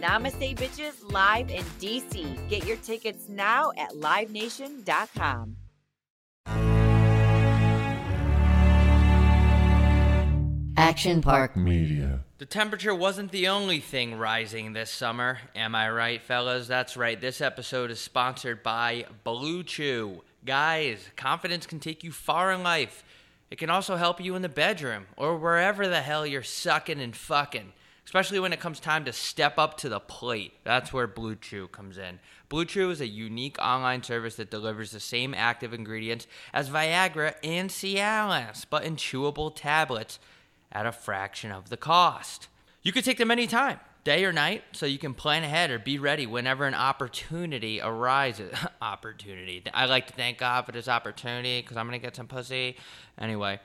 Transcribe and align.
Namaste 0.00 0.56
Bitches 0.56 1.12
live 1.12 1.50
in 1.50 1.62
DC. 1.78 2.48
Get 2.48 2.66
your 2.66 2.78
tickets 2.78 3.28
now 3.28 3.70
at 3.76 3.90
livenation.com. 3.90 5.56
Action 10.76 11.20
Park 11.20 11.56
Media. 11.56 12.20
The 12.38 12.46
temperature 12.46 12.94
wasn't 12.94 13.30
the 13.30 13.48
only 13.48 13.80
thing 13.80 14.16
rising 14.16 14.72
this 14.72 14.90
summer. 14.90 15.38
Am 15.54 15.74
I 15.74 15.90
right, 15.90 16.22
fellas? 16.22 16.66
That's 16.66 16.96
right. 16.96 17.20
This 17.20 17.42
episode 17.42 17.90
is 17.90 18.00
sponsored 18.00 18.62
by 18.62 19.04
Blue 19.22 19.62
Chew. 19.62 20.22
Guys, 20.46 21.06
confidence 21.16 21.66
can 21.66 21.78
take 21.78 22.02
you 22.02 22.10
far 22.10 22.50
in 22.52 22.62
life. 22.62 23.04
It 23.50 23.58
can 23.58 23.68
also 23.68 23.96
help 23.96 24.20
you 24.20 24.34
in 24.34 24.42
the 24.42 24.48
bedroom 24.48 25.06
or 25.18 25.36
wherever 25.36 25.86
the 25.86 26.00
hell 26.00 26.26
you're 26.26 26.42
sucking 26.42 27.00
and 27.00 27.14
fucking 27.14 27.74
especially 28.10 28.40
when 28.40 28.52
it 28.52 28.58
comes 28.58 28.80
time 28.80 29.04
to 29.04 29.12
step 29.12 29.56
up 29.56 29.76
to 29.76 29.88
the 29.88 30.00
plate. 30.00 30.52
That's 30.64 30.92
where 30.92 31.06
Blue 31.06 31.36
Chew 31.36 31.68
comes 31.68 31.96
in. 31.96 32.18
Blue 32.48 32.64
Chew 32.64 32.90
is 32.90 33.00
a 33.00 33.06
unique 33.06 33.56
online 33.60 34.02
service 34.02 34.34
that 34.34 34.50
delivers 34.50 34.90
the 34.90 34.98
same 34.98 35.32
active 35.32 35.72
ingredients 35.72 36.26
as 36.52 36.68
Viagra 36.68 37.34
and 37.44 37.70
Cialis, 37.70 38.66
but 38.68 38.82
in 38.82 38.96
chewable 38.96 39.54
tablets 39.54 40.18
at 40.72 40.86
a 40.86 40.90
fraction 40.90 41.52
of 41.52 41.70
the 41.70 41.76
cost. 41.76 42.48
You 42.82 42.90
can 42.90 43.04
take 43.04 43.18
them 43.18 43.30
anytime, 43.30 43.78
day 44.02 44.24
or 44.24 44.32
night, 44.32 44.64
so 44.72 44.86
you 44.86 44.98
can 44.98 45.14
plan 45.14 45.44
ahead 45.44 45.70
or 45.70 45.78
be 45.78 45.96
ready 45.96 46.26
whenever 46.26 46.66
an 46.66 46.74
opportunity 46.74 47.80
arises. 47.80 48.52
opportunity. 48.82 49.62
I 49.72 49.84
like 49.84 50.08
to 50.08 50.14
thank 50.14 50.38
God 50.38 50.66
for 50.66 50.72
this 50.72 50.88
opportunity 50.88 51.60
because 51.60 51.76
I'm 51.76 51.86
going 51.86 52.00
to 52.00 52.04
get 52.04 52.16
some 52.16 52.26
pussy. 52.26 52.76
Anyway. 53.16 53.60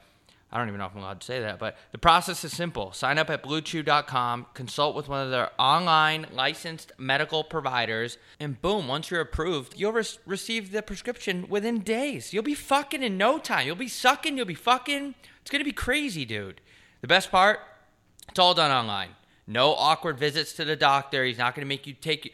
I 0.52 0.58
don't 0.58 0.68
even 0.68 0.80
know 0.80 0.86
if 0.86 0.94
I'm 0.96 1.02
allowed 1.02 1.22
to 1.22 1.26
say 1.26 1.42
that, 1.42 1.60
but 1.60 1.76
the 1.92 1.98
process 1.98 2.44
is 2.46 2.54
simple. 2.54 2.94
Sign 2.94 3.18
up 3.18 3.30
at 3.30 3.44
bluechew.com, 3.44 4.46
consult 4.54 4.96
with 4.96 5.10
one 5.10 5.22
of 5.22 5.32
their 5.32 5.50
online 5.60 6.28
licensed 6.32 6.94
medical 6.98 7.44
providers, 7.44 8.18
and 8.40 8.62
boom, 8.62 8.88
once 8.88 9.12
you're 9.12 9.22
approved, 9.22 9.74
you'll 9.76 9.92
re- 9.92 10.04
receive 10.26 10.72
the 10.72 10.82
prescription 10.82 11.48
within 11.50 11.80
days. 11.80 12.32
You'll 12.32 12.44
be 12.44 12.54
fucking 12.54 13.04
in 13.04 13.18
no 13.18 13.38
time. 13.38 13.68
You'll 13.68 13.76
be 13.76 13.90
sucking, 13.90 14.38
you'll 14.38 14.46
be 14.46 14.54
fucking. 14.54 15.16
It's 15.42 15.52
going 15.52 15.60
to 15.60 15.66
be 15.66 15.74
crazy, 15.74 16.26
dude. 16.26 16.62
The 17.02 17.08
best 17.08 17.32
part, 17.32 17.60
it's 18.30 18.40
all 18.40 18.54
done 18.54 18.72
online. 18.72 19.10
No 19.48 19.74
awkward 19.74 20.18
visits 20.18 20.54
to 20.54 20.66
the 20.66 20.76
doctor. 20.76 21.26
He's 21.26 21.38
not 21.38 21.54
going 21.54 21.66
to 21.66 21.70
make 21.70 21.86
you 21.86 21.94
take 21.94 22.34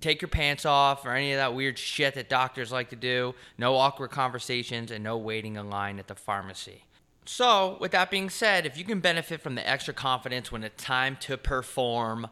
take 0.00 0.20
your 0.20 0.28
pants 0.28 0.66
off 0.66 1.06
or 1.06 1.12
any 1.12 1.32
of 1.32 1.38
that 1.38 1.54
weird 1.54 1.78
shit 1.78 2.14
that 2.14 2.28
doctors 2.28 2.72
like 2.72 2.90
to 2.90 2.96
do. 2.96 3.34
No 3.56 3.76
awkward 3.76 4.10
conversations 4.10 4.90
and 4.90 5.02
no 5.02 5.16
waiting 5.16 5.56
in 5.56 5.70
line 5.70 5.98
at 6.00 6.08
the 6.08 6.14
pharmacy. 6.14 6.82
So, 7.24 7.76
with 7.80 7.92
that 7.92 8.10
being 8.10 8.30
said, 8.30 8.66
if 8.66 8.76
you 8.76 8.84
can 8.84 9.00
benefit 9.00 9.40
from 9.40 9.54
the 9.54 9.68
extra 9.68 9.94
confidence 9.94 10.50
when 10.50 10.64
it's 10.64 10.82
time 10.82 11.16
to 11.20 11.36
perform 11.36 12.28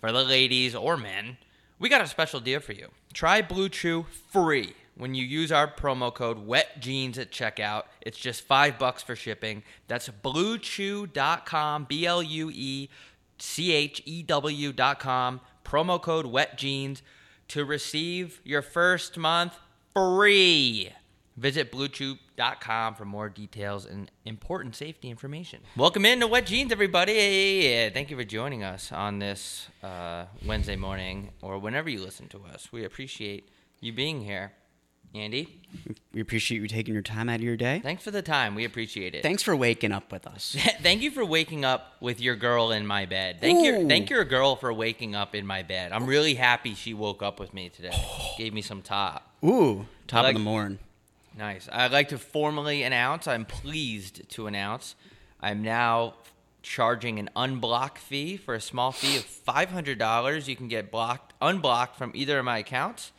for 0.00 0.12
the 0.12 0.22
ladies 0.22 0.74
or 0.74 0.96
men, 0.96 1.38
we 1.78 1.88
got 1.88 2.00
a 2.00 2.06
special 2.06 2.40
deal 2.40 2.60
for 2.60 2.72
you. 2.72 2.88
Try 3.12 3.42
Blue 3.42 3.68
Chew 3.68 4.06
free 4.30 4.74
when 4.96 5.14
you 5.14 5.24
use 5.24 5.50
our 5.50 5.66
promo 5.66 6.12
code 6.12 6.46
Wet 6.46 6.80
Jeans 6.80 7.18
at 7.18 7.30
checkout. 7.30 7.84
It's 8.00 8.18
just 8.18 8.42
five 8.42 8.78
bucks 8.78 9.02
for 9.02 9.16
shipping. 9.16 9.62
That's 9.86 10.08
bluechew.com, 10.08 11.84
B 11.84 12.06
L 12.06 12.22
U 12.22 12.50
E 12.52 12.88
C 13.38 13.72
H 13.72 14.02
E 14.04 14.22
W.com, 14.22 15.40
promo 15.64 16.00
code 16.00 16.26
Wet 16.26 16.58
Jeans 16.58 17.02
to 17.48 17.64
receive 17.64 18.40
your 18.44 18.62
first 18.62 19.16
month 19.16 19.58
free. 19.94 20.92
Visit 21.38 21.70
bluechew.com 21.70 22.96
for 22.96 23.04
more 23.04 23.28
details 23.28 23.86
and 23.86 24.10
important 24.24 24.74
safety 24.74 25.08
information. 25.08 25.60
Welcome 25.76 26.04
into 26.04 26.26
Wet 26.26 26.46
Jeans, 26.46 26.72
everybody. 26.72 27.90
Thank 27.94 28.10
you 28.10 28.16
for 28.16 28.24
joining 28.24 28.64
us 28.64 28.90
on 28.90 29.20
this 29.20 29.68
uh, 29.84 30.24
Wednesday 30.44 30.74
morning 30.74 31.30
or 31.40 31.58
whenever 31.60 31.88
you 31.88 32.00
listen 32.02 32.26
to 32.30 32.42
us. 32.52 32.72
We 32.72 32.84
appreciate 32.84 33.50
you 33.80 33.92
being 33.92 34.20
here. 34.24 34.52
Andy, 35.14 35.62
We 36.12 36.20
appreciate 36.20 36.60
you 36.60 36.66
taking 36.68 36.92
your 36.92 37.02
time 37.04 37.28
out 37.30 37.36
of 37.36 37.42
your 37.42 37.56
day. 37.56 37.80
thanks 37.82 38.02
for 38.02 38.10
the 38.10 38.20
time. 38.20 38.54
We 38.54 38.64
appreciate 38.66 39.14
it. 39.14 39.22
Thanks 39.22 39.42
for 39.42 39.54
waking 39.56 39.90
up 39.92 40.12
with 40.12 40.26
us. 40.26 40.54
Thank 40.82 41.00
you 41.00 41.10
for 41.10 41.24
waking 41.24 41.64
up 41.64 41.94
with 42.00 42.20
your 42.20 42.36
girl 42.36 42.72
in 42.72 42.86
my 42.86 43.06
bed. 43.06 43.40
Thank 43.40 43.64
you, 43.64 43.74
Ooh. 43.76 43.88
thank 43.88 44.10
your 44.10 44.24
girl 44.26 44.54
for 44.56 44.70
waking 44.70 45.14
up 45.14 45.34
in 45.34 45.46
my 45.46 45.62
bed. 45.62 45.92
I'm 45.92 46.04
really 46.04 46.34
happy 46.34 46.74
she 46.74 46.92
woke 46.92 47.22
up 47.22 47.40
with 47.40 47.54
me 47.54 47.70
today. 47.70 47.96
Gave 48.36 48.52
me 48.52 48.60
some 48.60 48.82
top. 48.82 49.32
Ooh, 49.42 49.86
top 50.08 50.24
like- 50.24 50.34
of 50.34 50.40
the 50.40 50.44
morning. 50.44 50.78
Nice. 51.38 51.68
I'd 51.70 51.92
like 51.92 52.08
to 52.08 52.18
formally 52.18 52.82
announce, 52.82 53.28
I'm 53.28 53.44
pleased 53.44 54.28
to 54.30 54.48
announce, 54.48 54.96
I'm 55.40 55.62
now 55.62 56.14
charging 56.62 57.20
an 57.20 57.30
unblock 57.36 57.96
fee 57.96 58.36
for 58.36 58.56
a 58.56 58.60
small 58.60 58.90
fee 58.90 59.16
of 59.18 59.24
$500. 59.24 60.48
You 60.48 60.56
can 60.56 60.66
get 60.66 60.90
blocked, 60.90 61.34
unblocked 61.40 61.94
from 61.94 62.10
either 62.16 62.40
of 62.40 62.44
my 62.44 62.58
accounts. 62.58 63.12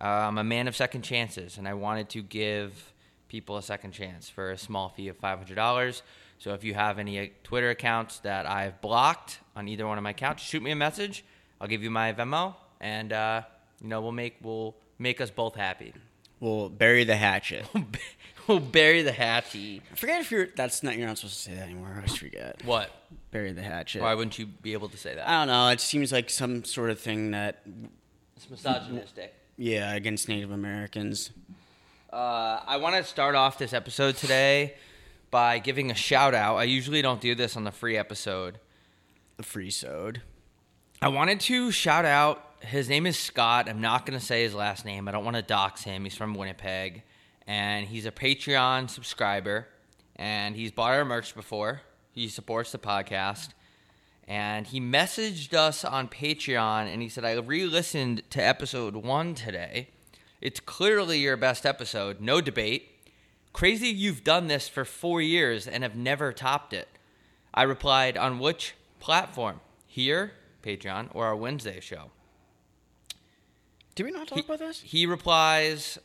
Uh, 0.00 0.04
I'm 0.04 0.38
a 0.38 0.44
man 0.44 0.68
of 0.68 0.76
second 0.76 1.02
chances, 1.02 1.58
and 1.58 1.66
I 1.66 1.74
wanted 1.74 2.08
to 2.10 2.22
give 2.22 2.92
people 3.26 3.56
a 3.56 3.62
second 3.62 3.90
chance 3.90 4.28
for 4.28 4.52
a 4.52 4.56
small 4.56 4.90
fee 4.90 5.08
of 5.08 5.20
$500. 5.20 6.02
So 6.38 6.54
if 6.54 6.62
you 6.62 6.74
have 6.74 7.00
any 7.00 7.18
uh, 7.18 7.26
Twitter 7.42 7.70
accounts 7.70 8.20
that 8.20 8.46
I've 8.48 8.80
blocked 8.80 9.40
on 9.56 9.66
either 9.66 9.84
one 9.84 9.98
of 9.98 10.04
my 10.04 10.10
accounts, 10.10 10.44
shoot 10.44 10.62
me 10.62 10.70
a 10.70 10.76
message. 10.76 11.24
I'll 11.60 11.66
give 11.66 11.82
you 11.82 11.90
my 11.90 12.12
Venmo, 12.12 12.54
and 12.80 13.12
uh, 13.12 13.42
you 13.82 13.88
know 13.88 14.00
we'll 14.00 14.12
make 14.12 14.36
we'll 14.42 14.76
make 15.00 15.20
us 15.20 15.32
both 15.32 15.56
happy. 15.56 15.92
We'll 16.40 16.68
bury 16.68 17.04
the 17.04 17.16
hatchet. 17.16 17.66
we'll 18.46 18.60
bury 18.60 19.02
the 19.02 19.12
hatchet. 19.12 19.82
I 19.92 19.94
forget 19.96 20.20
if 20.20 20.30
you're. 20.30 20.46
That's 20.54 20.82
not. 20.82 20.96
You're 20.96 21.06
not 21.08 21.18
supposed 21.18 21.36
to 21.36 21.42
say 21.50 21.54
that 21.56 21.64
anymore. 21.64 21.88
I 21.92 21.96
always 21.96 22.16
forget. 22.16 22.62
What? 22.64 22.90
Bury 23.30 23.52
the 23.52 23.62
hatchet. 23.62 24.02
Why 24.02 24.14
wouldn't 24.14 24.38
you 24.38 24.46
be 24.46 24.72
able 24.72 24.88
to 24.88 24.96
say 24.96 25.14
that? 25.14 25.28
I 25.28 25.40
don't 25.40 25.48
know. 25.48 25.68
It 25.68 25.80
seems 25.80 26.12
like 26.12 26.30
some 26.30 26.64
sort 26.64 26.90
of 26.90 26.98
thing 27.00 27.32
that, 27.32 27.62
It's 28.36 28.48
misogynistic. 28.48 29.34
yeah, 29.56 29.92
against 29.94 30.28
Native 30.28 30.50
Americans. 30.50 31.30
Uh, 32.12 32.60
I 32.66 32.78
want 32.78 32.96
to 32.96 33.04
start 33.04 33.34
off 33.34 33.58
this 33.58 33.72
episode 33.74 34.16
today 34.16 34.74
by 35.30 35.58
giving 35.58 35.90
a 35.90 35.94
shout 35.94 36.32
out. 36.34 36.56
I 36.56 36.64
usually 36.64 37.02
don't 37.02 37.20
do 37.20 37.34
this 37.34 37.54
on 37.56 37.64
the 37.64 37.70
free 37.72 37.98
episode. 37.98 38.58
The 39.36 39.42
free 39.42 39.70
sode. 39.70 40.22
I 41.02 41.08
wanted 41.08 41.38
to 41.40 41.70
shout 41.70 42.04
out. 42.06 42.47
His 42.60 42.88
name 42.88 43.06
is 43.06 43.18
Scott. 43.18 43.68
I'm 43.68 43.80
not 43.80 44.04
going 44.04 44.18
to 44.18 44.24
say 44.24 44.42
his 44.42 44.54
last 44.54 44.84
name. 44.84 45.08
I 45.08 45.12
don't 45.12 45.24
want 45.24 45.36
to 45.36 45.42
dox 45.42 45.84
him. 45.84 46.04
He's 46.04 46.16
from 46.16 46.34
Winnipeg, 46.34 47.02
and 47.46 47.86
he's 47.86 48.04
a 48.04 48.10
Patreon 48.10 48.90
subscriber. 48.90 49.68
And 50.16 50.56
he's 50.56 50.72
bought 50.72 50.92
our 50.92 51.04
merch 51.04 51.34
before. 51.34 51.82
He 52.10 52.28
supports 52.28 52.72
the 52.72 52.78
podcast, 52.78 53.50
and 54.26 54.66
he 54.66 54.80
messaged 54.80 55.54
us 55.54 55.84
on 55.84 56.08
Patreon, 56.08 56.92
and 56.92 57.00
he 57.00 57.08
said, 57.08 57.24
"I 57.24 57.34
re-listened 57.34 58.28
to 58.30 58.42
episode 58.42 58.96
one 58.96 59.36
today. 59.36 59.90
It's 60.40 60.58
clearly 60.58 61.20
your 61.20 61.36
best 61.36 61.64
episode, 61.64 62.20
no 62.20 62.40
debate. 62.40 62.88
Crazy 63.52 63.88
you've 63.88 64.24
done 64.24 64.48
this 64.48 64.68
for 64.68 64.84
four 64.84 65.22
years 65.22 65.68
and 65.68 65.84
have 65.84 65.94
never 65.94 66.32
topped 66.32 66.72
it." 66.72 66.88
I 67.54 67.62
replied, 67.62 68.18
"On 68.18 68.40
which 68.40 68.74
platform? 68.98 69.60
Here, 69.86 70.32
Patreon, 70.64 71.10
or 71.14 71.26
our 71.26 71.36
Wednesday 71.36 71.78
show?" 71.78 72.10
Did 73.98 74.04
we 74.06 74.12
not 74.12 74.28
talk 74.28 74.38
He- 74.38 74.44
about 74.44 74.60
this? 74.60 74.80
He 74.80 75.06
replies, 75.06 75.98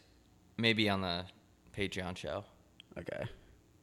maybe 0.57 0.89
on 0.89 1.01
the 1.01 1.25
Patreon 1.77 2.17
show, 2.17 2.43
Okay. 2.97 3.25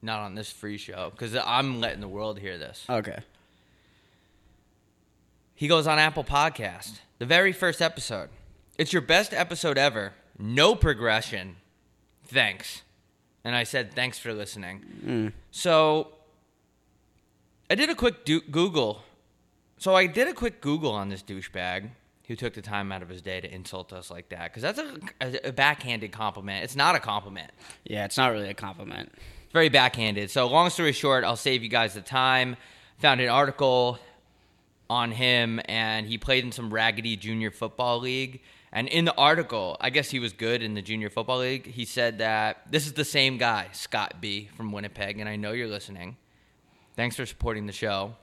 not 0.02 0.18
on 0.18 0.34
this 0.34 0.50
free 0.50 0.78
show, 0.78 1.10
because 1.10 1.36
I'm 1.36 1.78
letting 1.80 2.00
the 2.00 2.08
world 2.08 2.40
hear 2.40 2.58
this. 2.58 2.84
Okay. 2.90 3.20
He 5.54 5.68
goes 5.68 5.86
on 5.86 6.00
Apple 6.00 6.24
Podcast, 6.24 6.98
the 7.20 7.24
very 7.24 7.52
first 7.52 7.80
episode. 7.80 8.30
It's 8.78 8.92
your 8.92 9.02
best 9.02 9.32
episode 9.32 9.78
ever. 9.78 10.14
No 10.36 10.74
progression. 10.74 11.58
Thanks. 12.24 12.82
And 13.44 13.54
I 13.54 13.62
said, 13.62 13.94
thanks 13.94 14.18
for 14.18 14.34
listening. 14.34 14.84
Mm. 15.06 15.32
So 15.52 16.14
I 17.70 17.76
did 17.76 17.88
a 17.90 17.94
quick 17.94 18.24
do- 18.24 18.40
Google. 18.40 19.04
So 19.78 19.94
I 19.94 20.06
did 20.08 20.26
a 20.26 20.32
quick 20.34 20.60
Google 20.60 20.90
on 20.90 21.10
this 21.10 21.22
douchebag 21.22 21.90
who 22.30 22.36
took 22.36 22.54
the 22.54 22.62
time 22.62 22.92
out 22.92 23.02
of 23.02 23.08
his 23.08 23.20
day 23.20 23.40
to 23.40 23.52
insult 23.52 23.92
us 23.92 24.08
like 24.08 24.28
that. 24.28 24.44
Because 24.44 24.62
that's 24.62 24.78
a, 24.78 25.00
a, 25.20 25.48
a 25.48 25.52
backhanded 25.52 26.12
compliment. 26.12 26.62
It's 26.62 26.76
not 26.76 26.94
a 26.94 27.00
compliment. 27.00 27.50
Yeah, 27.82 28.04
it's 28.04 28.16
not 28.16 28.30
really 28.30 28.48
a 28.48 28.54
compliment. 28.54 29.10
It's 29.16 29.52
very 29.52 29.68
backhanded. 29.68 30.30
So, 30.30 30.46
long 30.46 30.70
story 30.70 30.92
short, 30.92 31.24
I'll 31.24 31.34
save 31.34 31.64
you 31.64 31.68
guys 31.68 31.94
the 31.94 32.02
time. 32.02 32.54
Found 32.98 33.20
an 33.20 33.28
article 33.30 33.98
on 34.88 35.10
him, 35.10 35.60
and 35.64 36.06
he 36.06 36.18
played 36.18 36.44
in 36.44 36.52
some 36.52 36.72
raggedy 36.72 37.16
junior 37.16 37.50
football 37.50 37.98
league. 37.98 38.42
And 38.70 38.86
in 38.86 39.06
the 39.06 39.14
article, 39.16 39.76
I 39.80 39.90
guess 39.90 40.08
he 40.08 40.20
was 40.20 40.32
good 40.32 40.62
in 40.62 40.74
the 40.74 40.82
junior 40.82 41.10
football 41.10 41.38
league. 41.38 41.66
He 41.66 41.84
said 41.84 42.18
that 42.18 42.70
this 42.70 42.86
is 42.86 42.92
the 42.92 43.04
same 43.04 43.38
guy, 43.38 43.70
Scott 43.72 44.20
B 44.20 44.50
from 44.56 44.70
Winnipeg, 44.70 45.18
and 45.18 45.28
I 45.28 45.34
know 45.34 45.50
you're 45.50 45.66
listening. 45.66 46.16
Thanks 46.94 47.16
for 47.16 47.26
supporting 47.26 47.66
the 47.66 47.72
show. 47.72 48.14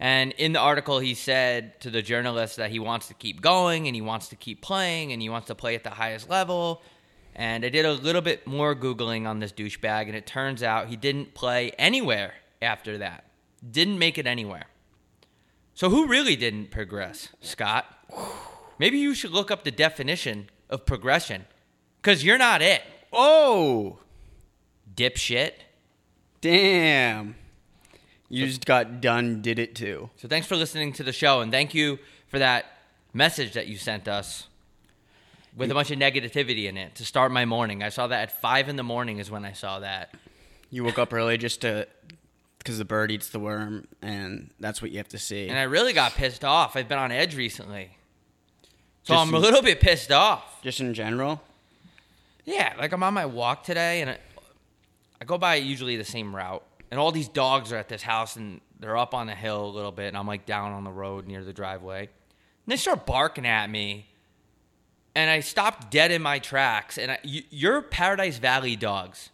And 0.00 0.32
in 0.32 0.52
the 0.52 0.60
article, 0.60 1.00
he 1.00 1.14
said 1.14 1.80
to 1.80 1.90
the 1.90 2.02
journalist 2.02 2.56
that 2.56 2.70
he 2.70 2.78
wants 2.78 3.08
to 3.08 3.14
keep 3.14 3.40
going 3.40 3.86
and 3.88 3.96
he 3.96 4.00
wants 4.02 4.28
to 4.28 4.36
keep 4.36 4.62
playing 4.62 5.12
and 5.12 5.20
he 5.20 5.28
wants 5.28 5.48
to 5.48 5.54
play 5.56 5.74
at 5.74 5.82
the 5.82 5.90
highest 5.90 6.30
level. 6.30 6.82
And 7.34 7.64
I 7.64 7.68
did 7.68 7.84
a 7.84 7.92
little 7.92 8.20
bit 8.22 8.46
more 8.46 8.74
Googling 8.74 9.26
on 9.26 9.38
this 9.38 9.52
douchebag, 9.52 10.06
and 10.06 10.16
it 10.16 10.26
turns 10.26 10.62
out 10.62 10.88
he 10.88 10.96
didn't 10.96 11.34
play 11.34 11.70
anywhere 11.78 12.34
after 12.60 12.98
that. 12.98 13.24
Didn't 13.68 13.98
make 13.98 14.18
it 14.18 14.26
anywhere. 14.26 14.66
So 15.74 15.88
who 15.88 16.08
really 16.08 16.34
didn't 16.34 16.72
progress, 16.72 17.28
Scott? 17.40 17.86
Maybe 18.80 18.98
you 18.98 19.14
should 19.14 19.30
look 19.30 19.52
up 19.52 19.62
the 19.62 19.70
definition 19.70 20.50
of 20.68 20.84
progression, 20.84 21.44
because 22.02 22.24
you're 22.24 22.38
not 22.38 22.60
it, 22.60 22.82
Oh, 23.12 24.00
dipshit. 24.92 25.52
damn! 26.40 27.36
You 28.28 28.46
just 28.46 28.66
got 28.66 29.00
done. 29.00 29.40
Did 29.42 29.58
it 29.58 29.74
too? 29.74 30.10
So 30.16 30.28
thanks 30.28 30.46
for 30.46 30.56
listening 30.56 30.92
to 30.94 31.02
the 31.02 31.12
show, 31.12 31.40
and 31.40 31.50
thank 31.50 31.74
you 31.74 31.98
for 32.28 32.38
that 32.38 32.66
message 33.14 33.52
that 33.54 33.66
you 33.68 33.76
sent 33.78 34.06
us 34.06 34.46
with 35.56 35.70
a 35.70 35.74
bunch 35.74 35.90
of 35.90 35.98
negativity 35.98 36.66
in 36.68 36.76
it 36.76 36.94
to 36.96 37.04
start 37.04 37.32
my 37.32 37.44
morning. 37.46 37.82
I 37.82 37.88
saw 37.88 38.06
that 38.06 38.20
at 38.20 38.40
five 38.40 38.68
in 38.68 38.76
the 38.76 38.82
morning 38.82 39.18
is 39.18 39.30
when 39.30 39.44
I 39.44 39.52
saw 39.52 39.80
that. 39.80 40.14
You 40.70 40.84
woke 40.84 40.98
up 40.98 41.12
early 41.12 41.38
just 41.38 41.62
to 41.62 41.88
because 42.58 42.76
the 42.76 42.84
bird 42.84 43.10
eats 43.10 43.30
the 43.30 43.38
worm, 43.38 43.88
and 44.02 44.50
that's 44.60 44.82
what 44.82 44.90
you 44.90 44.98
have 44.98 45.08
to 45.08 45.18
see. 45.18 45.48
And 45.48 45.58
I 45.58 45.62
really 45.62 45.94
got 45.94 46.12
pissed 46.12 46.44
off. 46.44 46.76
I've 46.76 46.86
been 46.88 46.98
on 46.98 47.10
edge 47.10 47.34
recently. 47.34 47.96
So 49.04 49.14
Just 49.14 49.26
I'm 49.26 49.32
a 49.32 49.36
in- 49.38 49.42
little 49.42 49.62
bit 49.62 49.80
pissed 49.80 50.12
off. 50.12 50.60
just 50.62 50.80
in 50.80 50.92
general. 50.92 51.40
Yeah, 52.44 52.74
like 52.78 52.92
I'm 52.92 53.02
on 53.02 53.14
my 53.14 53.24
walk 53.26 53.64
today 53.64 54.02
and 54.02 54.10
I, 54.10 54.18
I 55.20 55.24
go 55.24 55.38
by 55.38 55.54
usually 55.56 55.96
the 55.96 56.04
same 56.04 56.34
route. 56.36 56.62
And 56.90 56.98
all 56.98 57.12
these 57.12 57.28
dogs 57.28 57.72
are 57.72 57.76
at 57.76 57.88
this 57.88 58.02
house 58.02 58.36
and 58.36 58.60
they're 58.80 58.96
up 58.96 59.14
on 59.14 59.26
the 59.26 59.34
hill 59.34 59.66
a 59.66 59.68
little 59.68 59.92
bit 59.92 60.08
and 60.08 60.16
I'm 60.16 60.26
like 60.26 60.46
down 60.46 60.72
on 60.72 60.84
the 60.84 60.90
road 60.90 61.26
near 61.26 61.44
the 61.44 61.52
driveway. 61.52 62.00
And 62.00 62.72
they 62.72 62.76
start 62.76 63.06
barking 63.06 63.46
at 63.46 63.68
me. 63.68 64.06
And 65.14 65.30
I 65.30 65.40
stopped 65.40 65.90
dead 65.90 66.10
in 66.10 66.22
my 66.22 66.38
tracks. 66.38 66.96
And 66.96 67.12
I, 67.12 67.18
you, 67.22 67.42
you're 67.50 67.82
Paradise 67.82 68.38
Valley 68.38 68.76
dogs. 68.76 69.30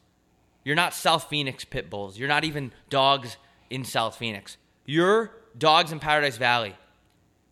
You're 0.65 0.77
not 0.77 0.95
South 0.95 1.29
Phoenix 1.29 1.65
pit 1.65 1.91
bulls. 1.91 2.19
You're 2.19 2.29
not 2.29 2.45
even 2.45 2.73
dogs 2.89 3.37
in 3.71 3.85
South 3.85 4.17
Phoenix. 4.17 4.57
You're 4.87 5.31
dogs 5.57 5.93
in 5.93 6.01
Paradise 6.01 6.39
Valley. 6.39 6.75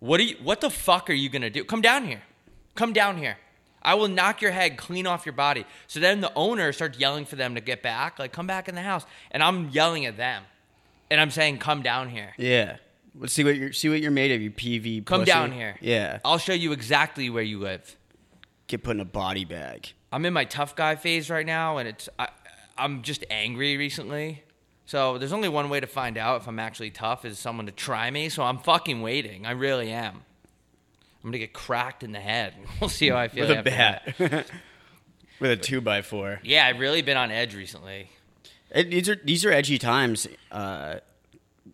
What 0.00 0.18
are 0.18 0.24
you 0.24 0.36
what 0.42 0.60
the 0.60 0.70
fuck 0.70 1.10
are 1.10 1.14
you 1.14 1.28
to 1.42 1.50
do? 1.50 1.64
Come 1.64 1.80
down 1.80 2.06
here. 2.06 2.22
Come 2.74 2.92
down 2.92 3.18
here. 3.18 3.36
I 3.82 3.94
will 3.94 4.08
knock 4.08 4.40
your 4.40 4.52
head 4.52 4.76
clean 4.76 5.06
off 5.06 5.26
your 5.26 5.32
body. 5.34 5.66
So 5.86 6.00
then 6.00 6.20
the 6.20 6.32
owner 6.34 6.72
starts 6.72 6.98
yelling 6.98 7.24
for 7.24 7.36
them 7.36 7.54
to 7.54 7.60
get 7.60 7.82
back, 7.82 8.18
like 8.18 8.32
come 8.32 8.46
back 8.46 8.68
in 8.68 8.74
the 8.74 8.82
house. 8.82 9.04
And 9.30 9.42
I'm 9.42 9.68
yelling 9.70 10.06
at 10.06 10.16
them. 10.16 10.44
And 11.10 11.20
I'm 11.20 11.30
saying 11.30 11.58
come 11.58 11.82
down 11.82 12.08
here. 12.08 12.32
Yeah. 12.38 12.76
Let's 13.14 13.32
see 13.32 13.44
what 13.44 13.56
you're 13.56 13.72
see 13.72 13.88
what 13.88 14.00
you're 14.00 14.10
made 14.10 14.32
of. 14.32 14.40
You 14.40 14.50
PV. 14.50 15.04
Come 15.04 15.20
pussy. 15.20 15.30
down 15.30 15.52
here. 15.52 15.76
Yeah. 15.80 16.20
I'll 16.24 16.38
show 16.38 16.54
you 16.54 16.72
exactly 16.72 17.28
where 17.28 17.42
you 17.42 17.58
live. 17.58 17.96
Get 18.68 18.82
put 18.82 18.96
in 18.96 19.00
a 19.00 19.04
body 19.04 19.44
bag. 19.44 19.92
I'm 20.10 20.24
in 20.24 20.32
my 20.32 20.44
tough 20.44 20.74
guy 20.74 20.96
phase 20.96 21.28
right 21.28 21.44
now, 21.44 21.76
and 21.76 21.88
it's 21.88 22.08
I, 22.18 22.28
I'm 22.78 23.02
just 23.02 23.24
angry 23.28 23.76
recently. 23.76 24.44
So 24.86 25.18
there's 25.18 25.32
only 25.32 25.48
one 25.48 25.68
way 25.68 25.80
to 25.80 25.86
find 25.86 26.16
out 26.16 26.40
if 26.40 26.48
I'm 26.48 26.58
actually 26.58 26.90
tough 26.90 27.24
is 27.24 27.38
someone 27.38 27.66
to 27.66 27.72
try 27.72 28.10
me. 28.10 28.28
So 28.28 28.42
I'm 28.42 28.58
fucking 28.58 29.02
waiting. 29.02 29.46
I 29.46 29.52
really 29.52 29.90
am. 29.90 30.22
I'm 31.22 31.30
gonna 31.30 31.38
get 31.38 31.52
cracked 31.52 32.02
in 32.02 32.12
the 32.12 32.20
head. 32.20 32.54
We'll 32.80 32.88
see 32.90 33.08
how 33.08 33.16
I 33.16 33.28
feel 33.28 33.46
With 33.48 33.58
a 33.58 33.62
bat. 33.62 34.14
With 35.40 35.50
a 35.50 35.56
two 35.56 35.80
by 35.80 36.02
four. 36.02 36.40
Yeah, 36.42 36.66
I've 36.66 36.78
really 36.78 37.02
been 37.02 37.16
on 37.16 37.30
edge 37.30 37.54
recently. 37.54 38.10
It, 38.70 38.90
these 38.90 39.08
are 39.08 39.16
these 39.16 39.44
are 39.44 39.50
edgy 39.52 39.78
times. 39.78 40.26
Uh, 40.50 40.96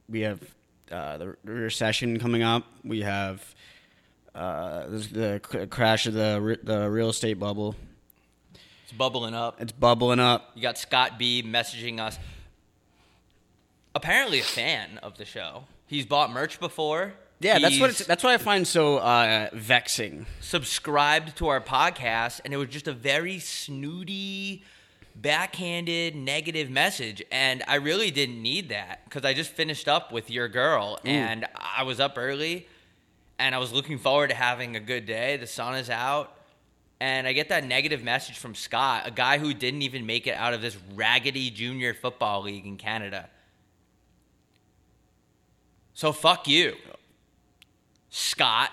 we 0.09 0.21
have 0.21 0.41
uh, 0.91 1.19
the 1.19 1.37
recession 1.45 2.19
coming 2.19 2.43
up. 2.43 2.65
We 2.85 3.03
have 3.03 3.55
uh, 4.35 4.87
the 4.87 5.41
c- 5.51 5.67
crash 5.67 6.07
of 6.07 6.15
the 6.15 6.39
re- 6.41 6.59
the 6.63 6.89
real 6.91 7.11
estate 7.11 7.39
bubble. 7.39 7.75
It's 8.85 8.93
bubbling 8.93 9.35
up. 9.35 9.61
It's 9.61 9.73
bubbling 9.73 10.19
up. 10.21 10.51
You 10.55 10.63
got 10.63 10.79
Scott 10.79 11.19
B 11.19 11.43
messaging 11.43 12.01
us. 12.01 12.19
Apparently 13.95 14.41
a 14.41 14.45
fan 14.45 14.99
of 15.03 15.19
the 15.19 15.25
show. 15.25 15.65
He's 15.87 16.07
bought 16.07 16.31
merch 16.31 16.59
before. 16.61 17.15
Yeah, 17.41 17.61
that's 17.61 17.79
what 17.79 17.91
it's, 17.91 18.05
that's 18.05 18.25
what 18.25 18.33
I 18.33 18.39
find 18.39 18.67
so 18.67 18.99
uh, 18.99 19.49
vexing. 19.53 20.27
subscribed 20.41 21.37
to 21.39 21.49
our 21.49 21.61
podcast, 21.61 22.41
and 22.45 22.53
it 22.53 22.57
was 22.57 22.69
just 22.69 22.89
a 22.89 22.93
very 22.93 23.39
snooty, 23.39 24.65
backhanded, 25.15 26.17
negative 26.17 26.69
message. 26.69 27.23
And 27.31 27.63
I 27.69 27.77
really 27.77 28.11
didn't 28.11 28.43
need 28.43 28.71
that 28.71 29.05
because 29.05 29.25
I 29.25 29.35
just 29.35 29.51
finished 29.51 29.87
up 29.87 30.11
with 30.11 30.31
your 30.31 30.49
girl, 30.49 30.99
and 31.05 31.47
I 31.55 31.85
was 31.85 32.01
up 32.01 32.15
early, 32.17 32.67
and 33.39 33.55
I 33.55 33.59
was 33.59 33.73
looking 33.73 33.99
forward 33.99 34.31
to 34.31 34.37
having 34.37 34.75
a 34.75 34.81
good 34.81 35.07
day. 35.07 35.37
The 35.37 35.47
sun 35.47 35.77
is 35.77 35.91
out. 35.91 36.35
And 37.01 37.29
I 37.29 37.33
get 37.33 37.51
that 37.51 37.63
negative 37.63 38.03
message 38.03 38.39
from 38.39 38.57
Scott, 38.57 39.05
a 39.07 39.13
guy 39.13 39.39
who 39.39 39.55
didn't 39.55 39.83
even 39.83 40.05
make 40.05 40.27
it 40.27 40.35
out 40.35 40.53
of 40.53 40.61
this 40.61 40.77
raggedy 40.97 41.49
junior 41.49 41.95
football 41.95 42.43
league 42.43 42.67
in 42.67 42.77
Canada. 42.77 43.31
So 45.95 46.13
fuck 46.13 46.49
you. 46.49 46.75
Scott, 48.19 48.71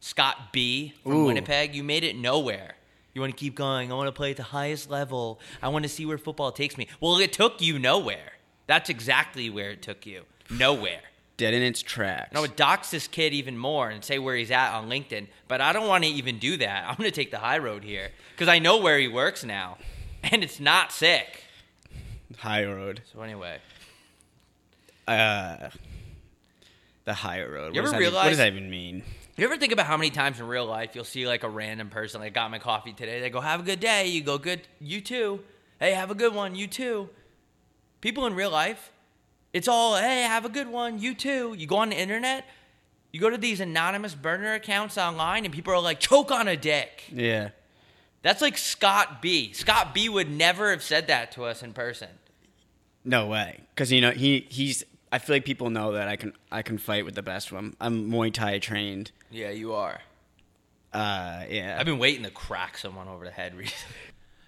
Scott 0.00 0.50
B 0.50 0.94
from 1.02 1.12
Ooh. 1.12 1.24
Winnipeg, 1.26 1.74
you 1.74 1.84
made 1.84 2.04
it 2.04 2.16
nowhere. 2.16 2.74
You 3.12 3.20
want 3.20 3.34
to 3.34 3.38
keep 3.38 3.54
going. 3.54 3.92
I 3.92 3.94
want 3.94 4.06
to 4.08 4.12
play 4.12 4.30
at 4.30 4.38
the 4.38 4.42
highest 4.44 4.88
level. 4.90 5.40
I 5.62 5.68
want 5.68 5.82
to 5.82 5.88
see 5.90 6.06
where 6.06 6.16
football 6.16 6.52
takes 6.52 6.78
me. 6.78 6.88
Well, 6.98 7.18
it 7.18 7.32
took 7.32 7.60
you 7.60 7.78
nowhere. 7.78 8.32
That's 8.66 8.88
exactly 8.88 9.50
where 9.50 9.70
it 9.72 9.82
took 9.82 10.06
you. 10.06 10.22
Nowhere. 10.48 11.00
Dead 11.36 11.52
in 11.52 11.62
its 11.62 11.82
tracks. 11.82 12.28
And 12.30 12.38
I 12.38 12.40
would 12.40 12.56
dox 12.56 12.90
this 12.90 13.06
kid 13.06 13.34
even 13.34 13.58
more 13.58 13.90
and 13.90 14.02
say 14.02 14.18
where 14.18 14.34
he's 14.36 14.50
at 14.50 14.72
on 14.74 14.88
LinkedIn, 14.88 15.26
but 15.48 15.60
I 15.60 15.72
don't 15.74 15.86
want 15.86 16.04
to 16.04 16.10
even 16.10 16.38
do 16.38 16.56
that. 16.56 16.84
I'm 16.88 16.96
going 16.96 17.10
to 17.10 17.14
take 17.14 17.30
the 17.30 17.38
high 17.38 17.58
road 17.58 17.84
here 17.84 18.10
because 18.34 18.48
I 18.48 18.58
know 18.58 18.78
where 18.78 18.98
he 18.98 19.06
works 19.08 19.44
now, 19.44 19.76
and 20.22 20.42
it's 20.42 20.60
not 20.60 20.92
sick. 20.92 21.44
High 22.38 22.64
road. 22.64 23.02
So 23.12 23.20
anyway, 23.20 23.58
Uh, 25.06 25.68
the 27.08 27.14
high 27.14 27.42
road. 27.42 27.74
You 27.74 27.80
what, 27.80 27.86
does 27.86 27.94
ever 27.94 28.02
that, 28.02 28.06
even- 28.08 28.14
what 28.14 28.28
does 28.28 28.36
that 28.38 28.52
even 28.52 28.68
mean? 28.70 29.02
you 29.38 29.44
ever 29.44 29.56
think 29.56 29.72
about 29.72 29.86
how 29.86 29.96
many 29.96 30.10
times 30.10 30.38
in 30.40 30.46
real 30.46 30.66
life 30.66 30.90
you'll 30.94 31.04
see 31.04 31.26
like 31.26 31.42
a 31.42 31.48
random 31.48 31.88
person 31.90 32.20
like 32.20 32.34
got 32.34 32.50
my 32.50 32.58
coffee 32.58 32.92
today? 32.92 33.20
They 33.20 33.30
go, 33.30 33.40
"Have 33.40 33.60
a 33.60 33.62
good 33.62 33.80
day." 33.80 34.06
You 34.08 34.20
go, 34.20 34.36
"Good, 34.36 34.60
you 34.80 35.00
too." 35.00 35.40
Hey, 35.80 35.92
have 35.94 36.10
a 36.10 36.14
good 36.14 36.34
one. 36.34 36.54
You 36.54 36.66
too. 36.66 37.08
People 38.00 38.26
in 38.26 38.34
real 38.34 38.50
life, 38.50 38.92
it's 39.52 39.68
all, 39.68 39.96
"Hey, 39.96 40.22
have 40.22 40.44
a 40.44 40.48
good 40.48 40.68
one. 40.68 40.98
You 40.98 41.14
too." 41.14 41.54
You 41.56 41.66
go 41.66 41.76
on 41.76 41.88
the 41.88 41.96
internet, 41.96 42.44
you 43.12 43.20
go 43.20 43.30
to 43.30 43.38
these 43.38 43.60
anonymous 43.60 44.14
burner 44.14 44.52
accounts 44.54 44.98
online, 44.98 45.44
and 45.46 45.54
people 45.54 45.72
are 45.72 45.80
like, 45.80 46.00
"Choke 46.00 46.30
on 46.30 46.46
a 46.46 46.56
dick." 46.56 47.04
Yeah. 47.10 47.50
That's 48.22 48.42
like 48.42 48.58
Scott 48.58 49.22
B. 49.22 49.52
Scott 49.52 49.94
B 49.94 50.08
would 50.08 50.30
never 50.30 50.72
have 50.72 50.82
said 50.82 51.06
that 51.06 51.32
to 51.32 51.44
us 51.44 51.62
in 51.62 51.72
person. 51.72 52.08
No 53.04 53.26
way. 53.28 53.60
Because 53.74 53.90
you 53.92 54.00
know 54.02 54.10
he 54.10 54.46
he's. 54.50 54.84
I 55.10 55.18
feel 55.18 55.36
like 55.36 55.44
people 55.44 55.70
know 55.70 55.92
that 55.92 56.08
I 56.08 56.16
can 56.16 56.32
I 56.50 56.62
can 56.62 56.78
fight 56.78 57.04
with 57.04 57.14
the 57.14 57.22
best 57.22 57.50
of 57.50 57.56
them. 57.56 57.76
I'm 57.80 58.10
Muay 58.10 58.32
Thai 58.32 58.58
trained. 58.58 59.10
Yeah, 59.30 59.50
you 59.50 59.72
are. 59.72 60.00
Uh, 60.92 61.44
yeah. 61.48 61.76
I've 61.78 61.86
been 61.86 61.98
waiting 61.98 62.24
to 62.24 62.30
crack 62.30 62.78
someone 62.78 63.08
over 63.08 63.24
the 63.24 63.30
head 63.30 63.54
recently. 63.56 63.96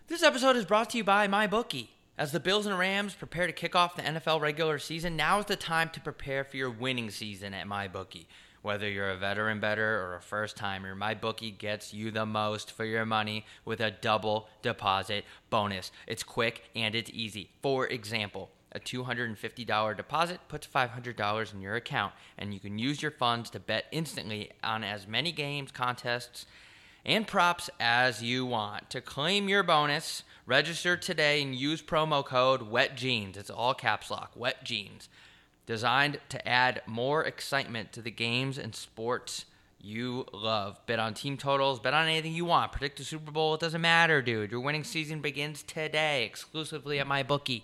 This 0.08 0.22
episode 0.22 0.56
is 0.56 0.64
brought 0.64 0.90
to 0.90 0.98
you 0.98 1.04
by 1.04 1.28
MyBookie. 1.28 1.88
As 2.18 2.32
the 2.32 2.40
Bills 2.40 2.66
and 2.66 2.78
Rams 2.78 3.14
prepare 3.14 3.46
to 3.46 3.52
kick 3.52 3.74
off 3.74 3.96
the 3.96 4.02
NFL 4.02 4.40
regular 4.40 4.78
season, 4.78 5.16
now 5.16 5.38
is 5.38 5.46
the 5.46 5.56
time 5.56 5.88
to 5.90 6.00
prepare 6.00 6.44
for 6.44 6.56
your 6.56 6.70
winning 6.70 7.10
season 7.10 7.54
at 7.54 7.66
MyBookie. 7.66 8.26
Whether 8.62 8.90
you're 8.90 9.08
a 9.08 9.16
veteran 9.16 9.58
bettor 9.58 10.02
or 10.02 10.16
a 10.16 10.20
first 10.20 10.56
timer, 10.58 10.94
MyBookie 10.94 11.56
gets 11.56 11.94
you 11.94 12.10
the 12.10 12.26
most 12.26 12.72
for 12.72 12.84
your 12.84 13.06
money 13.06 13.46
with 13.64 13.80
a 13.80 13.90
double 13.90 14.48
deposit 14.60 15.24
bonus. 15.48 15.90
It's 16.06 16.22
quick 16.22 16.64
and 16.76 16.94
it's 16.94 17.10
easy. 17.14 17.48
For 17.62 17.86
example, 17.86 18.50
a 18.72 18.80
$250 18.80 19.96
deposit 19.96 20.40
puts 20.48 20.66
$500 20.66 21.54
in 21.54 21.60
your 21.60 21.74
account, 21.74 22.12
and 22.38 22.54
you 22.54 22.60
can 22.60 22.78
use 22.78 23.02
your 23.02 23.10
funds 23.10 23.50
to 23.50 23.60
bet 23.60 23.86
instantly 23.90 24.50
on 24.62 24.84
as 24.84 25.06
many 25.06 25.32
games, 25.32 25.72
contests, 25.72 26.46
and 27.04 27.26
props 27.26 27.70
as 27.80 28.22
you 28.22 28.46
want. 28.46 28.90
To 28.90 29.00
claim 29.00 29.48
your 29.48 29.62
bonus, 29.62 30.22
register 30.46 30.96
today 30.96 31.42
and 31.42 31.54
use 31.54 31.82
promo 31.82 32.24
code 32.24 32.70
WETJEANS. 32.70 33.36
It's 33.36 33.50
all 33.50 33.74
caps 33.74 34.10
lock, 34.10 34.32
Wet 34.36 34.64
Jeans. 34.64 35.08
Designed 35.66 36.20
to 36.28 36.48
add 36.48 36.82
more 36.86 37.24
excitement 37.24 37.92
to 37.92 38.02
the 38.02 38.10
games 38.10 38.58
and 38.58 38.74
sports 38.74 39.46
you 39.82 40.26
love. 40.32 40.80
Bet 40.86 40.98
on 40.98 41.14
team 41.14 41.36
totals, 41.36 41.80
bet 41.80 41.94
on 41.94 42.06
anything 42.06 42.34
you 42.34 42.44
want. 42.44 42.72
Predict 42.72 42.98
the 42.98 43.04
Super 43.04 43.30
Bowl, 43.30 43.54
it 43.54 43.60
doesn't 43.60 43.80
matter, 43.80 44.20
dude. 44.20 44.50
Your 44.50 44.60
winning 44.60 44.84
season 44.84 45.20
begins 45.20 45.62
today 45.62 46.24
exclusively 46.24 46.98
at 46.98 47.06
MyBookie. 47.06 47.62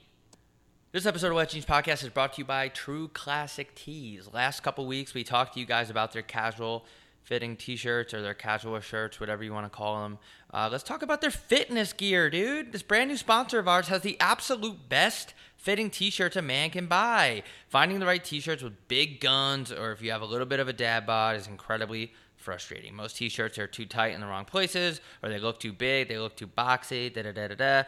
This 0.97 1.05
episode 1.05 1.29
of 1.29 1.35
Wet 1.35 1.51
Jeans 1.51 1.67
Podcast 1.67 2.05
is 2.05 2.09
brought 2.09 2.33
to 2.33 2.39
you 2.39 2.47
by 2.47 2.69
True 2.69 3.09
Classic 3.09 3.75
Tees. 3.75 4.31
Last 4.33 4.63
couple 4.63 4.87
weeks, 4.87 5.13
we 5.13 5.25
talked 5.25 5.53
to 5.53 5.61
you 5.61 5.67
guys 5.67 5.91
about 5.91 6.15
their 6.15 6.23
casual 6.23 6.87
fitting 7.23 7.55
t-shirts 7.55 8.15
or 8.15 8.23
their 8.23 8.33
casual 8.33 8.81
shirts, 8.81 9.21
whatever 9.21 9.45
you 9.45 9.53
want 9.53 9.71
to 9.71 9.77
call 9.77 10.03
them. 10.03 10.19
Uh, 10.55 10.71
let's 10.73 10.83
talk 10.83 11.03
about 11.03 11.21
their 11.21 11.31
fitness 11.31 11.93
gear, 11.93 12.31
dude. 12.31 12.73
This 12.73 12.83
brand 12.83 13.11
new 13.11 13.19
sponsor 13.19 13.59
of 13.59 13.69
ours 13.69 13.89
has 13.89 14.01
the 14.01 14.19
absolute 14.21 14.89
best 14.89 15.35
fitting 15.59 15.91
t-shirts 15.91 16.35
a 16.35 16.41
man 16.41 16.71
can 16.71 16.87
buy. 16.87 17.43
Finding 17.69 18.01
the 18.01 18.07
right 18.07 18.25
t-shirts 18.25 18.63
with 18.63 18.89
big 18.89 19.21
guns 19.21 19.71
or 19.71 19.93
if 19.93 20.01
you 20.01 20.11
have 20.13 20.23
a 20.23 20.25
little 20.25 20.47
bit 20.47 20.61
of 20.61 20.69
a 20.69 20.73
dad 20.73 21.05
bod 21.05 21.37
is 21.37 21.47
incredibly 21.47 22.15
frustrating. 22.37 22.95
Most 22.95 23.19
t-shirts 23.19 23.59
are 23.59 23.67
too 23.67 23.85
tight 23.85 24.15
in 24.15 24.23
the 24.23 24.27
wrong 24.27 24.47
places 24.47 25.03
or 25.23 25.29
they 25.29 25.41
look 25.41 25.61
too 25.61 25.75
big, 25.75 26.09
they 26.09 26.17
look 26.17 26.37
too 26.37 26.47
boxy, 26.47 27.13
da 27.13 27.21
da 27.21 27.33
da 27.33 27.49
da 27.49 27.55
da. 27.55 27.83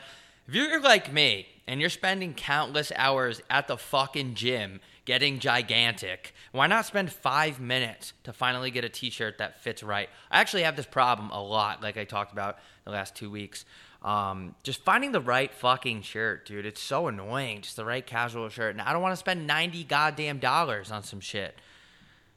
If 0.49 0.55
you're 0.55 0.81
like 0.81 1.12
me 1.12 1.47
and 1.67 1.78
you're 1.78 1.90
spending 1.90 2.33
countless 2.33 2.90
hours 2.97 3.43
at 3.50 3.69
the 3.69 3.76
fucking 3.76 4.35
gym 4.35 4.81
getting 5.05 5.40
gigantic, 5.40 6.33
why 6.52 6.67
not 6.67 6.87
spend 6.87 7.12
five 7.12 7.61
minutes 7.61 8.14
to 8.25 8.33
finally 8.33 8.71
get 8.71 8.83
a 8.83 8.88
t 8.88 9.11
shirt 9.11 9.37
that 9.38 9.61
fits 9.61 9.83
right? 9.83 10.09
I 10.31 10.40
actually 10.40 10.62
have 10.62 10.75
this 10.75 10.87
problem 10.87 11.28
a 11.33 11.43
lot, 11.43 11.83
like 11.83 11.99
I 11.99 12.05
talked 12.05 12.33
about 12.33 12.59
the 12.87 12.93
last 12.93 13.14
two 13.14 13.31
weeks. 13.31 13.67
Um, 14.02 14.55
just 14.62 14.83
finding 14.85 15.12
the 15.12 15.21
right 15.21 15.52
fucking 15.52 16.00
shirt, 16.00 16.47
dude. 16.47 16.64
It's 16.64 16.81
so 16.81 17.09
annoying. 17.09 17.61
Just 17.61 17.76
the 17.76 17.85
right 17.85 18.07
casual 18.07 18.49
shirt. 18.49 18.75
And 18.75 18.81
I 18.81 18.95
don't 18.95 19.02
want 19.02 19.12
to 19.12 19.19
spend 19.19 19.47
90 19.47 19.85
goddamn 19.85 20.38
dollars 20.38 20.90
on 20.90 21.02
some 21.02 21.21
shit. 21.21 21.57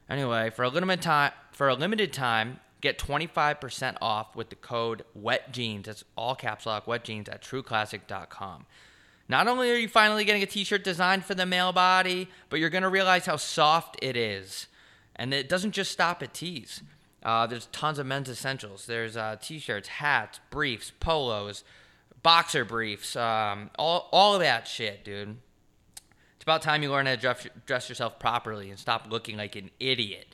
Anyway, 0.10 0.50
for 0.50 0.64
a 0.64 0.70
limited 0.70 1.02
time, 1.02 1.32
for 1.54 1.70
a 1.70 1.76
limited 1.76 2.12
time, 2.12 2.60
get 2.82 2.98
25% 2.98 3.98
off 4.02 4.36
with 4.36 4.50
the 4.50 4.56
code 4.56 5.04
WETJEANS. 5.18 5.86
That's 5.86 6.04
all 6.18 6.36
caps 6.36 6.66
lock 6.66 6.86
WETJEANS 6.86 7.30
at 7.30 7.42
trueclassic.com. 7.42 8.66
Not 9.30 9.48
only 9.48 9.72
are 9.72 9.76
you 9.76 9.88
finally 9.88 10.26
getting 10.26 10.44
a 10.44 10.48
t-shirt 10.48 10.84
designed 10.84 11.24
for 11.24 11.36
the 11.36 11.46
male 11.46 11.72
body, 11.72 12.28
but 12.50 12.60
you're 12.60 12.70
going 12.70 12.84
to 12.84 12.90
realize 12.90 13.26
how 13.26 13.38
soft 13.38 13.98
it 14.02 14.18
is. 14.18 14.68
And 15.16 15.34
it 15.34 15.48
doesn't 15.48 15.72
just 15.72 15.92
stop 15.92 16.22
at 16.22 16.34
tees. 16.34 16.82
Uh, 17.24 17.48
there's 17.48 17.68
tons 17.68 18.00
of 18.00 18.08
men's 18.08 18.30
essentials. 18.30 18.88
There's 18.88 19.16
uh, 19.16 19.38
t-shirts, 19.40 19.88
hats, 19.88 20.40
briefs, 20.50 20.92
polos, 21.00 21.64
boxer 22.24 22.66
briefs, 22.66 23.16
um, 23.16 23.70
all, 23.78 24.10
all 24.12 24.34
of 24.34 24.42
that 24.42 24.68
shit, 24.68 25.06
dude. 25.06 25.38
It's 26.36 26.44
about 26.44 26.64
time 26.64 26.82
you 26.82 26.90
learn 26.90 27.06
how 27.06 27.14
to 27.14 27.22
dress, 27.22 27.48
dress 27.68 27.88
yourself 27.88 28.18
properly 28.18 28.70
and 28.70 28.80
stop 28.80 29.08
looking 29.10 29.38
like 29.38 29.56
an 29.56 29.70
idiot. 29.80 30.26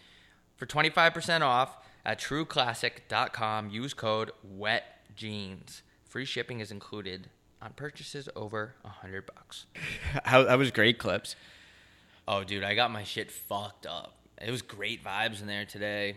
For 0.55 0.65
25% 0.65 1.41
off 1.41 1.77
at 2.07 2.19
trueclassic.com, 2.19 3.69
use 3.69 3.93
code 3.93 4.31
WETJEANS. 4.57 5.81
Free 6.05 6.25
shipping 6.25 6.61
is 6.61 6.71
included 6.71 7.29
on 7.61 7.73
purchases 7.73 8.29
over 8.35 8.73
a 8.83 8.87
100 8.87 9.25
bucks. 9.25 9.65
How 10.23 10.43
that 10.43 10.57
was 10.57 10.71
great 10.71 10.97
clips. 10.97 11.35
Oh, 12.27 12.43
dude, 12.43 12.63
I 12.63 12.75
got 12.75 12.91
my 12.91 13.03
shit 13.03 13.29
fucked 13.29 13.85
up. 13.85 14.15
It 14.41 14.49
was 14.51 14.61
great 14.61 15.03
vibes 15.03 15.41
in 15.41 15.47
there 15.47 15.65
today. 15.65 16.15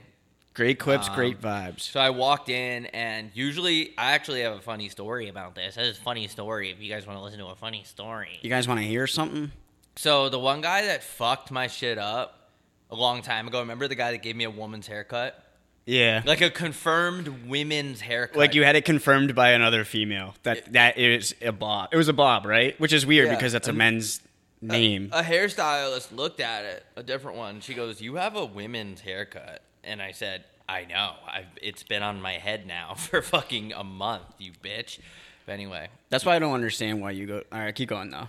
Great 0.54 0.78
clips, 0.78 1.08
Um, 1.08 1.14
great 1.14 1.40
vibes. 1.40 1.80
So 1.80 1.98
I 2.00 2.10
walked 2.10 2.48
in, 2.48 2.86
and 2.86 3.30
usually 3.34 3.94
I 3.98 4.12
actually 4.12 4.42
have 4.42 4.52
a 4.56 4.60
funny 4.60 4.88
story 4.88 5.28
about 5.28 5.54
this. 5.54 5.74
This 5.74 5.98
a 5.98 6.00
funny 6.00 6.28
story 6.28 6.70
if 6.70 6.80
you 6.80 6.88
guys 6.92 7.06
want 7.06 7.18
to 7.18 7.22
listen 7.22 7.38
to 7.40 7.46
a 7.46 7.54
funny 7.56 7.82
story. 7.84 8.38
You 8.42 8.50
guys 8.50 8.68
want 8.68 8.78
to 8.80 8.86
hear 8.86 9.06
something? 9.06 9.52
So 9.96 10.28
the 10.28 10.38
one 10.38 10.60
guy 10.60 10.86
that 10.86 11.02
fucked 11.02 11.50
my 11.50 11.66
shit 11.66 11.98
up 11.98 12.50
a 12.90 12.94
long 12.94 13.22
time 13.22 13.48
ago, 13.48 13.60
remember 13.60 13.88
the 13.88 13.94
guy 13.94 14.12
that 14.12 14.22
gave 14.22 14.36
me 14.36 14.44
a 14.44 14.50
woman's 14.50 14.86
haircut? 14.86 15.49
Yeah. 15.86 16.22
Like 16.24 16.40
a 16.40 16.50
confirmed 16.50 17.48
women's 17.48 18.00
haircut. 18.00 18.36
Like 18.38 18.54
you 18.54 18.62
had 18.64 18.76
it 18.76 18.84
confirmed 18.84 19.34
by 19.34 19.50
another 19.50 19.84
female 19.84 20.34
that 20.44 20.72
that 20.72 20.98
is 20.98 21.34
a 21.42 21.52
bob. 21.52 21.88
It 21.92 21.96
was 21.96 22.08
a 22.08 22.12
bob, 22.12 22.46
right? 22.46 22.78
Which 22.78 22.92
is 22.92 23.04
weird 23.06 23.28
Yeah, 23.28 23.34
because 23.34 23.52
that's 23.52 23.66
a 23.66 23.70
and- 23.70 23.78
men's 23.78 24.20
name. 24.60 25.08
A 25.12 25.22
hairstylist 25.22 26.14
looked 26.14 26.38
at 26.40 26.64
it, 26.64 26.84
a 26.96 27.02
different 27.02 27.38
one. 27.38 27.60
She 27.60 27.74
goes, 27.74 28.00
"You 28.00 28.16
have 28.16 28.36
a 28.36 28.44
women's 28.44 29.00
haircut," 29.00 29.62
and 29.82 30.00
I 30.02 30.12
said, 30.12 30.44
"I 30.68 30.84
know. 30.84 31.14
I've, 31.26 31.46
it's 31.62 31.82
been 31.82 32.02
on 32.02 32.20
my 32.20 32.34
head 32.34 32.66
now 32.66 32.94
for 32.96 33.22
fucking 33.22 33.72
a 33.72 33.82
month, 33.82 34.24
you 34.38 34.52
bitch." 34.62 34.98
But 35.46 35.52
anyway, 35.52 35.88
that's 36.10 36.24
why 36.26 36.36
I 36.36 36.38
don't 36.38 36.52
understand 36.52 37.00
why 37.00 37.12
you 37.12 37.26
go. 37.26 37.42
All 37.50 37.58
right, 37.58 37.74
keep 37.74 37.88
going 37.88 38.10
though. 38.10 38.28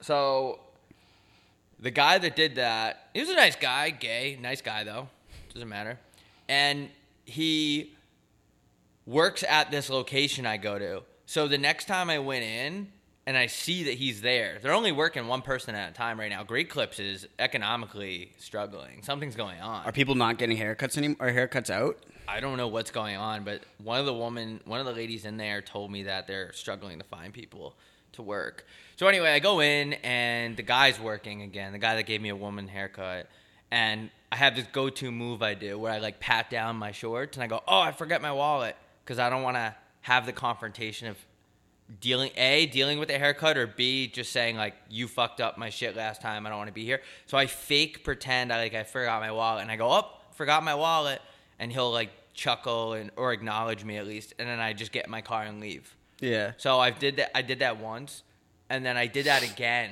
so 0.00 0.60
the 1.80 1.90
guy 1.90 2.16
that 2.18 2.36
did 2.36 2.54
that, 2.54 3.08
he 3.12 3.20
was 3.20 3.28
a 3.28 3.34
nice 3.34 3.56
guy, 3.56 3.90
gay, 3.90 4.38
nice 4.40 4.62
guy 4.62 4.84
though, 4.84 5.08
doesn't 5.52 5.68
matter, 5.68 5.98
and 6.52 6.90
he 7.24 7.94
works 9.06 9.42
at 9.48 9.70
this 9.70 9.88
location 9.88 10.44
I 10.44 10.58
go 10.58 10.78
to. 10.78 11.02
So 11.24 11.48
the 11.48 11.56
next 11.56 11.86
time 11.86 12.10
I 12.10 12.18
went 12.18 12.44
in 12.44 12.92
and 13.26 13.38
I 13.38 13.46
see 13.46 13.84
that 13.84 13.94
he's 13.94 14.20
there, 14.20 14.58
they're 14.60 14.74
only 14.74 14.92
working 14.92 15.26
one 15.28 15.40
person 15.40 15.74
at 15.74 15.88
a 15.88 15.94
time 15.94 16.20
right 16.20 16.28
now. 16.28 16.42
Great 16.42 16.68
Clips 16.68 16.98
is 16.98 17.26
economically 17.38 18.32
struggling. 18.36 19.02
Something's 19.02 19.34
going 19.34 19.62
on. 19.62 19.86
Are 19.86 19.92
people 19.92 20.14
not 20.14 20.36
getting 20.36 20.58
haircuts 20.58 20.98
anymore? 20.98 21.26
Are 21.26 21.32
haircuts 21.32 21.70
out? 21.70 21.96
I 22.28 22.40
don't 22.40 22.58
know 22.58 22.68
what's 22.68 22.90
going 22.90 23.16
on, 23.16 23.44
but 23.44 23.62
one 23.82 23.98
of 23.98 24.04
the 24.04 24.12
woman, 24.12 24.60
one 24.66 24.78
of 24.78 24.84
the 24.84 24.92
ladies 24.92 25.24
in 25.24 25.38
there 25.38 25.62
told 25.62 25.90
me 25.90 26.02
that 26.02 26.26
they're 26.26 26.52
struggling 26.52 26.98
to 26.98 27.04
find 27.04 27.32
people 27.32 27.76
to 28.12 28.20
work. 28.20 28.66
So 28.96 29.06
anyway, 29.06 29.30
I 29.30 29.38
go 29.38 29.60
in 29.60 29.94
and 29.94 30.54
the 30.54 30.62
guy's 30.62 31.00
working 31.00 31.40
again. 31.40 31.72
The 31.72 31.78
guy 31.78 31.96
that 31.96 32.02
gave 32.02 32.20
me 32.20 32.28
a 32.28 32.36
woman 32.36 32.68
haircut, 32.68 33.30
and 33.70 34.10
I 34.32 34.36
have 34.36 34.56
this 34.56 34.66
go-to 34.72 35.12
move 35.12 35.42
I 35.42 35.52
do 35.52 35.78
where 35.78 35.92
I 35.92 35.98
like 35.98 36.18
pat 36.18 36.48
down 36.48 36.76
my 36.76 36.90
shorts 36.90 37.36
and 37.36 37.44
I 37.44 37.48
go, 37.48 37.62
"Oh, 37.68 37.80
I 37.80 37.92
forgot 37.92 38.22
my 38.22 38.32
wallet," 38.32 38.76
because 39.04 39.18
I 39.18 39.28
don't 39.28 39.42
want 39.42 39.56
to 39.58 39.74
have 40.00 40.24
the 40.24 40.32
confrontation 40.32 41.06
of 41.08 41.18
dealing 42.00 42.30
a 42.36 42.64
dealing 42.64 42.98
with 42.98 43.08
the 43.08 43.18
haircut 43.18 43.58
or 43.58 43.66
b 43.66 44.06
just 44.06 44.32
saying 44.32 44.56
like 44.56 44.74
you 44.88 45.06
fucked 45.06 45.42
up 45.42 45.58
my 45.58 45.68
shit 45.68 45.94
last 45.96 46.22
time. 46.22 46.46
I 46.46 46.48
don't 46.48 46.56
want 46.56 46.68
to 46.68 46.72
be 46.74 46.86
here. 46.86 47.02
So 47.26 47.36
i 47.36 47.46
fake 47.46 48.04
pretend 48.04 48.50
i 48.50 48.56
like 48.56 48.74
i 48.74 48.84
forgot 48.84 49.20
my 49.20 49.32
wallet 49.32 49.62
and 49.62 49.70
i 49.70 49.76
go 49.76 49.90
up 49.90 50.22
oh, 50.30 50.32
forgot 50.32 50.64
my 50.64 50.74
wallet 50.74 51.20
and 51.58 51.70
he'll 51.70 51.92
like 51.92 52.10
chuckle 52.32 52.94
and 52.94 53.10
or 53.16 53.34
acknowledge 53.34 53.84
me 53.84 53.98
at 53.98 54.06
least 54.06 54.32
and 54.38 54.48
then 54.48 54.60
i 54.60 54.72
just 54.72 54.92
get 54.92 55.04
in 55.04 55.10
my 55.10 55.20
car 55.20 55.42
and 55.42 55.60
leave. 55.60 55.94
Yeah. 56.20 56.52
so 56.56 56.80
i 56.80 56.88
did 56.88 57.16
that 57.16 57.36
i 57.36 57.42
did 57.42 57.58
that 57.58 57.78
once 57.78 58.22
and 58.70 58.86
then 58.86 58.96
i 58.96 59.06
did 59.06 59.26
that 59.26 59.42
again. 59.42 59.90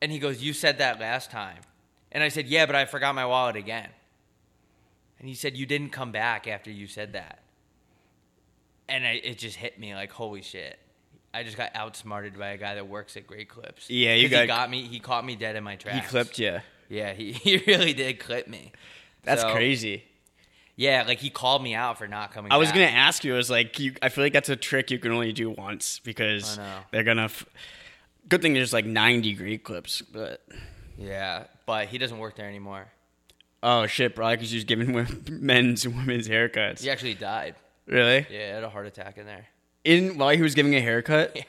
And 0.00 0.12
he 0.12 0.20
goes 0.20 0.40
you 0.40 0.52
said 0.52 0.78
that 0.78 1.00
last 1.00 1.32
time 1.32 1.58
and 2.12 2.22
i 2.22 2.28
said 2.28 2.46
yeah 2.46 2.64
but 2.66 2.74
i 2.76 2.84
forgot 2.84 3.14
my 3.14 3.26
wallet 3.26 3.56
again 3.56 3.88
and 5.18 5.28
he 5.28 5.34
said 5.34 5.56
you 5.56 5.66
didn't 5.66 5.90
come 5.90 6.12
back 6.12 6.46
after 6.46 6.70
you 6.70 6.86
said 6.86 7.12
that 7.14 7.40
and 8.88 9.06
I, 9.06 9.12
it 9.22 9.38
just 9.38 9.56
hit 9.56 9.78
me 9.78 9.94
like 9.94 10.12
holy 10.12 10.42
shit 10.42 10.78
i 11.34 11.42
just 11.42 11.56
got 11.56 11.70
outsmarted 11.74 12.38
by 12.38 12.48
a 12.48 12.56
guy 12.58 12.74
that 12.74 12.88
works 12.88 13.16
at 13.16 13.26
great 13.26 13.48
clips 13.48 13.88
Yeah, 13.88 14.14
you 14.14 14.28
got- 14.28 14.46
got 14.46 14.70
me 14.70 14.82
he 14.82 15.00
caught 15.00 15.24
me 15.24 15.36
dead 15.36 15.56
in 15.56 15.64
my 15.64 15.76
tracks 15.76 16.04
He 16.06 16.10
clipped 16.10 16.38
you. 16.38 16.58
yeah 16.88 17.12
he, 17.12 17.32
he 17.32 17.58
really 17.66 17.92
did 17.94 18.18
clip 18.18 18.48
me 18.48 18.72
That's 19.22 19.42
So, 19.42 19.52
crazy. 19.52 20.04
yeah 20.76 21.04
like 21.06 21.20
he 21.20 21.30
called 21.30 21.62
me 21.62 21.74
out 21.74 21.98
for 21.98 22.08
not 22.08 22.32
coming 22.32 22.52
I 22.52 22.56
was 22.56 22.68
back. 22.68 22.74
gonna 22.76 22.86
ask 22.98 23.24
you. 23.24 23.34
I 23.34 23.36
was 23.36 23.50
like, 23.50 23.78
you, 23.78 23.94
I 24.02 24.08
feel 24.08 24.24
like 24.24 24.32
that's 24.32 24.48
a 24.48 24.56
trick 24.56 24.90
you 24.90 24.98
can 24.98 25.12
only 25.12 25.32
do 25.32 25.48
once 25.50 26.00
because 26.00 26.58
they're 26.90 27.04
gonna. 27.04 27.24
F- 27.26 27.46
Good 28.28 28.40
thing 28.42 28.54
there's 28.54 28.72
like 28.72 28.86
90 28.86 29.34
great 29.34 29.64
clips, 29.64 30.00
but 30.00 30.40
yeah 31.02 31.44
but 31.66 31.88
he 31.88 31.98
doesn't 31.98 32.18
work 32.18 32.36
there 32.36 32.48
anymore 32.48 32.86
oh 33.62 33.86
shit, 33.86 34.14
probably 34.16 34.36
because 34.36 34.50
he's 34.50 34.64
giving 34.64 34.92
women, 34.92 35.24
men's 35.40 35.84
and 35.84 35.94
women's 35.96 36.28
haircuts. 36.28 36.80
he 36.82 36.90
actually 36.90 37.14
died 37.14 37.54
Really? 37.86 38.26
yeah 38.30 38.46
he 38.46 38.52
had 38.54 38.64
a 38.64 38.70
heart 38.70 38.86
attack 38.86 39.18
in 39.18 39.26
there 39.26 39.46
In 39.84 40.16
while 40.18 40.30
he 40.34 40.42
was 40.42 40.54
giving 40.54 40.74
a 40.74 40.80
haircut, 40.80 41.36
Yeah. 41.36 41.42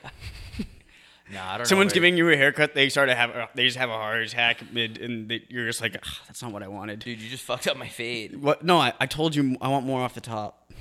no 1.32 1.42
i 1.42 1.58
don't 1.58 1.66
someone's 1.68 1.90
where- 1.92 1.94
giving 1.96 2.18
you 2.18 2.30
a 2.30 2.36
haircut. 2.38 2.74
They 2.74 2.90
start 2.90 3.10
to 3.10 3.16
have. 3.16 3.50
They 3.56 3.66
just 3.66 3.78
have 3.78 3.90
a 3.90 3.94
heart 3.94 4.22
attack 4.24 4.72
mid, 4.74 4.98
and 5.00 5.30
they, 5.30 5.44
you're 5.48 5.66
just 5.66 5.80
like, 5.82 5.96
"Ah, 6.06 6.20
that's 6.28 6.42
not 6.42 6.52
what 6.52 6.62
I 6.64 6.68
wanted. 6.68 7.00
dude 7.00 7.20
you 7.22 7.30
just 7.30 7.44
fucked 7.44 7.68
up 7.68 7.78
my 7.78 7.88
fade 7.88 8.42
What? 8.42 8.64
No, 8.64 8.78
I, 8.78 8.94
I 9.00 9.06
told 9.06 9.34
you 9.36 9.56
I 9.62 9.70
want 9.70 9.86
more 9.86 10.02
off 10.02 10.14
the 10.16 10.22
top. 10.22 10.72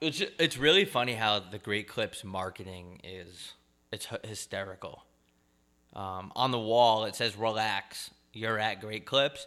It's 0.00 0.20
it's 0.38 0.58
really 0.58 0.84
funny 0.84 1.14
how 1.14 1.38
the 1.40 1.58
Great 1.58 1.88
Clips 1.88 2.22
marketing 2.22 3.00
is 3.02 3.54
it's 3.92 4.06
hysterical. 4.24 5.04
Um, 5.94 6.32
on 6.36 6.50
the 6.50 6.58
wall 6.58 7.04
it 7.04 7.14
says 7.14 7.36
"Relax, 7.36 8.10
you're 8.32 8.58
at 8.58 8.80
Great 8.80 9.04
Clips." 9.06 9.46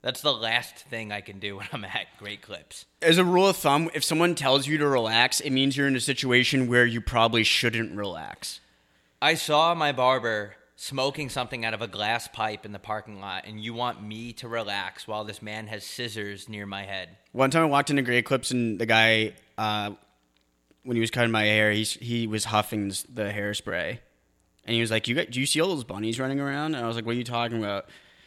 That's 0.00 0.20
the 0.20 0.32
last 0.32 0.76
thing 0.76 1.10
I 1.10 1.20
can 1.20 1.40
do 1.40 1.56
when 1.56 1.66
I'm 1.72 1.84
at 1.84 2.06
Great 2.18 2.40
Clips. 2.40 2.86
As 3.02 3.18
a 3.18 3.24
rule 3.24 3.48
of 3.48 3.56
thumb, 3.56 3.90
if 3.94 4.04
someone 4.04 4.34
tells 4.34 4.66
you 4.66 4.78
to 4.78 4.86
relax, 4.86 5.40
it 5.40 5.50
means 5.50 5.76
you're 5.76 5.88
in 5.88 5.96
a 5.96 6.00
situation 6.00 6.68
where 6.68 6.86
you 6.86 7.00
probably 7.00 7.42
shouldn't 7.42 7.96
relax. 7.96 8.60
I 9.20 9.34
saw 9.34 9.74
my 9.74 9.90
barber 9.90 10.54
smoking 10.76 11.28
something 11.28 11.64
out 11.64 11.74
of 11.74 11.82
a 11.82 11.88
glass 11.88 12.28
pipe 12.28 12.64
in 12.64 12.70
the 12.70 12.78
parking 12.78 13.20
lot, 13.20 13.44
and 13.46 13.60
you 13.60 13.74
want 13.74 14.00
me 14.00 14.32
to 14.34 14.46
relax 14.46 15.08
while 15.08 15.24
this 15.24 15.42
man 15.42 15.66
has 15.66 15.82
scissors 15.82 16.48
near 16.48 16.64
my 16.66 16.84
head. 16.84 17.08
One 17.32 17.50
time 17.50 17.64
I 17.64 17.66
walked 17.66 17.90
into 17.90 18.02
Great 18.02 18.24
Clips 18.24 18.52
and 18.52 18.78
the 18.78 18.86
guy, 18.86 19.34
uh, 19.58 19.90
when 20.84 20.96
he 20.96 21.00
was 21.00 21.10
cutting 21.10 21.32
my 21.32 21.44
hair, 21.44 21.72
he's, 21.72 21.94
he 21.94 22.28
was 22.28 22.44
huffing 22.44 22.90
the 23.12 23.24
hairspray. 23.24 23.98
And 24.68 24.74
he 24.74 24.82
was 24.82 24.90
like, 24.90 25.08
you 25.08 25.14
got, 25.14 25.30
do 25.30 25.40
you 25.40 25.46
see 25.46 25.62
all 25.62 25.68
those 25.70 25.82
bunnies 25.82 26.20
running 26.20 26.40
around? 26.40 26.74
And 26.74 26.84
I 26.84 26.86
was 26.86 26.94
like, 26.94 27.06
what 27.06 27.12
are 27.12 27.18
you 27.18 27.24
talking 27.24 27.56
about? 27.56 27.86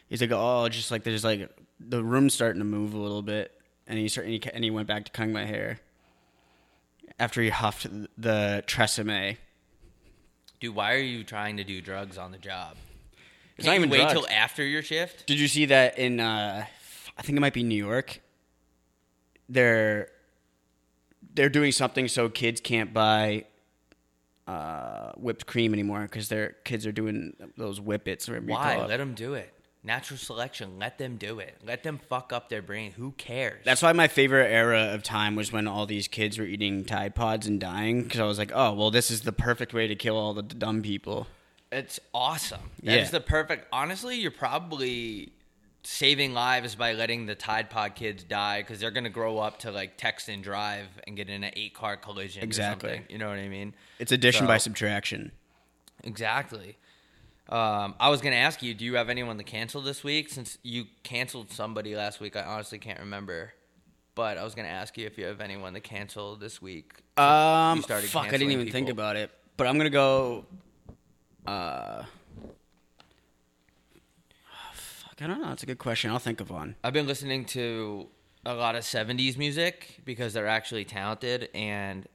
He's 0.09 0.21
like, 0.21 0.31
oh, 0.33 0.67
just 0.69 0.89
like 0.89 1.03
there's 1.03 1.23
like 1.23 1.47
the 1.79 2.03
room's 2.03 2.33
starting 2.33 2.59
to 2.59 2.65
move 2.65 2.95
a 2.95 2.97
little 2.97 3.21
bit. 3.21 3.51
And 3.85 3.99
he, 3.99 4.07
started, 4.07 4.33
and 4.33 4.43
he, 4.43 4.51
and 4.51 4.63
he 4.63 4.71
went 4.71 4.87
back 4.87 5.05
to 5.05 5.11
cutting 5.11 5.33
my 5.33 5.45
hair 5.45 5.79
after 7.19 7.43
he 7.43 7.49
huffed 7.49 7.85
the 8.17 8.63
Tresemme. 8.65 9.37
Dude, 10.59 10.73
why 10.73 10.93
are 10.95 10.97
you 10.97 11.23
trying 11.23 11.57
to 11.57 11.63
do 11.63 11.79
drugs 11.79 12.17
on 12.17 12.31
the 12.31 12.39
job? 12.39 12.75
It's 13.57 13.67
not 13.67 13.73
Can't 13.73 13.81
you 13.81 13.85
even 13.85 13.89
wait 13.91 14.11
drugs. 14.11 14.13
till 14.13 14.35
after 14.35 14.63
your 14.65 14.81
shift. 14.81 15.27
Did 15.27 15.39
you 15.39 15.47
see 15.47 15.65
that 15.65 15.99
in? 15.99 16.19
Uh, 16.19 16.65
I 17.19 17.21
think 17.21 17.37
it 17.37 17.41
might 17.41 17.53
be 17.53 17.61
New 17.61 17.75
York. 17.75 18.19
They're 19.47 20.07
they're 21.35 21.49
doing 21.49 21.71
something 21.71 22.07
so 22.07 22.29
kids 22.29 22.59
can't 22.61 22.95
buy 22.95 23.45
uh, 24.47 25.11
whipped 25.17 25.45
cream 25.45 25.73
anymore 25.73 26.01
because 26.03 26.29
their 26.29 26.55
kids 26.63 26.85
are 26.85 26.91
doing 26.91 27.33
those 27.57 27.79
whippets. 27.79 28.27
Or 28.29 28.33
whatever 28.33 28.45
you 28.47 28.53
Why? 28.53 28.85
Let 28.85 28.97
them 28.97 29.13
do 29.13 29.33
it. 29.35 29.53
Natural 29.83 30.17
selection. 30.17 30.77
Let 30.77 30.99
them 30.99 31.17
do 31.17 31.39
it. 31.39 31.57
Let 31.65 31.81
them 31.81 31.99
fuck 32.07 32.31
up 32.31 32.49
their 32.49 32.61
brain. 32.61 32.91
Who 32.91 33.13
cares? 33.13 33.63
That's 33.65 33.81
why 33.81 33.93
my 33.93 34.07
favorite 34.07 34.51
era 34.51 34.93
of 34.93 35.01
time 35.01 35.35
was 35.35 35.51
when 35.51 35.67
all 35.67 35.87
these 35.87 36.07
kids 36.07 36.37
were 36.37 36.45
eating 36.45 36.85
Tide 36.85 37.15
Pods 37.15 37.47
and 37.47 37.59
dying 37.59 38.03
because 38.03 38.19
I 38.19 38.25
was 38.25 38.37
like, 38.37 38.51
oh, 38.53 38.73
well, 38.73 38.91
this 38.91 39.09
is 39.09 39.21
the 39.21 39.31
perfect 39.31 39.73
way 39.73 39.87
to 39.87 39.95
kill 39.95 40.17
all 40.17 40.33
the 40.35 40.43
dumb 40.43 40.83
people. 40.83 41.25
It's 41.71 41.99
awesome. 42.13 42.59
That's 42.83 43.05
Yeah. 43.05 43.09
the 43.11 43.21
perfect. 43.21 43.67
Honestly, 43.73 44.17
you're 44.17 44.29
probably 44.29 45.31
saving 45.83 46.33
lives 46.33 46.75
by 46.75 46.93
letting 46.93 47.25
the 47.25 47.35
Tide 47.35 47.69
Pod 47.69 47.95
kids 47.95 48.23
die 48.23 48.61
because 48.61 48.79
they're 48.79 48.91
gonna 48.91 49.09
grow 49.09 49.37
up 49.39 49.59
to 49.59 49.71
like 49.71 49.97
text 49.97 50.29
and 50.29 50.43
drive 50.43 50.87
and 51.07 51.15
get 51.15 51.29
in 51.29 51.43
an 51.43 51.51
eight 51.55 51.73
car 51.73 51.97
collision. 51.97 52.43
Exactly. 52.43 53.01
You 53.09 53.17
know 53.17 53.29
what 53.29 53.39
I 53.39 53.47
mean? 53.47 53.73
It's 53.99 54.11
addition 54.11 54.47
by 54.47 54.57
subtraction. 54.57 55.31
Exactly. 56.03 56.77
Um, 57.49 57.95
I 57.99 58.09
was 58.09 58.21
gonna 58.21 58.37
ask 58.37 58.63
you, 58.63 58.73
do 58.73 58.85
you 58.85 58.95
have 58.95 59.09
anyone 59.09 59.37
to 59.37 59.43
cancel 59.43 59.81
this 59.81 60.03
week? 60.03 60.29
Since 60.29 60.57
you 60.63 60.85
canceled 61.03 61.51
somebody 61.51 61.95
last 61.95 62.19
week, 62.19 62.35
I 62.35 62.43
honestly 62.43 62.79
can't 62.79 62.99
remember. 62.99 63.53
But 64.15 64.37
I 64.37 64.43
was 64.43 64.55
gonna 64.55 64.67
ask 64.69 64.97
you 64.97 65.05
if 65.05 65.17
you 65.17 65.25
have 65.25 65.41
anyone 65.41 65.73
to 65.73 65.79
cancel 65.81 66.35
this 66.35 66.61
week. 66.61 66.93
Um, 67.17 67.81
fuck, 67.81 68.27
I 68.27 68.31
didn't 68.31 68.51
even 68.51 68.71
think 68.71 68.89
about 68.89 69.15
it, 69.15 69.31
but 69.57 69.67
I'm 69.67 69.77
gonna 69.77 69.89
go. 69.89 70.45
Uh, 71.45 72.03
fuck, 74.73 75.10
I 75.21 75.27
don't 75.27 75.39
know. 75.39 75.49
That's 75.49 75.63
a 75.63 75.67
good 75.67 75.77
question. 75.77 76.09
I'll 76.09 76.19
think 76.19 76.41
of 76.41 76.49
one. 76.49 76.75
I've 76.83 76.93
been 76.93 77.05
listening 77.05 77.45
to 77.45 78.07
a 78.43 78.55
lot 78.55 78.75
of 78.75 78.83
70s 78.83 79.37
music 79.37 79.99
because 80.03 80.33
they're 80.33 80.47
actually 80.47 80.83
talented 80.83 81.49
and 81.53 82.07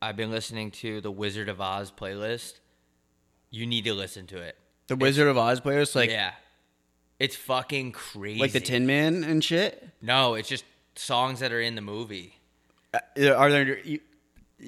I've 0.00 0.16
been 0.16 0.30
listening 0.30 0.70
to 0.72 1.02
the 1.02 1.10
Wizard 1.10 1.48
of 1.50 1.60
Oz 1.60 1.92
playlist. 1.92 2.60
You 3.50 3.66
need 3.66 3.84
to 3.84 3.92
listen 3.92 4.26
to 4.28 4.38
it. 4.38 4.56
The 4.86 4.96
Wizard 4.96 5.28
of 5.28 5.36
Oz 5.36 5.60
players, 5.60 5.94
like 5.94 6.10
yeah. 6.10 6.32
It's 7.18 7.36
fucking 7.36 7.92
crazy. 7.92 8.40
like 8.40 8.52
the 8.52 8.60
Tin 8.60 8.86
Man 8.86 9.22
and 9.22 9.42
shit. 9.44 9.90
No, 10.02 10.34
it's 10.34 10.48
just 10.48 10.64
songs 10.96 11.40
that 11.40 11.52
are 11.52 11.60
in 11.60 11.74
the 11.74 11.80
movie. 11.80 12.40
Uh, 12.92 13.30
Are 13.32 13.50
there? 13.50 13.78
You, 13.78 14.00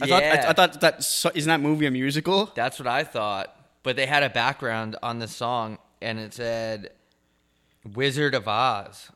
I 0.01 0.07
thought. 0.07 0.23
I, 0.23 0.27
Yeah. 0.27 0.47
I 0.49 0.53
thought 0.53 0.81
that 0.81 1.03
so- 1.03 1.33
isn't 1.35 1.49
that 1.49 1.61
movie 1.61 1.87
a 1.87 1.91
musical? 1.91 2.53
That's 2.55 2.79
what 2.79 2.87
I 2.87 3.05
thought. 3.05 3.55
But 3.83 3.97
they 3.97 4.07
had 4.07 4.23
a 4.23 4.31
background 4.31 4.97
on 5.03 5.19
the 5.19 5.29
song 5.29 5.79
and 6.01 6.19
it 6.19 6.35
said 6.35 6.91
Wizard 7.95 8.35
of 8.35 8.49
Oz. 8.49 9.11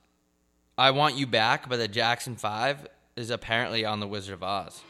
I 0.79 0.91
Want 0.93 1.17
You 1.17 1.27
Back 1.27 1.69
by 1.69 1.77
the 1.77 1.89
Jackson 1.89 2.37
5 2.37 2.87
is 3.17 3.31
apparently 3.31 3.85
on 3.85 4.01
the 4.01 4.07
Wizard 4.07 4.35
of 4.35 4.43
Oz. 4.43 4.83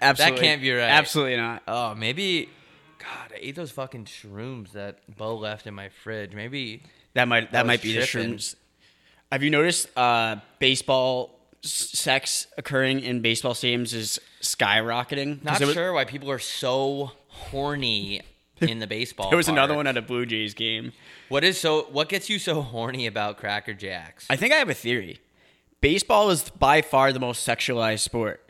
Absolutely, 0.00 0.40
can't 0.40 0.60
be 0.60 0.72
right. 0.72 0.82
Absolutely 0.82 1.36
not. 1.36 1.62
Oh, 1.66 1.94
maybe. 1.94 2.48
God, 2.98 3.32
I 3.32 3.38
ate 3.40 3.56
those 3.56 3.70
fucking 3.70 4.06
shrooms 4.06 4.72
that 4.72 4.98
Bo 5.16 5.36
left 5.36 5.66
in 5.66 5.74
my 5.74 5.88
fridge. 5.88 6.34
Maybe. 6.34 6.82
That 7.14 7.28
might 7.28 7.52
that 7.52 7.66
might 7.66 7.82
be 7.82 7.94
tripping. 7.94 8.32
the 8.32 8.36
shrooms. 8.36 8.56
Have 9.32 9.42
you 9.42 9.50
noticed 9.50 9.88
uh, 9.96 10.36
baseball 10.58 11.38
s- 11.64 11.70
sex 11.70 12.46
occurring 12.58 13.00
in 13.00 13.22
baseball 13.22 13.54
stadiums 13.54 13.94
is 13.94 14.20
skyrocketing? 14.42 15.42
Not 15.42 15.60
was, 15.60 15.72
sure 15.72 15.92
why 15.92 16.04
people 16.04 16.30
are 16.30 16.38
so 16.38 17.12
horny 17.28 18.22
in 18.60 18.78
the 18.78 18.86
baseball. 18.86 19.30
There 19.30 19.36
was 19.36 19.48
another 19.48 19.74
one 19.74 19.86
at 19.86 19.96
a 19.96 20.02
Blue 20.02 20.26
Jays 20.26 20.54
game. 20.54 20.92
What 21.28 21.44
is 21.44 21.58
so? 21.58 21.82
What 21.90 22.08
gets 22.08 22.28
you 22.30 22.38
so 22.38 22.62
horny 22.62 23.06
about 23.06 23.36
Cracker 23.36 23.74
Jacks? 23.74 24.26
I 24.30 24.36
think 24.36 24.52
I 24.52 24.56
have 24.56 24.70
a 24.70 24.74
theory. 24.74 25.20
Baseball 25.80 26.30
is 26.30 26.50
by 26.50 26.82
far 26.82 27.12
the 27.12 27.20
most 27.20 27.46
sexualized 27.46 28.00
sport. 28.00 28.42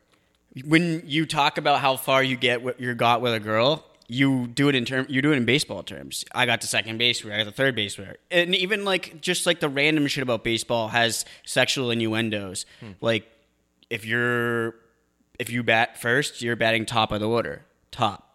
When 0.65 1.03
you 1.05 1.27
talk 1.27 1.59
about 1.59 1.81
how 1.81 1.97
far 1.97 2.23
you 2.23 2.37
get 2.37 2.63
what 2.63 2.81
you 2.81 2.95
got 2.95 3.21
with 3.21 3.35
a 3.35 3.41
girl, 3.41 3.85
you 4.09 4.47
do 4.47 4.69
it 4.69 4.75
in 4.75 4.85
term 4.85 5.07
you 5.09 5.21
do 5.21 5.33
it 5.33 5.37
in 5.37 5.45
baseball 5.45 5.83
terms. 5.83 6.25
I 6.33 6.47
got 6.47 6.61
to 6.63 6.67
second 6.67 6.99
base 6.99 7.25
where 7.25 7.35
I 7.35 7.39
got 7.39 7.45
to 7.45 7.51
third 7.53 7.75
base 7.75 7.99
where. 7.99 8.17
And 8.31 8.55
even 8.55 8.85
like 8.85 9.21
just 9.21 9.47
like 9.47 9.61
the 9.61 9.69
random 9.69 10.07
shit 10.07 10.23
about 10.23 10.45
baseball 10.45 10.89
has 10.89 11.25
sexual 11.45 11.91
innuendos. 11.91 12.67
Hmm. 12.81 12.93
Like 13.01 13.27
if 13.91 14.05
you're 14.05 14.77
if 15.39 15.51
you 15.51 15.63
bat 15.63 16.01
first, 16.01 16.41
you're 16.43 16.57
batting 16.57 16.87
top 16.87 17.13
of 17.13 17.21
the 17.21 17.29
order. 17.29 17.65
Top. 17.91 18.26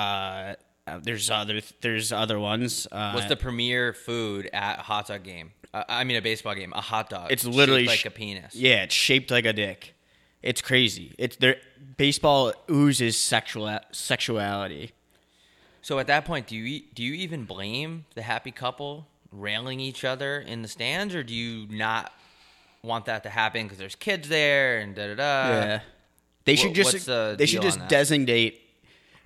Uh, 0.00 0.54
uh, 0.86 1.00
there's 1.02 1.30
other 1.30 1.60
there's 1.80 2.10
other 2.12 2.38
ones. 2.38 2.86
Uh, 2.90 3.12
What's 3.12 3.28
the 3.28 3.36
premier 3.36 3.92
food 3.92 4.48
at 4.52 4.78
a 4.80 4.82
hot 4.82 5.06
dog 5.08 5.22
game? 5.22 5.52
Uh, 5.72 5.84
I 5.88 6.04
mean, 6.04 6.16
a 6.16 6.22
baseball 6.22 6.54
game. 6.54 6.72
A 6.74 6.80
hot 6.80 7.10
dog. 7.10 7.30
It's 7.30 7.44
literally 7.44 7.86
shaped 7.86 8.00
sh- 8.00 8.04
like 8.06 8.12
a 8.14 8.16
penis. 8.16 8.54
Yeah, 8.54 8.82
it's 8.84 8.94
shaped 8.94 9.30
like 9.30 9.44
a 9.44 9.52
dick. 9.52 9.94
It's 10.42 10.62
crazy. 10.62 11.14
It's 11.18 11.36
there. 11.36 11.56
Baseball 11.96 12.52
oozes 12.70 13.16
sexual 13.18 13.78
sexuality. 13.92 14.92
So 15.82 15.98
at 15.98 16.06
that 16.08 16.24
point, 16.24 16.46
do 16.46 16.56
you 16.56 16.82
do 16.94 17.02
you 17.02 17.14
even 17.14 17.44
blame 17.44 18.06
the 18.14 18.22
happy 18.22 18.50
couple 18.50 19.06
railing 19.32 19.80
each 19.80 20.04
other 20.04 20.40
in 20.40 20.62
the 20.62 20.68
stands, 20.68 21.14
or 21.14 21.22
do 21.22 21.34
you 21.34 21.66
not 21.70 22.12
want 22.82 23.04
that 23.04 23.22
to 23.24 23.28
happen 23.28 23.64
because 23.64 23.78
there's 23.78 23.94
kids 23.94 24.28
there 24.28 24.78
and 24.78 24.94
da 24.94 25.08
da 25.08 25.14
da? 25.14 25.48
yeah, 25.48 25.80
they 26.46 26.56
should 26.56 26.68
wha- 26.68 26.74
just 26.74 27.06
the 27.06 27.34
they 27.38 27.46
should 27.46 27.62
just 27.62 27.86
designate. 27.88 28.60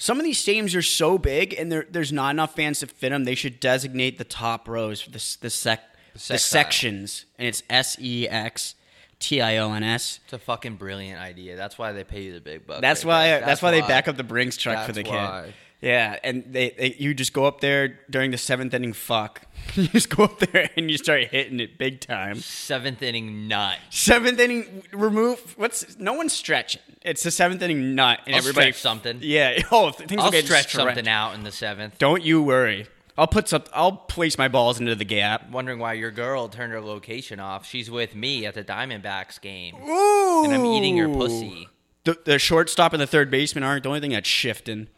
Some 0.04 0.18
of 0.18 0.24
these 0.24 0.44
stadiums 0.44 0.76
are 0.76 0.82
so 0.82 1.16
big, 1.16 1.54
and 1.54 1.72
there, 1.72 1.86
there's 1.90 2.12
not 2.12 2.32
enough 2.32 2.54
fans 2.54 2.80
to 2.80 2.86
fit 2.86 3.08
them. 3.08 3.24
They 3.24 3.34
should 3.34 3.58
designate 3.58 4.18
the 4.18 4.24
top 4.24 4.68
rows 4.68 5.00
for 5.00 5.08
the 5.08 5.36
the 5.40 5.48
sec 5.48 5.80
the 6.12 6.18
sex 6.18 6.44
uh, 6.44 6.46
sections, 6.46 7.24
and 7.38 7.48
it's 7.48 7.62
S 7.70 7.96
E 7.98 8.28
X 8.28 8.74
T 9.18 9.40
I 9.40 9.56
O 9.56 9.72
N 9.72 9.82
S. 9.82 10.20
It's 10.24 10.34
a 10.34 10.38
fucking 10.38 10.76
brilliant 10.76 11.18
idea. 11.18 11.56
That's 11.56 11.78
why 11.78 11.92
they 11.92 12.04
pay 12.04 12.24
you 12.24 12.34
the 12.34 12.42
big 12.42 12.66
bucks. 12.66 12.82
That's 12.82 13.02
right 13.02 13.08
why. 13.08 13.26
there. 13.28 13.40
That's, 13.40 13.62
why, 13.62 13.70
they 13.70 13.80
back 13.80 14.06
up 14.06 14.18
the 14.18 14.24
Brinks 14.24 14.58
truck 14.58 14.84
for 14.84 14.92
That's 14.92 14.96
the 14.96 15.04
kid. 15.04 15.10
why. 15.10 15.54
Yeah, 15.84 16.18
and 16.24 16.44
they, 16.48 16.70
they 16.70 16.96
you 16.98 17.12
just 17.12 17.32
go 17.34 17.44
up 17.44 17.60
there 17.60 18.00
during 18.08 18.30
the 18.30 18.38
seventh 18.38 18.72
inning. 18.72 18.94
Fuck, 18.94 19.42
you 19.74 19.86
just 19.88 20.08
go 20.08 20.24
up 20.24 20.38
there 20.38 20.70
and 20.76 20.90
you 20.90 20.96
start 20.96 21.24
hitting 21.26 21.60
it 21.60 21.76
big 21.76 22.00
time. 22.00 22.36
Seventh 22.36 23.02
inning 23.02 23.46
nut. 23.48 23.78
Seventh 23.90 24.40
inning 24.40 24.82
remove. 24.92 25.54
What's 25.58 25.98
no 25.98 26.14
one's 26.14 26.32
stretching. 26.32 26.80
It's 27.02 27.22
the 27.22 27.30
seventh 27.30 27.60
inning 27.60 27.94
nut, 27.94 28.20
and 28.24 28.34
I'll 28.34 28.38
everybody 28.38 28.72
stretch 28.72 28.80
something. 28.80 29.18
Yeah. 29.20 29.60
Oh, 29.70 29.90
th- 29.90 30.08
things 30.08 30.20
I'll 30.20 30.26
will 30.28 30.32
get 30.32 30.46
stretch 30.46 30.68
stretched. 30.70 30.86
something 30.86 31.06
out 31.08 31.34
in 31.34 31.42
the 31.42 31.52
seventh. 31.52 31.98
Don't 31.98 32.22
you 32.22 32.42
worry. 32.42 32.86
I'll 33.18 33.26
put 33.26 33.48
some. 33.48 33.64
I'll 33.74 33.92
place 33.92 34.38
my 34.38 34.48
balls 34.48 34.80
into 34.80 34.94
the 34.94 35.04
gap. 35.04 35.50
Wondering 35.50 35.78
why 35.78 35.92
your 35.92 36.10
girl 36.10 36.48
turned 36.48 36.72
her 36.72 36.80
location 36.80 37.38
off. 37.40 37.66
She's 37.66 37.90
with 37.90 38.14
me 38.14 38.46
at 38.46 38.54
the 38.54 38.64
Diamondbacks 38.64 39.40
game, 39.40 39.76
Ooh. 39.76 40.44
and 40.44 40.54
I'm 40.54 40.64
eating 40.64 40.96
your 40.96 41.08
pussy. 41.10 41.68
The, 42.04 42.18
the 42.24 42.38
shortstop 42.38 42.92
and 42.92 43.00
the 43.02 43.06
third 43.06 43.30
baseman 43.30 43.64
aren't 43.64 43.82
the 43.82 43.88
only 43.90 44.00
thing 44.00 44.10
that's 44.12 44.28
shifting. 44.28 44.88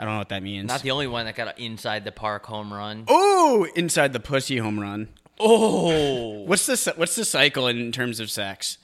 I 0.00 0.04
don't 0.04 0.14
know 0.14 0.18
what 0.18 0.30
that 0.30 0.42
means. 0.42 0.66
Not 0.66 0.80
the 0.80 0.92
only 0.92 1.06
one 1.06 1.26
that 1.26 1.34
got 1.34 1.48
an 1.48 1.62
inside 1.62 2.04
the 2.04 2.10
park 2.12 2.46
home 2.46 2.72
run. 2.72 3.04
Oh, 3.06 3.66
inside 3.76 4.14
the 4.14 4.20
pussy 4.20 4.56
home 4.56 4.80
run. 4.80 5.08
Oh, 5.38 6.40
What's 6.46 6.64
the 6.64 6.94
what's 6.96 7.16
the 7.16 7.24
cycle 7.24 7.66
in 7.66 7.92
terms 7.92 8.18
of 8.18 8.30
sex? 8.30 8.78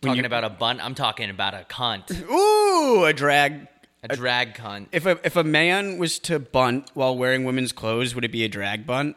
When 0.00 0.10
talking 0.12 0.24
about 0.24 0.44
a 0.44 0.50
bunt. 0.50 0.84
I'm 0.84 0.94
talking 0.94 1.30
about 1.30 1.54
a 1.54 1.66
cunt, 1.68 2.10
Ooh, 2.30 3.04
a 3.04 3.12
drag. 3.12 3.66
a 4.04 4.14
drag 4.14 4.54
cunt. 4.54 4.86
If 4.92 5.04
a 5.04 5.18
if 5.24 5.34
a 5.34 5.42
man 5.44 5.98
was 5.98 6.20
to 6.20 6.38
bunt 6.38 6.90
while 6.94 7.16
wearing 7.16 7.42
women's 7.44 7.72
clothes, 7.72 8.14
would 8.14 8.24
it 8.24 8.30
be 8.30 8.44
a 8.44 8.48
drag 8.48 8.86
bunt? 8.86 9.16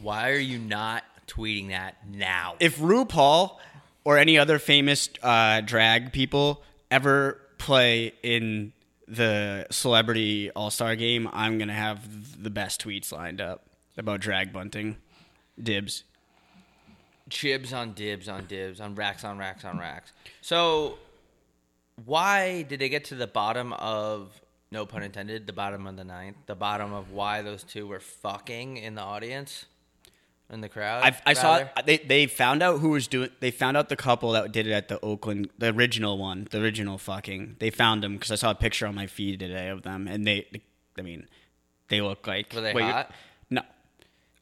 Why 0.00 0.30
are 0.30 0.38
you 0.38 0.58
not 0.58 1.02
tweeting 1.26 1.70
that 1.70 1.96
now? 2.08 2.54
If 2.60 2.78
RuPaul 2.78 3.56
or 4.04 4.16
any 4.16 4.38
other 4.38 4.60
famous 4.60 5.08
uh, 5.24 5.60
drag 5.62 6.12
people 6.12 6.62
ever 6.88 7.40
play 7.58 8.12
in 8.22 8.72
the 9.08 9.66
celebrity 9.70 10.50
all 10.50 10.70
star 10.70 10.94
game, 10.96 11.28
I'm 11.32 11.58
gonna 11.58 11.72
have 11.72 12.42
the 12.42 12.50
best 12.50 12.84
tweets 12.84 13.12
lined 13.12 13.40
up 13.40 13.64
about 13.96 14.20
drag 14.20 14.52
bunting. 14.52 14.96
Dibs. 15.60 16.04
Chibs 17.30 17.72
on 17.72 17.92
dibs 17.92 18.28
on 18.28 18.46
dibs 18.46 18.80
on 18.80 18.94
racks 18.94 19.24
on 19.24 19.38
racks 19.38 19.64
on 19.64 19.78
racks. 19.78 20.12
So, 20.40 20.98
why 22.04 22.62
did 22.62 22.80
they 22.80 22.88
get 22.88 23.04
to 23.06 23.14
the 23.14 23.26
bottom 23.26 23.72
of 23.74 24.40
no 24.70 24.86
pun 24.86 25.02
intended, 25.02 25.46
the 25.46 25.52
bottom 25.52 25.86
of 25.86 25.96
the 25.96 26.04
ninth, 26.04 26.36
the 26.46 26.54
bottom 26.54 26.92
of 26.92 27.12
why 27.12 27.42
those 27.42 27.64
two 27.64 27.86
were 27.86 28.00
fucking 28.00 28.76
in 28.76 28.94
the 28.94 29.02
audience, 29.02 29.66
in 30.50 30.60
the 30.60 30.68
crowd? 30.68 31.02
I, 31.04 31.30
I 31.30 31.32
saw 31.34 31.64
they 31.84 31.98
they 31.98 32.26
found 32.26 32.62
out 32.62 32.80
who 32.80 32.90
was 32.90 33.06
doing. 33.06 33.30
They 33.40 33.50
found 33.50 33.76
out 33.76 33.88
the 33.88 33.96
couple 33.96 34.32
that 34.32 34.52
did 34.52 34.66
it 34.66 34.72
at 34.72 34.88
the 34.88 35.00
Oakland, 35.00 35.50
the 35.58 35.68
original 35.74 36.18
one, 36.18 36.48
the 36.50 36.60
original 36.60 36.98
fucking. 36.98 37.56
They 37.58 37.70
found 37.70 38.02
them 38.02 38.14
because 38.14 38.30
I 38.30 38.36
saw 38.36 38.50
a 38.50 38.54
picture 38.54 38.86
on 38.86 38.94
my 38.94 39.06
feed 39.06 39.40
today 39.40 39.68
of 39.68 39.82
them, 39.82 40.08
and 40.08 40.26
they, 40.26 40.46
I 40.98 41.02
mean, 41.02 41.26
they 41.88 42.00
look 42.00 42.26
like. 42.26 42.52
Were 42.54 42.60
they 42.60 42.74
wait, 42.74 42.84
hot? 42.84 43.10
No, 43.50 43.62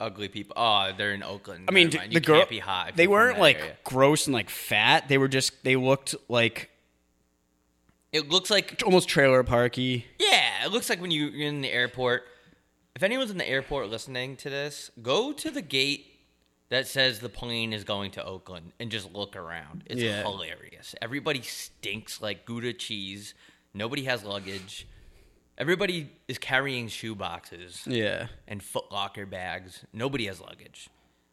ugly 0.00 0.28
people. 0.28 0.54
Oh, 0.56 0.92
they're 0.96 1.14
in 1.14 1.22
Oakland. 1.22 1.64
I 1.68 1.72
mean 1.72 1.90
the 1.90 2.20
girl. 2.20 2.38
can't 2.38 2.50
be 2.50 2.58
hot. 2.60 2.96
They 2.96 3.06
weren't 3.06 3.38
like 3.38 3.58
area. 3.58 3.76
gross 3.84 4.26
and 4.26 4.34
like 4.34 4.50
fat. 4.50 5.08
They 5.08 5.18
were 5.18 5.28
just. 5.28 5.64
They 5.64 5.76
looked 5.76 6.14
like 6.28 6.70
It 8.12 8.28
looks 8.28 8.50
like 8.50 8.82
almost 8.84 9.08
trailer 9.08 9.42
parky. 9.42 10.06
yeah. 10.18 10.64
It 10.64 10.72
looks 10.72 10.88
like 10.88 11.00
when 11.00 11.10
you, 11.12 11.26
you're 11.28 11.48
in 11.48 11.60
the 11.60 11.70
airport 11.70 12.24
if 12.96 13.02
anyone's 13.04 13.30
in 13.30 13.38
the 13.38 13.48
airport 13.48 13.88
listening 13.90 14.36
to 14.38 14.50
this, 14.50 14.90
go 15.02 15.32
to 15.32 15.50
the 15.52 15.62
gate 15.62 16.06
that 16.70 16.88
says 16.88 17.20
the 17.20 17.28
plane 17.28 17.72
is 17.72 17.84
going 17.84 18.10
to 18.12 18.24
Oakland 18.24 18.72
and 18.80 18.90
just 18.90 19.12
look 19.12 19.36
around. 19.36 19.84
It's 19.86 20.00
Yeah. 20.02 20.22
hilarious. 20.22 20.94
Everybody 21.00 21.42
stinks 21.42 22.20
like 22.20 22.44
Gouda 22.44 22.72
cheese. 22.72 23.34
Nobody 23.74 24.04
has 24.04 24.24
luggage. 24.24 24.86
Everybody 25.58 26.10
is 26.26 26.38
carrying 26.38 26.88
shoe 26.88 27.14
boxes 27.14 27.82
Yeah, 27.86 28.28
and 28.48 28.62
Foot 28.62 28.90
Locker 28.90 29.26
bags. 29.26 29.84
Nobody 29.92 30.26
has 30.26 30.40
luggage. 30.40 30.88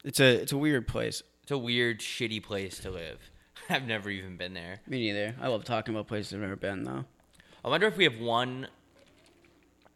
it's 0.05 0.19
a 0.19 0.41
it's 0.41 0.51
a 0.51 0.57
weird 0.57 0.87
place. 0.87 1.23
It's 1.43 1.51
a 1.51 1.57
weird, 1.57 1.99
shitty 1.99 2.43
place 2.43 2.77
to 2.79 2.91
live. 2.91 3.19
I've 3.69 3.87
never 3.87 4.09
even 4.09 4.37
been 4.37 4.53
there. 4.53 4.81
Me 4.87 4.99
neither. 4.99 5.35
I 5.41 5.47
love 5.47 5.63
talking 5.63 5.93
about 5.95 6.07
places 6.07 6.33
I've 6.33 6.41
never 6.41 6.55
been 6.57 6.83
though. 6.83 7.05
I 7.65 7.69
wonder 7.69 7.87
if 7.87 7.95
we 7.97 8.03
have 8.03 8.19
one 8.19 8.67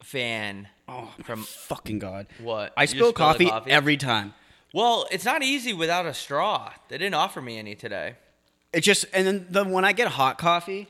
fan 0.07 0.69
Oh, 0.89 1.13
from 1.23 1.43
fucking 1.43 1.99
god! 1.99 2.27
what? 2.41 2.73
I 2.77 2.85
spill 2.85 3.07
the 3.07 3.13
coffee, 3.13 3.51
every 3.67 3.97
time. 3.97 4.33
Well, 4.73 5.05
it's 5.11 5.25
not 5.25 5.43
easy 5.43 5.73
without 5.73 6.05
a 6.05 6.13
straw. 6.13 6.71
They 6.87 6.97
didn't 6.97 7.15
offer 7.15 7.41
me 7.41 7.57
any 7.57 7.75
today. 7.75 8.15
It 8.71 8.81
just 8.81 9.05
and 9.13 9.27
then 9.27 9.47
the 9.49 9.65
when 9.65 9.83
I 9.83 9.91
get 9.91 10.07
hot 10.07 10.37
coffee, 10.37 10.87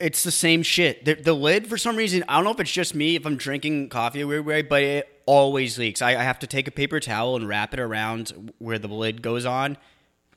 it's 0.00 0.24
the 0.24 0.32
same 0.32 0.64
shit. 0.64 1.04
The, 1.04 1.14
the 1.14 1.34
lid 1.34 1.68
for 1.68 1.78
some 1.78 1.94
reason 1.94 2.24
I 2.28 2.36
don't 2.36 2.44
know 2.44 2.50
if 2.50 2.58
it's 2.58 2.72
just 2.72 2.96
me 2.96 3.14
if 3.14 3.24
I'm 3.24 3.36
drinking 3.36 3.90
coffee 3.90 4.22
a 4.22 4.26
weird 4.26 4.44
way, 4.44 4.62
but 4.62 4.82
it 4.82 5.22
always 5.26 5.78
leaks. 5.78 6.02
I, 6.02 6.10
I 6.10 6.22
have 6.22 6.40
to 6.40 6.48
take 6.48 6.66
a 6.66 6.72
paper 6.72 6.98
towel 6.98 7.36
and 7.36 7.46
wrap 7.46 7.74
it 7.74 7.80
around 7.80 8.52
where 8.58 8.78
the 8.80 8.88
lid 8.88 9.22
goes 9.22 9.46
on, 9.46 9.76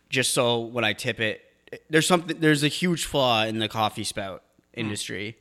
just 0.10 0.34
so 0.34 0.60
when 0.60 0.84
I 0.84 0.94
tip 0.94 1.20
it, 1.20 1.42
there's 1.90 2.06
something. 2.06 2.40
There's 2.40 2.64
a 2.64 2.68
huge 2.68 3.06
flaw 3.06 3.46
in 3.46 3.58
the 3.58 3.68
coffee 3.68 4.04
spout 4.04 4.44
hmm. 4.76 4.82
industry. 4.82 5.38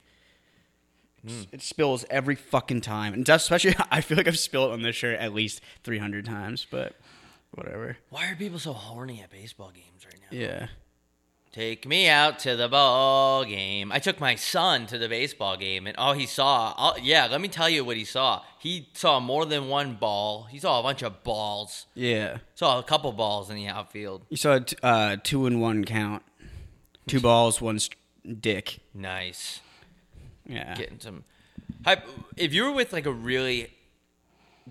It's- 1.24 1.46
It 1.52 1.62
spills 1.62 2.04
every 2.10 2.34
fucking 2.34 2.80
time, 2.82 3.12
and 3.14 3.28
especially 3.28 3.74
I 3.90 4.00
feel 4.00 4.16
like 4.16 4.28
I've 4.28 4.38
spilled 4.38 4.72
on 4.72 4.82
this 4.82 4.96
shirt 4.96 5.18
at 5.18 5.34
least 5.34 5.60
300 5.84 6.24
times, 6.24 6.66
but 6.70 6.94
whatever. 7.52 7.96
Why 8.10 8.30
are 8.30 8.36
people 8.36 8.58
so 8.58 8.72
horny 8.72 9.20
at 9.22 9.30
baseball 9.30 9.70
games 9.74 10.04
right 10.04 10.20
now? 10.30 10.36
Yeah. 10.38 10.66
Take 11.52 11.84
me 11.84 12.08
out 12.08 12.38
to 12.40 12.54
the 12.54 12.68
ball 12.68 13.44
game. 13.44 13.90
I 13.90 13.98
took 13.98 14.20
my 14.20 14.36
son 14.36 14.86
to 14.86 14.98
the 14.98 15.08
baseball 15.08 15.56
game, 15.56 15.88
and 15.88 15.96
all 15.96 16.12
he 16.12 16.24
saw, 16.24 16.72
all, 16.76 16.96
yeah, 17.02 17.26
let 17.28 17.40
me 17.40 17.48
tell 17.48 17.68
you 17.68 17.84
what 17.84 17.96
he 17.96 18.04
saw. 18.04 18.42
He 18.60 18.88
saw 18.92 19.18
more 19.18 19.44
than 19.44 19.66
one 19.68 19.94
ball. 19.96 20.44
He 20.44 20.60
saw 20.60 20.78
a 20.78 20.82
bunch 20.84 21.02
of 21.02 21.24
balls. 21.24 21.86
Yeah. 21.96 22.38
Saw 22.54 22.78
a 22.78 22.84
couple 22.84 23.10
balls 23.10 23.50
in 23.50 23.56
the 23.56 23.66
outfield. 23.66 24.26
You 24.28 24.36
saw 24.36 24.54
a 24.54 24.60
t- 24.60 24.76
uh, 24.80 25.16
two 25.24 25.44
and 25.46 25.60
one 25.60 25.84
count. 25.84 26.22
Two 27.08 27.18
balls, 27.28 27.60
one 27.60 27.80
st- 27.80 27.96
dick. 28.40 28.78
Nice. 28.94 29.60
Yeah. 30.50 30.74
Getting 30.74 31.00
some. 31.00 31.24
Hype. 31.84 32.06
If 32.36 32.52
you 32.52 32.64
were 32.64 32.72
with 32.72 32.92
like 32.92 33.06
a 33.06 33.12
really 33.12 33.70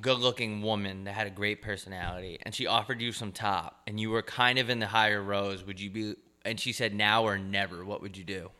good-looking 0.02 0.62
woman 0.62 1.06
that 1.06 1.14
had 1.14 1.28
a 1.28 1.32
great 1.32 1.62
personality, 1.62 2.38
and 2.44 2.54
she 2.54 2.68
offered 2.68 3.02
you 3.02 3.12
some 3.12 3.32
top, 3.32 3.82
and 3.88 4.00
you 4.00 4.10
were 4.10 4.22
kind 4.22 4.60
of 4.60 4.70
in 4.70 4.80
the 4.80 4.88
higher 4.88 5.22
rows, 5.22 5.66
would 5.66 5.80
you 5.80 5.90
be? 5.90 6.16
And 6.46 6.60
she 6.60 6.72
said 6.72 6.94
now 6.94 7.24
or 7.24 7.38
never. 7.38 7.84
What 7.84 8.02
would 8.02 8.18
you 8.18 8.24
do? 8.24 8.52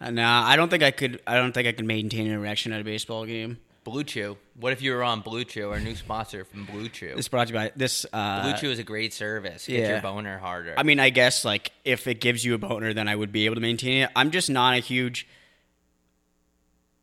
Uh, 0.00 0.10
nah, 0.10 0.46
I 0.46 0.56
don't 0.56 0.68
think 0.68 0.82
I 0.82 0.90
could. 0.90 1.20
I 1.26 1.36
don't 1.36 1.52
think 1.52 1.66
I 1.66 1.72
could 1.72 1.84
maintain 1.84 2.26
an 2.26 2.32
erection 2.32 2.72
at 2.72 2.80
a 2.80 2.84
baseball 2.84 3.26
game. 3.26 3.58
Blue 3.84 4.04
Chew. 4.04 4.36
What 4.60 4.72
if 4.72 4.82
you 4.82 4.92
were 4.92 5.02
on 5.02 5.22
Blue 5.22 5.44
Chew, 5.44 5.70
our 5.70 5.80
new 5.80 5.94
sponsor 5.94 6.44
from 6.44 6.66
Blue 6.66 6.88
Chew? 6.88 7.14
This 7.16 7.28
brought 7.28 7.48
to 7.48 7.54
you 7.54 7.58
by 7.58 7.72
this. 7.74 8.04
Uh, 8.12 8.42
Blue 8.42 8.52
Chew 8.58 8.70
is 8.70 8.78
a 8.78 8.84
great 8.84 9.14
service. 9.14 9.66
Get 9.66 9.80
yeah. 9.80 9.88
your 9.92 10.02
boner 10.02 10.38
harder. 10.38 10.74
I 10.76 10.82
mean, 10.82 11.00
I 11.00 11.10
guess 11.10 11.44
like 11.44 11.72
if 11.84 12.06
it 12.06 12.20
gives 12.20 12.44
you 12.44 12.54
a 12.54 12.58
boner, 12.58 12.92
then 12.92 13.08
I 13.08 13.16
would 13.16 13.32
be 13.32 13.46
able 13.46 13.54
to 13.54 13.60
maintain 13.60 14.02
it. 14.02 14.10
I'm 14.14 14.30
just 14.30 14.50
not 14.50 14.74
a 14.74 14.78
huge. 14.78 15.26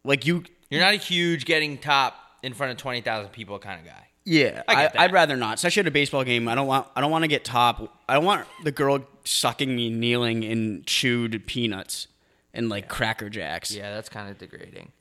Like 0.05 0.25
you, 0.25 0.43
You're 0.69 0.81
not 0.81 0.93
a 0.93 0.97
huge 0.97 1.45
getting 1.45 1.77
top 1.77 2.15
in 2.43 2.53
front 2.53 2.71
of 2.71 2.77
twenty 2.77 3.01
thousand 3.01 3.31
people 3.31 3.59
kind 3.59 3.79
of 3.79 3.85
guy. 3.85 4.07
yeah. 4.23 4.63
I 4.67 4.89
I'd 4.95 5.11
rather 5.11 5.35
not, 5.35 5.55
especially 5.55 5.81
at 5.81 5.87
a 5.87 5.91
baseball 5.91 6.23
game. 6.23 6.47
I 6.47 6.55
don't 6.55 6.67
want. 6.67 6.87
I 6.95 7.01
don't 7.01 7.11
want 7.11 7.23
to 7.23 7.27
get 7.27 7.43
top. 7.43 8.01
I 8.07 8.13
don't 8.13 8.25
want 8.25 8.47
the 8.63 8.71
girl 8.71 8.99
sucking 9.23 9.75
me 9.75 9.89
kneeling 9.89 10.43
in 10.43 10.83
chewed 10.85 11.45
peanuts 11.47 12.07
and 12.53 12.69
like 12.69 12.87
cracker 12.87 13.29
jacks. 13.29 13.71
Yeah, 13.73 13.93
that's 13.93 14.09
kind 14.09 14.29
of 14.29 14.37
degrading. 14.37 14.91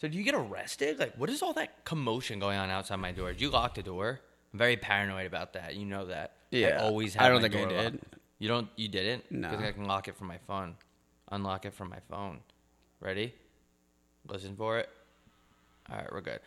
So 0.00 0.06
do 0.08 0.16
you 0.16 0.22
get 0.24 0.34
arrested? 0.34 0.98
Like, 0.98 1.14
what 1.16 1.28
is 1.28 1.42
all 1.42 1.52
that 1.54 1.84
commotion 1.84 2.38
going 2.38 2.56
on 2.58 2.70
outside 2.70 2.96
my 2.96 3.10
door? 3.12 3.32
Did 3.32 3.40
you 3.40 3.50
lock 3.50 3.74
the 3.74 3.82
door? 3.82 4.20
I'm 4.52 4.58
very 4.58 4.76
paranoid 4.76 5.26
about 5.26 5.54
that. 5.54 5.74
You 5.74 5.84
know 5.84 6.06
that. 6.06 6.32
Yeah, 6.50 6.78
I 6.80 6.84
always. 6.84 7.16
I 7.16 7.28
don't 7.28 7.42
think 7.42 7.54
I 7.54 7.64
did. 7.66 7.92
locked. 7.94 7.96
You 8.38 8.48
don't. 8.48 8.68
You 8.76 8.88
didn't. 8.88 9.30
No. 9.30 9.50
Because 9.50 9.64
I 9.66 9.72
can 9.72 9.84
lock 9.86 10.08
it 10.08 10.16
from 10.16 10.28
my 10.28 10.38
phone. 10.46 10.76
Unlock 11.30 11.66
it 11.66 11.74
from 11.74 11.90
my 11.90 11.98
phone. 12.08 12.38
Ready? 13.00 13.34
Listen 14.28 14.56
for 14.56 14.78
it. 14.78 14.88
All 15.90 15.96
right, 15.96 16.12
we're 16.12 16.20
good. 16.20 16.40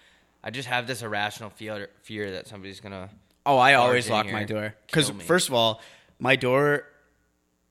I 0.44 0.52
just 0.52 0.67
have 0.67 0.88
this 0.88 1.02
irrational 1.02 1.50
fear 1.50 1.89
fear 2.04 2.32
that 2.32 2.48
somebody's 2.48 2.80
gonna. 2.80 3.10
Oh, 3.46 3.58
I 3.58 3.74
always 3.76 4.10
lock 4.10 4.32
my 4.32 4.44
door 4.44 4.76
because 4.86 5.10
first 5.10 5.48
of 5.48 5.54
all, 5.54 5.82
my 6.20 6.36
door. 6.36 6.86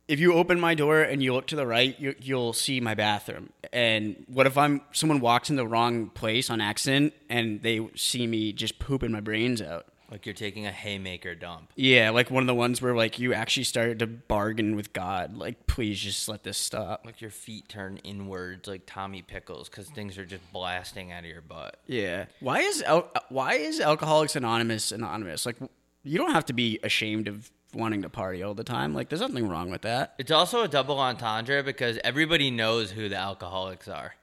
If 0.09 0.19
you 0.19 0.35
open 0.35 0.59
my 0.59 0.75
door 0.75 1.03
and 1.03 1.23
you 1.23 1.33
look 1.33 1.47
to 1.49 1.57
the 1.57 1.65
right, 1.65 1.95
you, 2.01 2.17
you'll 2.21 2.53
see 2.53 2.81
my 2.81 2.97
bathroom. 2.97 3.51
And 3.73 4.25
what 4.27 4.45
if 4.49 4.59
I'm 4.59 4.81
someone 4.91 5.21
walks 5.21 5.51
in 5.51 5.57
the 5.57 5.65
wrong 5.65 6.09
place 6.09 6.51
on 6.51 6.61
accident 6.61 7.15
and 7.29 7.63
they 7.63 7.89
see 7.95 8.27
me 8.27 8.53
just 8.53 8.81
pooping 8.81 9.13
my 9.13 9.21
brains 9.21 9.63
out? 9.63 9.87
Like 10.11 10.27
you're 10.27 10.35
taking 10.35 10.67
a 10.67 10.73
haymaker 10.73 11.35
dump. 11.35 11.73
Yeah, 11.77 12.11
like 12.11 12.31
one 12.31 12.43
of 12.43 12.47
the 12.49 12.55
ones 12.55 12.83
where 12.83 12.95
like 12.97 13.19
you 13.19 13.33
actually 13.33 13.65
started 13.65 14.01
to 14.01 14.07
bargain 14.07 14.75
with 14.75 14.93
God. 14.93 15.37
Like, 15.37 15.67
please 15.69 16.01
just 16.01 16.29
let 16.29 16.43
this 16.43 16.59
stop. 16.59 17.03
Like 17.07 17.21
your 17.21 17.31
feet 17.31 17.69
turn 17.69 17.99
inwards 17.99 18.69
like 18.69 18.83
Tommy 18.87 19.23
Pickles 19.23 19.69
because 19.69 19.89
things 19.89 20.19
are 20.19 20.27
just 20.27 20.43
blasting 20.53 21.13
out 21.13 21.21
of 21.25 21.31
your 21.31 21.43
butt. 21.43 21.79
Yeah. 21.87 22.25
Why 22.41 22.61
is 22.61 22.83
al- 22.83 23.11
why 23.29 23.55
is 23.55 23.79
Alcoholics 23.81 24.35
Anonymous 24.35 24.91
anonymous? 24.91 25.47
Like, 25.47 25.57
you 26.03 26.19
don't 26.19 26.33
have 26.33 26.47
to 26.47 26.53
be 26.53 26.81
ashamed 26.83 27.29
of 27.29 27.51
wanting 27.73 28.03
to 28.03 28.09
party 28.09 28.43
all 28.43 28.55
the 28.55 28.65
time. 28.65 28.93
Like, 28.95 29.11
there's 29.11 29.21
nothing 29.21 29.49
wrong 29.49 29.71
with 29.71 29.83
that. 29.83 30.15
It's 30.19 30.33
also 30.33 30.63
a 30.65 30.69
double 30.69 30.99
entendre 30.99 31.63
because 31.63 31.99
everybody 32.03 32.51
knows 32.51 32.91
who 32.91 33.09
the 33.09 33.15
alcoholics 33.17 33.87
are. 33.87 34.15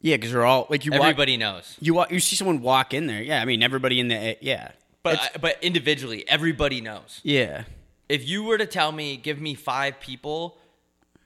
Yeah, 0.00 0.16
because 0.16 0.32
they're 0.32 0.44
all 0.44 0.66
like 0.68 0.84
you. 0.84 0.90
walk- 0.92 1.02
Everybody 1.02 1.36
knows. 1.36 1.76
You 1.80 1.94
walk, 1.94 2.10
you 2.10 2.18
see 2.18 2.34
someone 2.34 2.60
walk 2.60 2.92
in 2.92 3.06
there. 3.06 3.22
Yeah, 3.22 3.40
I 3.40 3.44
mean 3.44 3.62
everybody 3.62 4.00
in 4.00 4.08
the 4.08 4.36
yeah. 4.40 4.72
But 5.12 5.32
I, 5.34 5.38
but 5.38 5.56
individually, 5.62 6.24
everybody 6.28 6.80
knows. 6.80 7.20
yeah, 7.22 7.64
If 8.08 8.28
you 8.28 8.42
were 8.44 8.58
to 8.58 8.66
tell 8.66 8.92
me, 8.92 9.16
give 9.16 9.40
me 9.40 9.54
five 9.54 10.00
people 10.00 10.58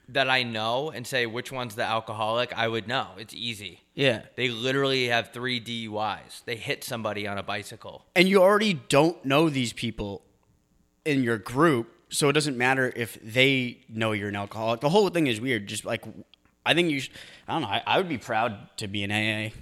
that 0.09 0.29
I 0.29 0.43
know 0.43 0.91
and 0.91 1.07
say 1.07 1.27
which 1.27 1.51
one's 1.53 1.75
the 1.75 1.85
alcoholic, 1.85 2.53
I 2.57 2.69
would 2.69 2.87
know. 2.87 3.09
It's 3.19 3.33
easy. 3.35 3.81
yeah, 3.95 4.23
They 4.37 4.49
literally 4.49 5.07
have 5.09 5.33
three 5.33 5.61
DUIs. 5.61 6.45
They 6.45 6.57
hit 6.57 6.85
somebody 6.85 7.27
on 7.27 7.39
a 7.39 7.43
bicycle. 7.43 8.05
and 8.15 8.29
you 8.29 8.43
already 8.43 8.75
don't 8.89 9.25
know 9.25 9.49
these 9.49 9.73
people 9.73 10.23
in 11.05 11.23
your 11.23 11.39
group, 11.39 11.89
so 12.11 12.29
it 12.29 12.33
doesn't 12.35 12.59
matter 12.59 12.93
if 12.95 13.19
they 13.23 13.79
know 13.89 14.13
you're 14.13 14.29
an 14.29 14.37
alcoholic. 14.37 14.81
The 14.81 14.91
whole 14.91 15.09
thing 15.09 15.27
is 15.29 15.41
weird. 15.41 15.67
Just 15.67 15.85
like 15.85 16.05
I 16.67 16.75
think 16.75 16.91
you, 16.91 17.01
should, 17.01 17.13
I 17.49 17.55
don't 17.55 17.63
know. 17.63 17.69
I, 17.69 17.83
I 17.87 17.97
would 17.99 18.09
be 18.09 18.19
proud 18.19 18.77
to 18.79 18.87
be 18.89 19.03
an 19.05 19.11
AA. 19.11 19.53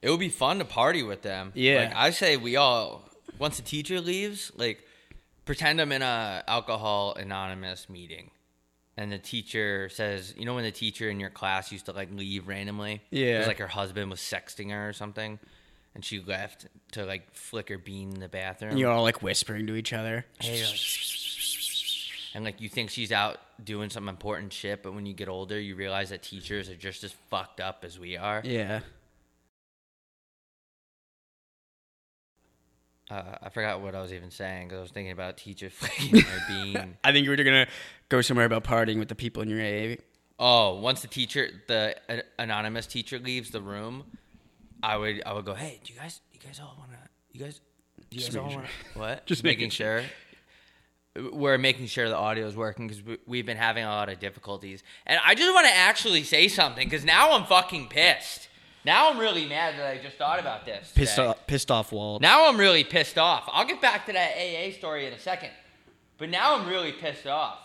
It 0.00 0.10
would 0.10 0.20
be 0.20 0.28
fun 0.28 0.58
to 0.58 0.64
party 0.64 1.02
with 1.02 1.22
them. 1.22 1.52
Yeah. 1.54 1.80
Like 1.84 1.94
I 1.96 2.10
say 2.10 2.36
we 2.36 2.56
all 2.56 3.07
once 3.38 3.56
the 3.56 3.62
teacher 3.62 4.00
leaves, 4.00 4.52
like 4.56 4.84
pretend 5.44 5.80
I'm 5.80 5.92
in 5.92 6.02
a 6.02 6.42
alcohol 6.46 7.14
anonymous 7.14 7.88
meeting. 7.88 8.30
And 8.96 9.12
the 9.12 9.18
teacher 9.18 9.88
says, 9.90 10.34
you 10.36 10.44
know 10.44 10.54
when 10.56 10.64
the 10.64 10.72
teacher 10.72 11.08
in 11.08 11.20
your 11.20 11.30
class 11.30 11.70
used 11.70 11.86
to 11.86 11.92
like 11.92 12.08
leave 12.12 12.48
randomly? 12.48 13.00
Yeah. 13.10 13.36
It 13.36 13.38
was 13.38 13.46
like 13.46 13.58
her 13.58 13.68
husband 13.68 14.10
was 14.10 14.20
sexting 14.20 14.70
her 14.70 14.88
or 14.88 14.92
something. 14.92 15.38
And 15.94 16.04
she 16.04 16.20
left 16.20 16.66
to 16.92 17.04
like 17.06 17.32
flick 17.32 17.68
her 17.68 17.78
bean 17.78 18.12
in 18.14 18.20
the 18.20 18.28
bathroom. 18.28 18.72
And 18.72 18.78
you're 18.80 18.90
all 18.90 19.02
like 19.04 19.22
whispering 19.22 19.66
to 19.68 19.76
each 19.76 19.92
other. 19.92 20.24
Like- 20.42 20.50
and 22.34 22.44
like 22.44 22.60
you 22.60 22.68
think 22.68 22.90
she's 22.90 23.12
out 23.12 23.38
doing 23.62 23.88
some 23.90 24.08
important 24.08 24.52
shit, 24.52 24.82
but 24.82 24.94
when 24.94 25.06
you 25.06 25.14
get 25.14 25.28
older, 25.28 25.58
you 25.58 25.74
realize 25.76 26.10
that 26.10 26.22
teachers 26.22 26.68
are 26.68 26.76
just 26.76 27.04
as 27.04 27.12
fucked 27.30 27.60
up 27.60 27.84
as 27.84 27.98
we 27.98 28.16
are. 28.16 28.42
Yeah. 28.44 28.80
Uh, 33.10 33.22
I 33.42 33.48
forgot 33.48 33.80
what 33.80 33.94
I 33.94 34.02
was 34.02 34.12
even 34.12 34.30
saying 34.30 34.68
because 34.68 34.78
I 34.78 34.82
was 34.82 34.90
thinking 34.90 35.12
about 35.12 35.36
teacher 35.38 35.70
flicking 35.70 36.22
bean. 36.48 36.96
I 37.02 37.12
think 37.12 37.24
you 37.24 37.30
were 37.30 37.36
gonna 37.36 37.66
go 38.08 38.20
somewhere 38.20 38.46
about 38.46 38.64
partying 38.64 38.98
with 38.98 39.08
the 39.08 39.14
people 39.14 39.42
in 39.42 39.48
your 39.48 39.60
AA. 39.62 39.96
Oh, 40.38 40.78
once 40.78 41.00
the 41.02 41.08
teacher, 41.08 41.48
the 41.66 41.96
uh, 42.08 42.16
anonymous 42.38 42.86
teacher 42.86 43.18
leaves 43.18 43.50
the 43.50 43.60
room, 43.60 44.04
I 44.82 44.96
would 44.96 45.22
I 45.24 45.32
would 45.32 45.44
go, 45.44 45.54
hey, 45.54 45.80
do 45.82 45.92
you 45.92 45.98
guys, 45.98 46.20
you 46.32 46.38
guys 46.38 46.60
all 46.60 46.76
want 46.78 46.92
to, 46.92 46.98
you 47.32 47.44
guys, 47.44 47.60
do 48.10 48.16
you 48.16 48.20
Just 48.20 48.32
guys 48.32 48.36
all 48.36 48.50
want 48.50 48.66
to, 48.66 48.98
what? 48.98 49.26
Just 49.26 49.42
making, 49.42 49.58
making 49.58 49.70
sure. 49.70 50.02
We're 51.32 51.58
making 51.58 51.86
sure 51.86 52.08
the 52.08 52.16
audio 52.16 52.46
is 52.46 52.54
working 52.54 52.86
because 52.86 53.02
we, 53.02 53.18
we've 53.26 53.46
been 53.46 53.56
having 53.56 53.82
a 53.82 53.88
lot 53.88 54.08
of 54.08 54.20
difficulties, 54.20 54.84
and 55.04 55.18
I 55.24 55.34
just 55.34 55.52
want 55.52 55.66
to 55.66 55.74
actually 55.74 56.22
say 56.22 56.46
something 56.46 56.86
because 56.86 57.04
now 57.04 57.32
I'm 57.32 57.44
fucking 57.44 57.88
pissed. 57.88 58.47
Now 58.88 59.10
I'm 59.10 59.18
really 59.18 59.44
mad 59.46 59.74
that 59.78 59.86
I 59.86 59.98
just 59.98 60.16
thought 60.16 60.40
about 60.40 60.64
this. 60.64 60.90
Pissed 60.94 61.16
today. 61.16 61.26
off, 61.28 61.46
pissed 61.46 61.70
off 61.70 61.92
Walt. 61.92 62.22
Now 62.22 62.48
I'm 62.48 62.56
really 62.58 62.84
pissed 62.84 63.18
off. 63.18 63.46
I'll 63.52 63.66
get 63.66 63.82
back 63.82 64.06
to 64.06 64.14
that 64.14 64.30
AA 64.38 64.72
story 64.72 65.04
in 65.06 65.12
a 65.12 65.18
second. 65.18 65.50
But 66.16 66.30
now 66.30 66.56
I'm 66.56 66.66
really 66.66 66.92
pissed 66.92 67.26
off. 67.26 67.58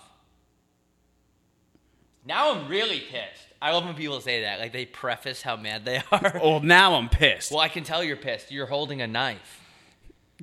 Now 2.25 2.53
I'm 2.53 2.67
really 2.67 2.99
pissed. 2.99 3.47
I 3.61 3.71
love 3.71 3.85
when 3.85 3.95
people 3.95 4.19
say 4.19 4.41
that. 4.41 4.59
Like 4.59 4.73
they 4.73 4.85
preface 4.85 5.41
how 5.41 5.55
mad 5.55 5.85
they 5.85 6.01
are. 6.11 6.41
Oh, 6.43 6.59
now 6.59 6.95
I'm 6.95 7.07
pissed. 7.07 7.51
Well, 7.51 7.61
I 7.61 7.69
can 7.69 7.85
tell 7.85 8.03
you're 8.03 8.17
pissed. 8.17 8.51
You're 8.51 8.65
holding 8.65 9.01
a 9.01 9.07
knife. 9.07 9.61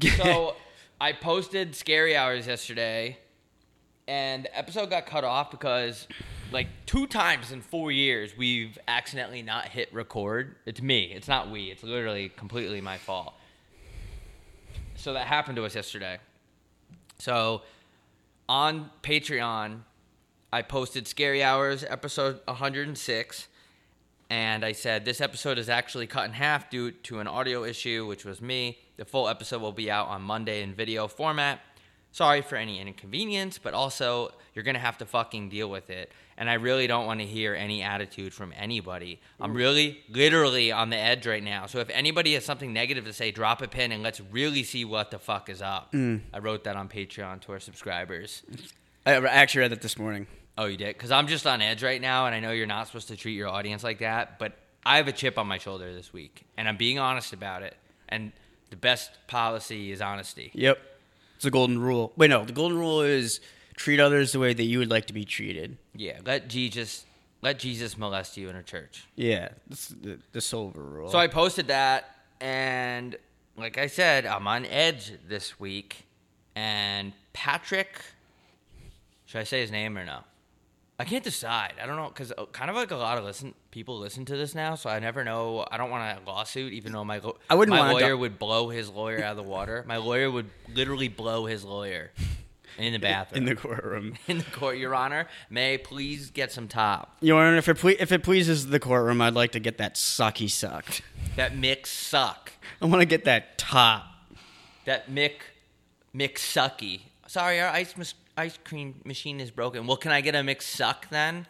So 0.16 0.56
I 0.98 1.12
posted 1.12 1.76
Scary 1.76 2.16
Hours 2.16 2.46
yesterday, 2.46 3.18
and 4.08 4.44
the 4.44 4.56
episode 4.56 4.88
got 4.88 5.04
cut 5.04 5.24
off 5.24 5.50
because, 5.50 6.08
like, 6.52 6.68
two 6.86 7.06
times 7.06 7.52
in 7.52 7.60
four 7.60 7.92
years, 7.92 8.36
we've 8.36 8.78
accidentally 8.88 9.42
not 9.42 9.66
hit 9.68 9.92
record. 9.92 10.56
It's 10.66 10.82
me. 10.82 11.12
It's 11.14 11.28
not 11.28 11.50
we. 11.50 11.70
It's 11.70 11.82
literally 11.82 12.30
completely 12.30 12.80
my 12.80 12.98
fault. 12.98 13.34
So 14.96 15.14
that 15.14 15.26
happened 15.26 15.56
to 15.56 15.64
us 15.64 15.74
yesterday. 15.74 16.18
So 17.18 17.62
on 18.48 18.90
Patreon, 19.02 19.80
I 20.52 20.62
posted 20.62 21.06
Scary 21.06 21.42
Hours 21.42 21.84
episode 21.84 22.40
106 22.46 23.48
and 24.30 24.64
I 24.64 24.72
said 24.72 25.04
this 25.04 25.20
episode 25.20 25.58
is 25.58 25.68
actually 25.68 26.06
cut 26.06 26.24
in 26.24 26.32
half 26.32 26.70
due 26.70 26.92
to 26.92 27.18
an 27.18 27.26
audio 27.26 27.64
issue, 27.64 28.06
which 28.06 28.24
was 28.24 28.40
me. 28.40 28.78
The 28.96 29.04
full 29.04 29.28
episode 29.28 29.60
will 29.60 29.72
be 29.72 29.90
out 29.90 30.08
on 30.08 30.22
Monday 30.22 30.62
in 30.62 30.74
video 30.74 31.08
format. 31.08 31.60
Sorry 32.12 32.40
for 32.42 32.56
any 32.56 32.80
inconvenience, 32.80 33.58
but 33.58 33.74
also 33.74 34.32
you're 34.54 34.64
gonna 34.64 34.78
have 34.78 34.98
to 34.98 35.06
fucking 35.06 35.48
deal 35.48 35.68
with 35.68 35.90
it. 35.90 36.12
And 36.40 36.48
I 36.48 36.54
really 36.54 36.86
don't 36.86 37.04
want 37.04 37.20
to 37.20 37.26
hear 37.26 37.54
any 37.54 37.82
attitude 37.82 38.32
from 38.32 38.54
anybody. 38.56 39.20
I'm 39.38 39.52
mm. 39.52 39.56
really, 39.56 40.00
literally 40.08 40.72
on 40.72 40.88
the 40.88 40.96
edge 40.96 41.26
right 41.26 41.42
now. 41.42 41.66
So 41.66 41.80
if 41.80 41.90
anybody 41.90 42.32
has 42.32 42.46
something 42.46 42.72
negative 42.72 43.04
to 43.04 43.12
say, 43.12 43.30
drop 43.30 43.60
a 43.60 43.68
pin 43.68 43.92
and 43.92 44.02
let's 44.02 44.22
really 44.32 44.64
see 44.64 44.86
what 44.86 45.10
the 45.10 45.18
fuck 45.18 45.50
is 45.50 45.60
up. 45.60 45.92
Mm. 45.92 46.22
I 46.32 46.38
wrote 46.38 46.64
that 46.64 46.76
on 46.76 46.88
Patreon 46.88 47.42
to 47.42 47.52
our 47.52 47.60
subscribers. 47.60 48.42
I 49.04 49.16
I 49.16 49.26
actually 49.26 49.60
read 49.60 49.72
that 49.72 49.82
this 49.82 49.98
morning. 49.98 50.26
Oh, 50.56 50.64
you 50.64 50.78
did? 50.78 50.96
Because 50.96 51.10
I'm 51.10 51.26
just 51.26 51.46
on 51.46 51.60
edge 51.60 51.82
right 51.82 52.00
now, 52.00 52.24
and 52.24 52.34
I 52.34 52.40
know 52.40 52.52
you're 52.52 52.66
not 52.66 52.86
supposed 52.86 53.08
to 53.08 53.16
treat 53.16 53.34
your 53.34 53.48
audience 53.48 53.84
like 53.84 53.98
that, 53.98 54.38
but 54.38 54.52
I 54.84 54.96
have 54.96 55.08
a 55.08 55.12
chip 55.12 55.36
on 55.36 55.46
my 55.46 55.58
shoulder 55.58 55.94
this 55.94 56.10
week, 56.10 56.44
and 56.56 56.68
I'm 56.68 56.78
being 56.78 56.98
honest 56.98 57.34
about 57.34 57.62
it. 57.62 57.76
And 58.08 58.32
the 58.70 58.76
best 58.76 59.10
policy 59.26 59.92
is 59.92 60.00
honesty. 60.00 60.50
Yep. 60.54 60.78
It's 61.36 61.44
the 61.44 61.50
golden 61.50 61.78
rule. 61.78 62.12
Wait, 62.16 62.30
no. 62.30 62.44
The 62.44 62.52
golden 62.52 62.78
rule 62.78 63.02
is 63.02 63.40
treat 63.80 63.98
others 63.98 64.32
the 64.32 64.38
way 64.38 64.52
that 64.52 64.64
you 64.64 64.78
would 64.78 64.90
like 64.90 65.06
to 65.06 65.14
be 65.14 65.24
treated. 65.24 65.78
Yeah, 65.96 66.18
let 66.26 66.48
Jesus 66.48 67.06
let 67.40 67.58
Jesus 67.58 67.96
molest 67.96 68.36
you 68.36 68.50
in 68.50 68.56
a 68.56 68.62
church. 68.62 69.06
Yeah. 69.16 69.48
That's 69.68 69.88
the, 69.88 70.18
the 70.32 70.42
silver 70.42 70.82
rule. 70.82 71.08
So 71.08 71.16
I 71.16 71.26
posted 71.26 71.68
that, 71.68 72.14
and 72.40 73.16
like 73.56 73.78
I 73.78 73.86
said, 73.86 74.26
I'm 74.26 74.46
on 74.46 74.66
edge 74.66 75.12
this 75.26 75.58
week. 75.58 76.06
And 76.54 77.14
Patrick, 77.32 78.02
should 79.24 79.38
I 79.40 79.44
say 79.44 79.62
his 79.62 79.70
name 79.70 79.96
or 79.96 80.04
no? 80.04 80.20
I 80.98 81.04
can't 81.04 81.24
decide. 81.24 81.72
I 81.82 81.86
don't 81.86 81.96
know 81.96 82.08
because 82.08 82.30
uh, 82.36 82.44
kind 82.52 82.68
of 82.68 82.76
like 82.76 82.90
a 82.90 82.96
lot 82.96 83.16
of 83.16 83.24
listen 83.24 83.54
people 83.70 83.98
listen 83.98 84.26
to 84.26 84.36
this 84.36 84.54
now, 84.54 84.74
so 84.74 84.90
I 84.90 84.98
never 84.98 85.24
know. 85.24 85.66
I 85.70 85.78
don't 85.78 85.88
want 85.88 86.18
a 86.18 86.30
lawsuit, 86.30 86.74
even 86.74 86.92
though 86.92 87.04
my 87.04 87.22
I 87.48 87.54
wouldn't 87.54 87.74
my 87.74 87.92
lawyer 87.92 88.14
would 88.14 88.38
blow 88.38 88.68
his 88.68 88.90
lawyer 88.90 89.24
out 89.24 89.30
of 89.30 89.38
the 89.38 89.42
water. 89.42 89.82
My 89.88 89.96
lawyer 89.96 90.30
would 90.30 90.50
literally 90.74 91.08
blow 91.08 91.46
his 91.46 91.64
lawyer 91.64 92.10
in 92.84 92.92
the 92.92 92.98
bathroom 93.08 93.42
in 93.42 93.44
the 93.48 93.54
courtroom. 93.54 94.14
in 94.26 94.38
the 94.38 94.44
court. 94.44 94.78
Your 94.78 94.94
Honor, 94.94 95.26
may 95.48 95.74
I 95.74 95.76
please 95.78 96.30
get 96.30 96.52
some 96.52 96.68
top. 96.68 97.16
Your 97.20 97.40
Honor, 97.42 97.56
if 97.56 97.68
it 97.68 97.78
ple- 97.78 97.94
if 97.98 98.12
it 98.12 98.22
pleases 98.22 98.68
the 98.68 98.80
courtroom, 98.80 99.20
I'd 99.20 99.34
like 99.34 99.52
to 99.52 99.60
get 99.60 99.78
that 99.78 99.94
sucky 99.94 100.50
sucked. 100.50 101.02
That 101.36 101.56
mix 101.56 101.90
suck. 101.90 102.52
I 102.82 102.86
want 102.86 103.00
to 103.02 103.06
get 103.06 103.24
that 103.24 103.56
top. 103.56 104.04
That 104.84 105.08
Mick 105.08 105.34
Mick 106.14 106.34
sucky. 106.34 107.02
Sorry, 107.28 107.60
our 107.60 107.68
ice 107.68 107.96
mis- 107.96 108.14
ice 108.36 108.58
cream 108.64 109.00
machine 109.04 109.40
is 109.40 109.52
broken. 109.52 109.86
Well, 109.86 109.96
can 109.96 110.10
I 110.10 110.22
get 110.22 110.34
a 110.34 110.38
Mick 110.38 110.60
suck 110.60 111.08
then? 111.08 111.46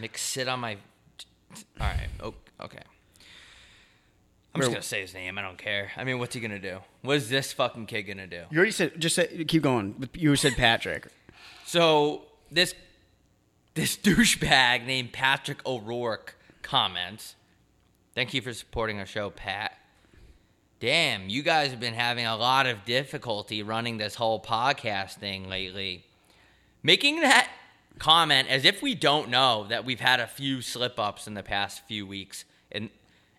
Mix 0.00 0.20
sit 0.22 0.46
on 0.46 0.60
my. 0.60 0.76
All 1.80 1.86
right. 1.88 2.08
Okay. 2.60 2.78
I'm 4.56 4.60
just 4.60 4.72
gonna 4.72 4.82
say 4.82 5.00
his 5.02 5.14
name. 5.14 5.38
I 5.38 5.42
don't 5.42 5.58
care. 5.58 5.90
I 5.96 6.04
mean, 6.04 6.18
what's 6.18 6.34
he 6.34 6.40
gonna 6.40 6.58
do? 6.58 6.78
What 7.02 7.16
is 7.16 7.28
this 7.28 7.52
fucking 7.52 7.86
kid 7.86 8.02
gonna 8.02 8.26
do? 8.26 8.42
You 8.50 8.58
already 8.58 8.72
said. 8.72 9.00
Just 9.00 9.16
say, 9.16 9.44
keep 9.44 9.62
going. 9.62 10.08
You 10.14 10.34
said 10.36 10.54
Patrick. 10.56 11.08
So 11.64 12.22
this 12.50 12.74
this 13.74 13.96
douchebag 14.02 14.86
named 14.86 15.12
Patrick 15.12 15.64
O'Rourke 15.66 16.36
comments. 16.62 17.36
Thank 18.14 18.32
you 18.34 18.40
for 18.40 18.52
supporting 18.52 18.98
our 18.98 19.06
show, 19.06 19.30
Pat. 19.30 19.72
Damn, 20.80 21.28
you 21.28 21.42
guys 21.42 21.70
have 21.70 21.80
been 21.80 21.94
having 21.94 22.26
a 22.26 22.36
lot 22.36 22.66
of 22.66 22.84
difficulty 22.84 23.62
running 23.62 23.96
this 23.96 24.14
whole 24.14 24.40
podcast 24.40 25.14
thing 25.14 25.48
lately. 25.48 26.04
Making 26.82 27.20
that 27.20 27.50
comment 27.98 28.48
as 28.48 28.64
if 28.64 28.82
we 28.82 28.94
don't 28.94 29.30
know 29.30 29.66
that 29.68 29.84
we've 29.84 30.00
had 30.00 30.20
a 30.20 30.26
few 30.26 30.60
slip 30.60 30.98
ups 30.98 31.26
in 31.26 31.34
the 31.34 31.42
past 31.42 31.86
few 31.86 32.06
weeks. 32.06 32.44
And 32.70 32.90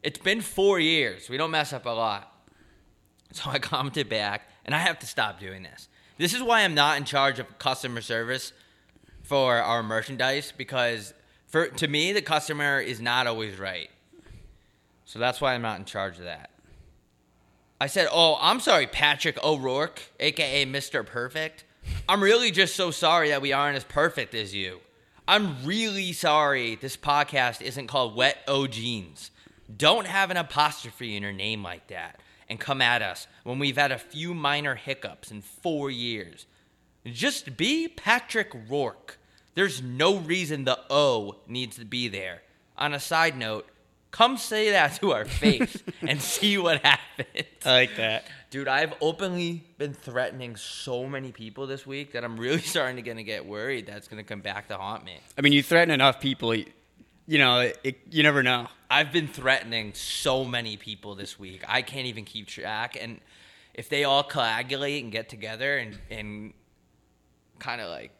it's 0.08 0.20
been 0.20 0.40
four 0.40 0.80
years. 0.80 1.30
We 1.30 1.36
don't 1.36 1.52
mess 1.52 1.74
up 1.74 1.86
a 1.86 1.90
lot. 1.90 2.34
So 3.34 3.50
I 3.50 3.60
commented 3.74 4.08
back, 4.08 4.50
and 4.64 4.74
I 4.74 4.78
have 4.78 5.00
to 5.00 5.06
stop 5.06 5.38
doing 5.38 5.64
this. 5.64 5.90
This 6.18 6.34
is 6.34 6.42
why 6.42 6.62
I'm 6.62 6.74
not 6.74 6.96
in 6.96 7.04
charge 7.04 7.40
of 7.40 7.60
customer 7.60 8.00
service 8.00 8.54
for 9.22 9.58
our 9.58 9.84
merchandise 9.84 10.54
because 10.56 11.14
for 11.46 11.68
to 11.68 11.90
me 11.90 12.14
the 12.14 12.22
customer 12.22 12.80
is 12.80 13.02
not 13.02 13.28
always 13.28 13.60
right. 13.60 13.90
So 15.04 15.20
that's 15.20 15.42
why 15.42 15.54
I'm 15.54 15.62
not 15.62 15.78
in 15.78 15.84
charge 15.84 16.18
of 16.20 16.24
that. 16.24 16.52
I 17.82 17.88
said, 17.88 18.08
"Oh, 18.10 18.38
I'm 18.40 18.62
sorry, 18.62 18.88
Patrick 18.88 19.38
O'Rourke, 19.44 20.02
aka 20.22 20.66
Mr. 20.66 21.06
Perfect. 21.06 21.66
I'm 22.08 22.24
really 22.24 22.52
just 22.52 22.78
so 22.78 22.92
sorry 22.92 23.28
that 23.30 23.42
we 23.42 23.52
aren't 23.52 23.76
as 23.76 23.84
perfect 23.84 24.34
as 24.34 24.56
you. 24.56 24.80
I'm 25.28 25.66
really 25.66 26.14
sorry 26.14 26.76
this 26.76 26.96
podcast 26.96 27.62
isn't 27.62 27.88
called 27.88 28.16
Wet 28.16 28.38
O 28.48 28.68
Jeans. 28.68 29.32
Don't 29.76 30.08
have 30.08 30.32
an 30.32 30.38
apostrophe 30.38 31.16
in 31.16 31.24
your 31.24 31.34
name 31.34 31.64
like 31.64 31.88
that 31.88 32.20
and 32.50 32.60
come 32.60 32.82
at 32.82 33.02
us 33.02 33.28
when 33.44 33.60
we've 33.60 33.78
had 33.78 33.92
a 33.92 33.98
few 33.98 34.34
minor 34.34 34.76
hiccups 34.76 35.32
in 35.32 35.42
4 35.42 35.92
years. 35.92 36.46
Just 37.06 37.58
be 37.58 37.88
Patrick 37.88 38.52
Rourke. 38.70 39.18
There's 39.56 39.82
no 39.82 40.18
reason 40.18 40.66
the 40.66 40.80
O 40.90 41.38
needs 41.48 41.78
to 41.78 41.86
be 41.86 42.08
there. 42.08 42.44
On 42.78 42.94
a 42.94 43.00
side 43.00 43.38
note, 43.38 43.68
come 44.12 44.38
say 44.38 44.72
that 44.72 44.96
to 44.96 45.14
our 45.14 45.26
face 45.26 45.82
and 46.02 46.22
see 46.22 46.58
what 46.58 46.84
happens. 46.84 47.46
I 47.66 47.72
like 47.72 47.96
that. 47.98 48.26
Dude, 48.50 48.68
I've 48.68 48.94
openly 49.02 49.64
been 49.78 49.94
threatening 49.94 50.56
so 50.56 51.08
many 51.08 51.32
people 51.32 51.68
this 51.68 51.86
week 51.86 52.14
that 52.14 52.24
I'm 52.24 52.40
really 52.40 52.62
starting 52.74 52.96
to 52.98 53.02
gonna 53.02 53.24
get 53.24 53.46
worried 53.46 53.88
that's 53.88 54.08
gonna 54.08 54.24
come 54.24 54.42
back 54.42 54.68
to 54.70 54.78
haunt 54.78 55.04
me. 55.04 55.20
I 55.38 55.42
mean, 55.42 55.54
you 55.54 55.64
threaten 55.64 55.92
enough 55.92 56.20
people, 56.20 56.56
you, 57.28 57.38
know, 57.38 57.60
it, 57.60 57.78
it, 57.84 57.98
you 58.10 58.24
never 58.24 58.42
know. 58.42 58.68
I've 58.90 59.12
been 59.12 59.28
threatening 59.28 59.94
so 59.94 60.46
many 60.46 60.78
people 60.78 61.16
this 61.16 61.38
week. 61.38 61.64
I 61.68 61.82
can't 61.82 62.08
even 62.08 62.24
keep 62.24 62.48
track. 62.48 62.98
And 63.00 63.20
if 63.74 63.90
they 63.90 64.06
all 64.06 64.24
coagulate 64.24 65.04
and 65.04 65.12
get 65.12 65.30
together 65.30 65.78
and, 65.78 65.98
and 66.10 66.54
kind 67.60 67.82
of 67.82 67.90
like 67.90 68.12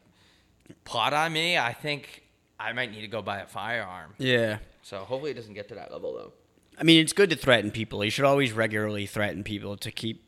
plot 0.84 1.14
on 1.14 1.32
me, 1.32 1.58
I 1.58 1.72
think 1.72 2.24
I 2.60 2.72
might 2.72 2.90
need 2.90 3.00
to 3.00 3.08
go 3.08 3.22
buy 3.22 3.40
a 3.40 3.46
firearm. 3.46 4.14
Yeah. 4.18 4.58
So 4.82 4.98
hopefully 4.98 5.30
it 5.30 5.34
doesn't 5.34 5.54
get 5.54 5.68
to 5.68 5.74
that 5.76 5.90
level 5.90 6.14
though. 6.14 6.32
I 6.78 6.84
mean, 6.84 7.00
it's 7.00 7.12
good 7.12 7.30
to 7.30 7.36
threaten 7.36 7.70
people. 7.70 8.04
You 8.04 8.10
should 8.10 8.24
always 8.24 8.52
regularly 8.52 9.06
threaten 9.06 9.42
people 9.42 9.76
to 9.78 9.90
keep 9.90 10.24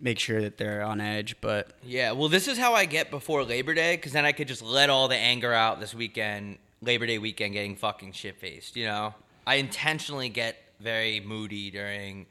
make 0.00 0.18
sure 0.18 0.42
that 0.42 0.58
they're 0.58 0.82
on 0.82 1.00
edge. 1.00 1.36
But 1.40 1.72
Yeah, 1.82 2.12
well, 2.12 2.28
this 2.28 2.46
is 2.46 2.58
how 2.58 2.74
I 2.74 2.84
get 2.84 3.10
before 3.10 3.42
Labor 3.44 3.74
Day 3.74 3.96
because 3.96 4.12
then 4.12 4.24
I 4.24 4.32
could 4.32 4.48
just 4.48 4.62
let 4.62 4.90
all 4.90 5.08
the 5.08 5.16
anger 5.16 5.52
out 5.52 5.80
this 5.80 5.94
weekend, 5.94 6.58
Labor 6.80 7.06
Day 7.06 7.18
weekend, 7.18 7.54
getting 7.54 7.76
fucking 7.76 8.12
shit 8.12 8.38
faced. 8.38 8.76
You 8.76 8.86
know, 8.86 9.14
I 9.46 9.56
intentionally 9.56 10.28
get 10.28 10.56
very 10.80 11.20
moody 11.20 11.70
during 11.70 12.26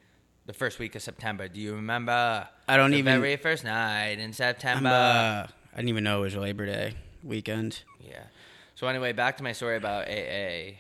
the 0.45 0.53
first 0.53 0.79
week 0.79 0.95
of 0.95 1.01
September. 1.01 1.47
Do 1.47 1.59
you 1.59 1.75
remember? 1.75 2.47
I 2.67 2.77
don't 2.77 2.93
even- 2.93 3.19
very 3.21 3.37
first 3.37 3.63
night 3.63 4.19
in 4.19 4.33
September. 4.33 4.89
uh, 4.89 5.47
I 5.73 5.75
didn't 5.75 5.89
even 5.89 6.03
know 6.03 6.19
it 6.19 6.21
was 6.23 6.35
Labor 6.35 6.65
Day 6.65 6.95
weekend. 7.23 7.81
Yeah. 7.99 8.23
So 8.75 8.87
anyway, 8.87 9.13
back 9.13 9.37
to 9.37 9.43
my 9.43 9.53
story 9.53 9.77
about 9.77 10.07
AA. 10.07 10.79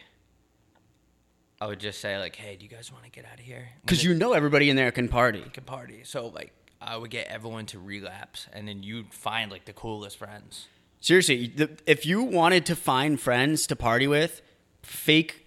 I 1.61 1.67
would 1.67 1.79
just 1.79 2.01
say 2.01 2.17
like, 2.19 2.35
"Hey, 2.35 2.57
do 2.57 2.63
you 2.63 2.69
guys 2.69 2.91
want 2.91 3.05
to 3.05 3.09
get 3.09 3.25
out 3.25 3.39
of 3.39 3.45
here?" 3.45 3.69
Because 3.81 4.03
you 4.03 4.13
know 4.13 4.33
everybody 4.33 4.69
in 4.69 4.75
there 4.75 4.91
can 4.91 5.07
party. 5.07 5.41
can 5.53 5.63
party. 5.63 6.01
So 6.03 6.27
like, 6.27 6.51
I 6.81 6.97
would 6.97 7.09
get 7.11 7.27
everyone 7.27 7.65
to 7.67 7.79
relapse, 7.79 8.47
and 8.51 8.67
then 8.67 8.83
you'd 8.83 9.13
find 9.13 9.49
like 9.49 9.63
the 9.65 9.71
coolest 9.73 10.17
friends. 10.17 10.67
Seriously, 11.03 11.47
the, 11.47 11.69
if 11.85 12.05
you 12.05 12.23
wanted 12.23 12.65
to 12.67 12.77
find 12.77 13.19
friends 13.19 13.67
to 13.67 13.75
party 13.75 14.07
with, 14.07 14.41
fake, 14.83 15.45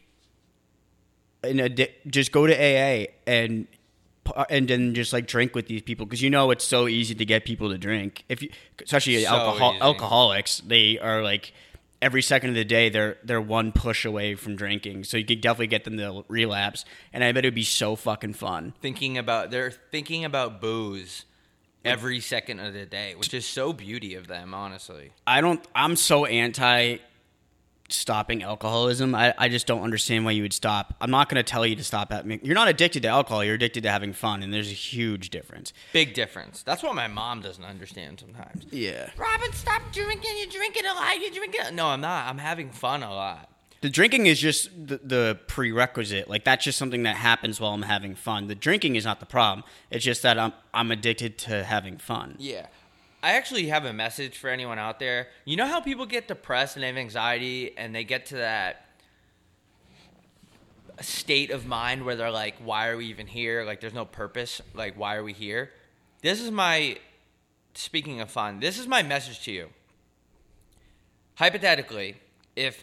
an 1.43 1.57
addi- 1.57 1.93
just 2.07 2.31
go 2.31 2.47
to 2.47 2.53
AA 2.53 3.07
and 3.27 3.67
and 4.51 4.69
then 4.69 4.93
just 4.95 5.15
like 5.15 5.27
drink 5.27 5.55
with 5.55 5.67
these 5.67 5.81
people 5.81 6.05
because 6.05 6.21
you 6.21 6.29
know 6.29 6.51
it's 6.51 6.63
so 6.63 6.89
easy 6.89 7.15
to 7.15 7.25
get 7.25 7.47
people 7.47 7.71
to 7.71 7.79
drink. 7.79 8.25
If 8.29 8.43
you, 8.43 8.51
especially 8.85 9.25
So 9.25 9.35
alcohol 9.35 9.77
alcoholics, 9.81 10.59
they 10.59 10.99
are 10.99 11.23
like 11.23 11.55
every 12.03 12.21
second 12.21 12.51
of 12.51 12.57
the 12.57 12.65
day 12.67 12.91
they're 12.91 13.17
they're 13.25 13.41
one 13.41 13.73
push 13.73 14.05
away 14.05 14.35
from 14.35 14.57
drinking. 14.57 15.05
So 15.05 15.17
you 15.17 15.25
could 15.25 15.41
definitely 15.41 15.69
get 15.69 15.85
them 15.85 15.97
to 15.97 16.23
relapse, 16.29 16.85
and 17.15 17.25
I 17.25 17.33
bet 17.33 17.47
it'd 17.47 17.55
be 17.55 17.63
so 17.63 17.97
fucking 17.97 18.35
fun. 18.35 18.75
Thinking 18.83 19.17
about 19.17 19.51
they're 19.51 19.71
thinking 19.71 20.23
about 20.23 20.61
booze 20.61 21.25
every 21.85 22.21
second 22.21 22.61
of 22.61 22.75
the 22.75 22.87
day, 22.87 23.15
which 23.15 23.33
is 23.35 23.47
so 23.47 23.73
beauty 23.73 24.15
of 24.15 24.27
them, 24.27 24.55
honestly. 24.55 25.13
I 25.27 25.41
don't. 25.41 25.65
I'm 25.75 25.97
so 25.97 26.25
anti 26.27 26.99
stopping 27.89 28.43
alcoholism. 28.43 29.15
I, 29.15 29.35
I 29.39 29.49
just 29.49 29.67
don't 29.67 29.83
understand 29.83 30.25
why 30.25 30.33
you 30.33 30.43
would 30.43 30.53
stop. 30.53 30.95
I'm 31.01 31.11
not 31.11 31.29
going 31.29 31.37
to 31.37 31.49
tell 31.49 31.65
you 31.65 31.77
to 31.77 31.85
stop 31.85 32.13
at. 32.13 32.27
You're 32.45 32.55
not 32.55 32.69
addicted 32.69 33.03
to 33.03 33.09
alcohol. 33.09 33.45
You're 33.45 33.55
addicted 33.55 33.83
to 33.85 33.91
having 33.91 34.13
fun, 34.13 34.43
and 34.43 34.53
there's 34.53 34.71
a 34.71 34.75
huge 34.75 35.31
difference. 35.31 35.73
Big 35.93 36.15
difference. 36.15 36.63
That's 36.63 36.83
what 36.83 36.95
my 36.95 37.07
mom 37.07 37.41
doesn't 37.41 37.65
understand 37.65 38.21
sometimes. 38.21 38.67
Yeah. 38.71 39.11
Robin, 39.17 39.53
stop 39.53 39.83
drinking. 39.93 40.33
You're 40.39 40.51
drinking 40.51 40.87
a 40.87 40.95
lot. 40.95 41.21
You're 41.21 41.31
drinking. 41.31 41.75
No, 41.75 41.87
I'm 41.87 42.01
not. 42.01 42.29
I'm 42.29 42.39
having 42.39 42.71
fun 42.71 43.03
a 43.03 43.11
lot. 43.11 43.51
The 43.83 43.91
drinking 43.91 44.27
is 44.27 44.41
just 44.41 44.71
the, 44.75 44.99
the 45.03 45.39
prerequisite. 45.47 46.29
Like 46.29 46.45
that's 46.45 46.65
just 46.65 46.79
something 46.79 47.03
that 47.05 47.17
happens 47.17 47.61
while 47.61 47.75
I'm 47.75 47.83
having 47.83 48.15
fun. 48.15 48.47
The 48.47 48.55
drinking 48.55 48.97
is 48.97 49.05
not 49.05 49.21
the 49.21 49.27
problem. 49.27 49.65
It's 49.91 50.05
just 50.05 50.23
that 50.23 50.39
I'm 50.39 50.53
I'm 50.73 50.91
addicted 50.91 51.39
to 51.39 51.65
having 51.65 51.99
fun. 51.99 52.37
Yeah. 52.39 52.67
I 53.23 53.33
actually 53.33 53.67
have 53.69 53.85
a 53.85 53.93
message 53.93 54.39
for 54.39 54.51
anyone 54.51 54.79
out 54.79 55.01
there. 55.01 55.29
You 55.45 55.57
know 55.57 55.67
how 55.67 55.81
people 55.81 56.07
get 56.07 56.29
depressed 56.29 56.77
and 56.77 56.85
have 56.85 56.97
anxiety 56.97 57.77
and 57.77 57.95
they 57.95 58.05
get 58.05 58.27
to 58.27 58.37
that 58.37 58.87
state 61.01 61.51
of 61.51 61.67
mind 61.67 62.05
where 62.05 62.17
they're 62.17 62.31
like, 62.31 62.55
why 62.65 62.89
are 62.89 62.97
we 62.97 63.07
even 63.07 63.27
here? 63.27 63.65
Like, 63.65 63.81
there's 63.81 63.95
no 63.95 64.05
purpose. 64.05 64.63
Like, 64.75 64.99
why 64.99 65.17
are 65.17 65.25
we 65.25 65.33
here? 65.33 65.71
This 66.23 66.41
is 66.41 66.51
my, 66.51 66.99
speaking 67.75 68.21
of 68.21 68.31
fun, 68.31 68.61
this 68.61 68.79
is 68.79 68.87
my 68.87 69.03
message 69.03 69.43
to 69.45 69.53
you. 69.53 69.69
Hypothetically, 71.35 72.17
if 72.55 72.83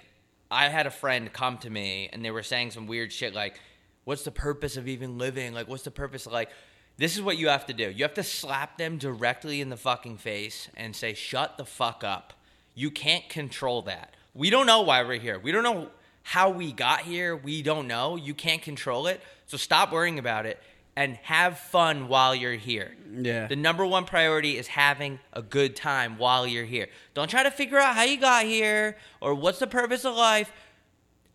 I 0.54 0.70
had 0.70 0.88
a 0.88 0.92
friend 0.92 1.32
come 1.32 1.58
to 1.60 1.70
me 1.70 2.10
and 2.14 2.24
they 2.24 2.32
were 2.32 2.44
saying 2.44 2.72
some 2.72 2.88
weird 2.88 3.12
shit 3.12 3.34
like, 3.34 3.60
what's 4.04 4.24
the 4.24 4.32
purpose 4.32 4.78
of 4.78 4.88
even 4.88 5.18
living? 5.18 5.54
Like, 5.54 5.68
what's 5.68 5.84
the 5.84 5.92
purpose 5.92 6.26
like, 6.26 6.50
this 6.98 7.16
is 7.16 7.22
what 7.22 7.38
you 7.38 7.48
have 7.48 7.66
to 7.66 7.74
do. 7.74 7.90
You 7.90 8.04
have 8.04 8.14
to 8.16 8.24
slap 8.24 8.78
them 8.78 8.98
directly 8.98 9.62
in 9.62 9.70
the 9.70 9.78
fucking 9.78 10.18
face 10.18 10.70
and 10.78 10.96
say, 10.96 11.16
shut 11.16 11.58
the 11.58 11.66
fuck 11.66 12.04
up. 12.04 12.34
You 12.76 12.92
can't 12.92 13.28
control 13.30 13.82
that. 13.84 14.16
We 14.36 14.50
don't 14.50 14.68
know 14.68 14.82
why 14.82 15.04
we're 15.04 15.20
here. 15.20 15.40
We 15.40 15.52
don't 15.52 15.64
know 15.64 15.90
how 16.22 16.50
we 16.52 16.72
got 16.72 17.02
here. 17.02 17.36
We 17.36 17.62
don't 17.62 17.88
know. 17.88 18.16
You 18.16 18.34
can't 18.34 18.62
control 18.62 19.08
it. 19.08 19.22
So 19.48 19.58
stop 19.58 19.92
worrying 19.92 20.20
about 20.20 20.46
it 20.46 20.60
and 20.96 21.16
have 21.24 21.58
fun 21.58 22.08
while 22.08 22.36
you're 22.36 22.54
here. 22.54 22.96
Yeah. 23.12 23.48
The 23.48 23.56
number 23.56 23.86
one 23.86 24.06
priority 24.06 24.58
is 24.58 24.68
having 24.68 25.20
a 25.32 25.42
good 25.42 25.76
time 25.76 26.18
while 26.18 26.46
you're 26.46 26.66
here. 26.66 26.88
Don't 27.14 27.30
try 27.30 27.44
to 27.44 27.52
figure 27.52 27.80
out 27.80 27.96
how 27.96 28.04
you 28.04 28.20
got 28.20 28.46
here 28.46 28.98
or 29.22 29.34
what's 29.34 29.60
the 29.60 29.68
purpose 29.68 30.06
of 30.06 30.16
life. 30.16 30.52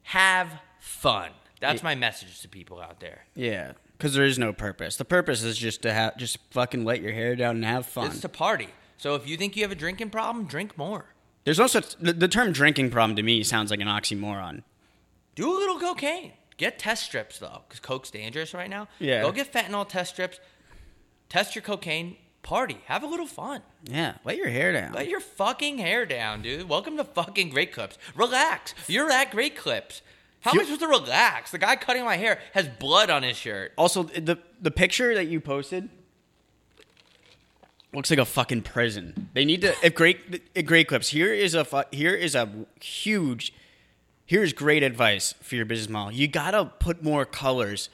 Have 0.02 0.48
fun. 0.78 1.30
That's 1.60 1.82
my 1.82 1.94
message 1.94 2.40
to 2.42 2.48
people 2.48 2.80
out 2.80 3.00
there. 3.00 3.24
Yeah. 3.34 3.72
Because 3.96 4.14
there 4.14 4.24
is 4.24 4.38
no 4.38 4.52
purpose. 4.52 4.96
The 4.96 5.04
purpose 5.04 5.42
is 5.42 5.58
just 5.58 5.82
to 5.82 5.92
have 5.92 6.16
just 6.16 6.38
fucking 6.50 6.84
let 6.84 7.02
your 7.02 7.12
hair 7.12 7.34
down 7.34 7.56
and 7.56 7.64
have 7.64 7.84
fun. 7.84 8.06
It's 8.06 8.20
to 8.20 8.28
party. 8.28 8.68
So 8.96 9.16
if 9.16 9.28
you 9.28 9.36
think 9.36 9.56
you 9.56 9.62
have 9.62 9.72
a 9.72 9.76
drinking 9.76 10.10
problem, 10.10 10.46
drink 10.46 10.78
more. 10.78 11.06
There's 11.44 11.58
no 11.58 11.66
such 11.66 11.96
the, 11.96 12.12
the 12.12 12.28
term 12.28 12.52
drinking 12.52 12.90
problem 12.90 13.16
to 13.16 13.22
me 13.22 13.42
sounds 13.42 13.70
like 13.70 13.80
an 13.80 13.88
oxymoron. 13.88 14.62
Do 15.34 15.50
a 15.50 15.56
little 15.56 15.78
cocaine. 15.80 16.32
Get 16.58 16.78
test 16.78 17.04
strips 17.04 17.38
though, 17.38 17.62
because 17.66 17.80
coke's 17.80 18.10
dangerous 18.10 18.52
right 18.52 18.68
now. 18.68 18.88
Yeah. 18.98 19.22
Go 19.22 19.32
get 19.32 19.50
fentanyl 19.52 19.88
test 19.88 20.12
strips. 20.12 20.38
Test 21.30 21.54
your 21.54 21.62
cocaine. 21.62 22.16
Party. 22.42 22.78
Have 22.86 23.02
a 23.02 23.06
little 23.06 23.26
fun. 23.26 23.62
Yeah, 23.84 24.14
let 24.24 24.36
your 24.36 24.48
hair 24.48 24.72
down. 24.72 24.92
Let 24.92 25.08
your 25.08 25.20
fucking 25.20 25.78
hair 25.78 26.06
down, 26.06 26.40
dude. 26.40 26.68
Welcome 26.68 26.96
to 26.96 27.04
fucking 27.04 27.50
Great 27.50 27.72
Clips. 27.72 27.98
Relax. 28.14 28.74
You're 28.86 29.10
at 29.10 29.30
Great 29.30 29.54
Clips. 29.56 30.00
How 30.40 30.52
am 30.52 30.60
I 30.60 30.62
supposed 30.62 30.80
to 30.80 30.86
relax? 30.88 31.50
The 31.50 31.58
guy 31.58 31.76
cutting 31.76 32.04
my 32.04 32.16
hair 32.16 32.38
has 32.54 32.66
blood 32.68 33.10
on 33.10 33.22
his 33.22 33.36
shirt. 33.36 33.72
also, 33.76 34.04
the 34.04 34.38
the 34.62 34.70
picture 34.70 35.14
that 35.14 35.26
you 35.26 35.40
posted 35.40 35.90
looks 37.92 38.08
like 38.10 38.18
a 38.18 38.24
fucking 38.24 38.62
prison. 38.62 39.28
They 39.34 39.44
need 39.44 39.60
to 39.62 39.74
if 39.82 39.94
great 39.94 40.42
if 40.54 40.64
great 40.64 40.88
clips. 40.88 41.08
Here 41.08 41.34
is 41.34 41.54
a 41.54 41.64
fu- 41.64 41.82
here 41.90 42.14
is 42.14 42.34
a 42.34 42.48
huge 42.80 43.52
here's 44.28 44.52
great 44.52 44.82
advice 44.82 45.34
for 45.40 45.56
your 45.56 45.64
business 45.64 45.88
model. 45.88 46.12
You 46.12 46.28
gotta 46.28 46.66
put 46.66 47.02
more 47.02 47.24
colors 47.24 47.88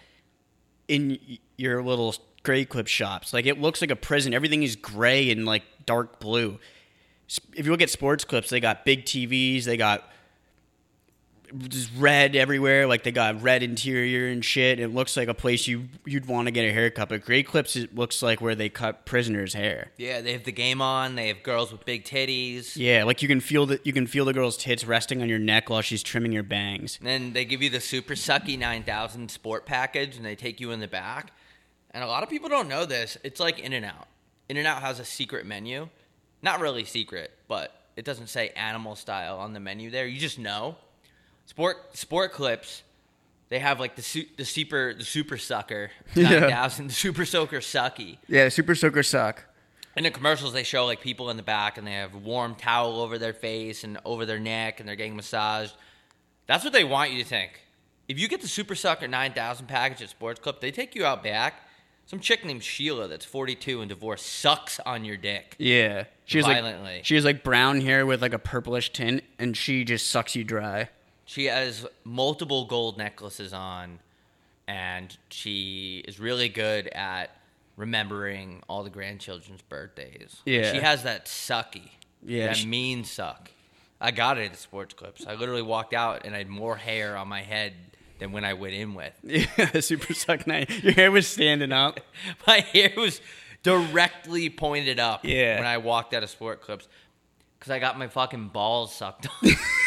in 0.88 1.18
your 1.56 1.82
little 1.82 2.14
Great 2.42 2.68
Clip 2.68 2.88
shops. 2.88 3.32
Like 3.32 3.46
it 3.46 3.58
looks 3.58 3.80
like 3.80 3.90
a 3.90 3.96
prison. 3.96 4.34
Everything 4.34 4.62
is 4.62 4.76
gray 4.76 5.30
and 5.30 5.46
like 5.46 5.62
dark 5.86 6.20
blue. 6.20 6.58
If 7.54 7.64
you 7.64 7.72
look 7.72 7.80
at 7.80 7.88
sports 7.88 8.24
clips, 8.24 8.50
they 8.50 8.60
got 8.60 8.84
big 8.84 9.04
TVs. 9.04 9.64
They 9.64 9.78
got 9.78 10.10
just 11.68 11.90
red 11.96 12.34
everywhere. 12.36 12.86
Like 12.86 13.02
they 13.04 13.12
got 13.12 13.42
red 13.42 13.62
interior 13.62 14.28
and 14.28 14.44
shit. 14.44 14.80
It 14.80 14.88
looks 14.88 15.16
like 15.16 15.28
a 15.28 15.34
place 15.34 15.66
you 15.66 15.88
you'd 16.04 16.26
want 16.26 16.46
to 16.46 16.52
get 16.52 16.64
a 16.64 16.72
haircut. 16.72 17.08
But 17.08 17.24
Great 17.24 17.46
Clips 17.46 17.76
it 17.76 17.94
looks 17.94 18.22
like 18.22 18.40
where 18.40 18.54
they 18.54 18.68
cut 18.68 19.06
prisoners' 19.06 19.54
hair. 19.54 19.92
Yeah, 19.96 20.20
they 20.20 20.32
have 20.32 20.44
the 20.44 20.52
game 20.52 20.82
on. 20.82 21.14
They 21.14 21.28
have 21.28 21.42
girls 21.42 21.72
with 21.72 21.84
big 21.84 22.04
titties. 22.04 22.76
Yeah, 22.76 23.04
like 23.04 23.22
you 23.22 23.28
can 23.28 23.40
feel 23.40 23.66
that 23.66 23.86
you 23.86 23.92
can 23.92 24.06
feel 24.06 24.24
the 24.24 24.32
girl's 24.32 24.56
tits 24.56 24.84
resting 24.84 25.22
on 25.22 25.28
your 25.28 25.38
neck 25.38 25.70
while 25.70 25.82
she's 25.82 26.02
trimming 26.02 26.32
your 26.32 26.42
bangs. 26.42 26.98
And 26.98 27.06
then 27.06 27.32
they 27.32 27.44
give 27.44 27.62
you 27.62 27.70
the 27.70 27.80
Super 27.80 28.14
Sucky 28.14 28.58
9000 28.58 29.30
sport 29.30 29.66
package 29.66 30.16
and 30.16 30.24
they 30.24 30.36
take 30.36 30.60
you 30.60 30.70
in 30.72 30.80
the 30.80 30.88
back. 30.88 31.32
And 31.90 32.02
a 32.02 32.06
lot 32.06 32.22
of 32.24 32.28
people 32.28 32.48
don't 32.48 32.68
know 32.68 32.86
this. 32.86 33.16
It's 33.22 33.38
like 33.38 33.60
In-N-Out. 33.60 34.08
In 34.48 34.56
and 34.56 34.66
Out 34.66 34.82
has 34.82 34.98
a 34.98 35.04
secret 35.04 35.46
menu. 35.46 35.88
Not 36.42 36.60
really 36.60 36.84
secret, 36.84 37.30
but 37.46 37.84
it 37.96 38.04
doesn't 38.04 38.26
say 38.26 38.48
animal 38.50 38.96
style 38.96 39.38
on 39.38 39.52
the 39.52 39.60
menu 39.60 39.90
there. 39.90 40.06
You 40.06 40.18
just 40.18 40.38
know. 40.38 40.76
Sport 41.46 41.96
sport 41.96 42.32
clips, 42.32 42.82
they 43.48 43.58
have 43.58 43.78
like 43.80 43.96
the 43.96 44.02
su- 44.02 44.26
the 44.36 44.44
super 44.44 44.94
the 44.94 45.04
super 45.04 45.36
sucker 45.38 45.90
Yeah. 46.14 46.40
9000, 46.40 46.88
the 46.88 46.92
super 46.94 47.24
soaker 47.24 47.58
sucky. 47.60 48.18
Yeah, 48.28 48.48
Super 48.48 48.74
Soaker 48.74 49.02
suck. 49.02 49.44
In 49.96 50.02
the 50.04 50.10
commercials, 50.10 50.52
they 50.52 50.64
show 50.64 50.86
like 50.86 51.00
people 51.00 51.30
in 51.30 51.36
the 51.36 51.42
back 51.44 51.78
and 51.78 51.86
they 51.86 51.92
have 51.92 52.14
a 52.14 52.18
warm 52.18 52.56
towel 52.56 53.00
over 53.00 53.16
their 53.18 53.32
face 53.32 53.84
and 53.84 53.98
over 54.04 54.26
their 54.26 54.40
neck 54.40 54.80
and 54.80 54.88
they're 54.88 54.96
getting 54.96 55.14
massaged. 55.14 55.74
That's 56.46 56.64
what 56.64 56.72
they 56.72 56.82
want 56.84 57.12
you 57.12 57.22
to 57.22 57.28
think. 57.28 57.60
If 58.08 58.18
you 58.18 58.26
get 58.28 58.40
the 58.42 58.48
Super 58.48 58.74
Sucker 58.74 59.06
9000 59.06 59.66
package 59.66 60.02
at 60.02 60.10
Sports 60.10 60.40
Clip, 60.40 60.60
they 60.60 60.70
take 60.72 60.94
you 60.96 61.06
out 61.06 61.22
back. 61.22 61.54
Some 62.06 62.18
chick 62.20 62.44
named 62.44 62.62
Sheila 62.64 63.06
that's 63.08 63.24
42 63.24 63.80
and 63.80 63.88
divorced 63.88 64.26
sucks 64.26 64.78
on 64.80 65.04
your 65.06 65.16
dick. 65.16 65.54
Yeah, 65.58 66.04
She's 66.26 66.44
Violently. 66.44 66.96
like 66.96 67.04
she 67.06 67.14
has 67.14 67.24
like 67.24 67.42
brown 67.44 67.80
hair 67.80 68.04
with 68.04 68.20
like 68.20 68.34
a 68.34 68.38
purplish 68.38 68.92
tint, 68.92 69.22
and 69.38 69.56
she 69.56 69.84
just 69.84 70.08
sucks 70.08 70.34
you 70.36 70.42
dry. 70.44 70.90
She 71.24 71.46
has 71.46 71.86
multiple 72.04 72.64
gold 72.66 72.98
necklaces 72.98 73.52
on, 73.52 73.98
and 74.68 75.16
she 75.30 76.04
is 76.06 76.20
really 76.20 76.48
good 76.48 76.88
at 76.88 77.30
remembering 77.76 78.62
all 78.68 78.84
the 78.84 78.90
grandchildren's 78.90 79.62
birthdays. 79.62 80.36
Yeah. 80.44 80.72
She 80.72 80.78
has 80.78 81.02
that 81.04 81.26
sucky. 81.26 81.90
Yeah, 82.24 82.48
That 82.48 82.56
she- 82.58 82.66
mean 82.66 83.04
suck. 83.04 83.50
I 84.00 84.10
got 84.10 84.38
it 84.38 84.52
at 84.52 84.58
Sports 84.58 84.92
Clips. 84.94 85.26
I 85.26 85.34
literally 85.34 85.62
walked 85.62 85.94
out 85.94 86.26
and 86.26 86.34
I 86.34 86.38
had 86.38 86.48
more 86.48 86.76
hair 86.76 87.16
on 87.16 87.26
my 87.28 87.42
head 87.42 87.72
than 88.18 88.32
when 88.32 88.44
I 88.44 88.52
went 88.54 88.74
in 88.74 88.94
with. 88.94 89.12
Yeah, 89.24 89.80
Super 89.80 90.12
Suck 90.14 90.46
night. 90.46 90.68
Your 90.82 90.92
hair 90.92 91.10
was 91.10 91.26
standing 91.26 91.72
up. 91.72 92.00
My 92.46 92.60
hair 92.60 92.92
was 92.96 93.20
directly 93.62 94.50
pointed 94.50 95.00
up 95.00 95.24
Yeah. 95.24 95.56
when 95.58 95.66
I 95.66 95.78
walked 95.78 96.12
out 96.12 96.22
of 96.22 96.28
Sport 96.30 96.60
Clips 96.60 96.86
because 97.58 97.70
I 97.72 97.78
got 97.78 97.98
my 97.98 98.08
fucking 98.08 98.48
balls 98.48 98.94
sucked 98.94 99.26
on. 99.42 99.50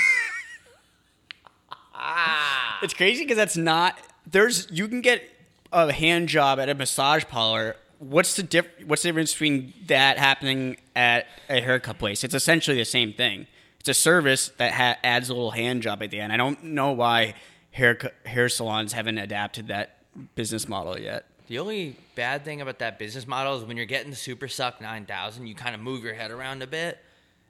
Ah. 1.97 2.79
It's 2.81 2.93
crazy 2.93 3.23
because 3.23 3.37
that's 3.37 3.57
not. 3.57 3.97
There's 4.29 4.67
you 4.71 4.87
can 4.87 5.01
get 5.01 5.23
a 5.71 5.91
hand 5.91 6.29
job 6.29 6.59
at 6.59 6.69
a 6.69 6.75
massage 6.75 7.25
parlor. 7.25 7.75
What's 7.99 8.35
the 8.35 8.43
diff? 8.43 8.67
What's 8.85 9.01
the 9.01 9.09
difference 9.09 9.33
between 9.33 9.73
that 9.87 10.17
happening 10.17 10.77
at 10.95 11.25
a 11.49 11.59
haircut 11.61 11.97
place? 11.97 12.23
It's 12.23 12.35
essentially 12.35 12.77
the 12.77 12.85
same 12.85 13.13
thing. 13.13 13.47
It's 13.79 13.89
a 13.89 13.93
service 13.93 14.49
that 14.57 14.73
ha- 14.73 14.97
adds 15.03 15.29
a 15.29 15.33
little 15.33 15.51
hand 15.51 15.81
job 15.81 16.03
at 16.03 16.11
the 16.11 16.19
end. 16.19 16.31
I 16.31 16.37
don't 16.37 16.63
know 16.63 16.91
why 16.91 17.33
hair 17.71 17.97
hair 18.25 18.49
salons 18.49 18.93
haven't 18.93 19.17
adapted 19.17 19.67
that 19.69 19.97
business 20.35 20.67
model 20.67 20.99
yet. 20.99 21.25
The 21.47 21.59
only 21.59 21.95
bad 22.15 22.43
thing 22.43 22.59
about 22.59 22.79
that 22.79 22.99
business 22.99 23.25
model 23.25 23.57
is 23.57 23.63
when 23.63 23.77
you're 23.77 23.85
getting 23.85 24.09
the 24.09 24.17
Super 24.17 24.49
Suck 24.49 24.81
9000, 24.81 25.47
you 25.47 25.55
kind 25.55 25.73
of 25.73 25.79
move 25.79 26.03
your 26.03 26.13
head 26.13 26.29
around 26.29 26.61
a 26.61 26.67
bit, 26.67 26.99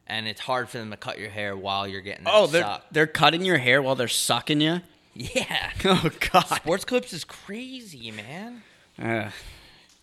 and 0.07 0.27
it's 0.27 0.41
hard 0.41 0.69
for 0.69 0.77
them 0.77 0.89
to 0.91 0.97
cut 0.97 1.19
your 1.19 1.29
hair 1.29 1.55
while 1.55 1.87
you're 1.87 2.01
getting 2.01 2.25
Oh, 2.27 2.47
they're 2.47 2.63
suck. 2.63 2.85
they're 2.91 3.07
cutting 3.07 3.43
your 3.45 3.57
hair 3.57 3.81
while 3.81 3.95
they're 3.95 4.07
sucking 4.07 4.61
you. 4.61 4.81
Yeah. 5.13 5.71
Oh 5.85 6.09
God. 6.31 6.45
Sports 6.47 6.85
Clips 6.85 7.13
is 7.13 7.23
crazy, 7.23 8.12
man. 8.12 8.63
Uh, 9.01 9.29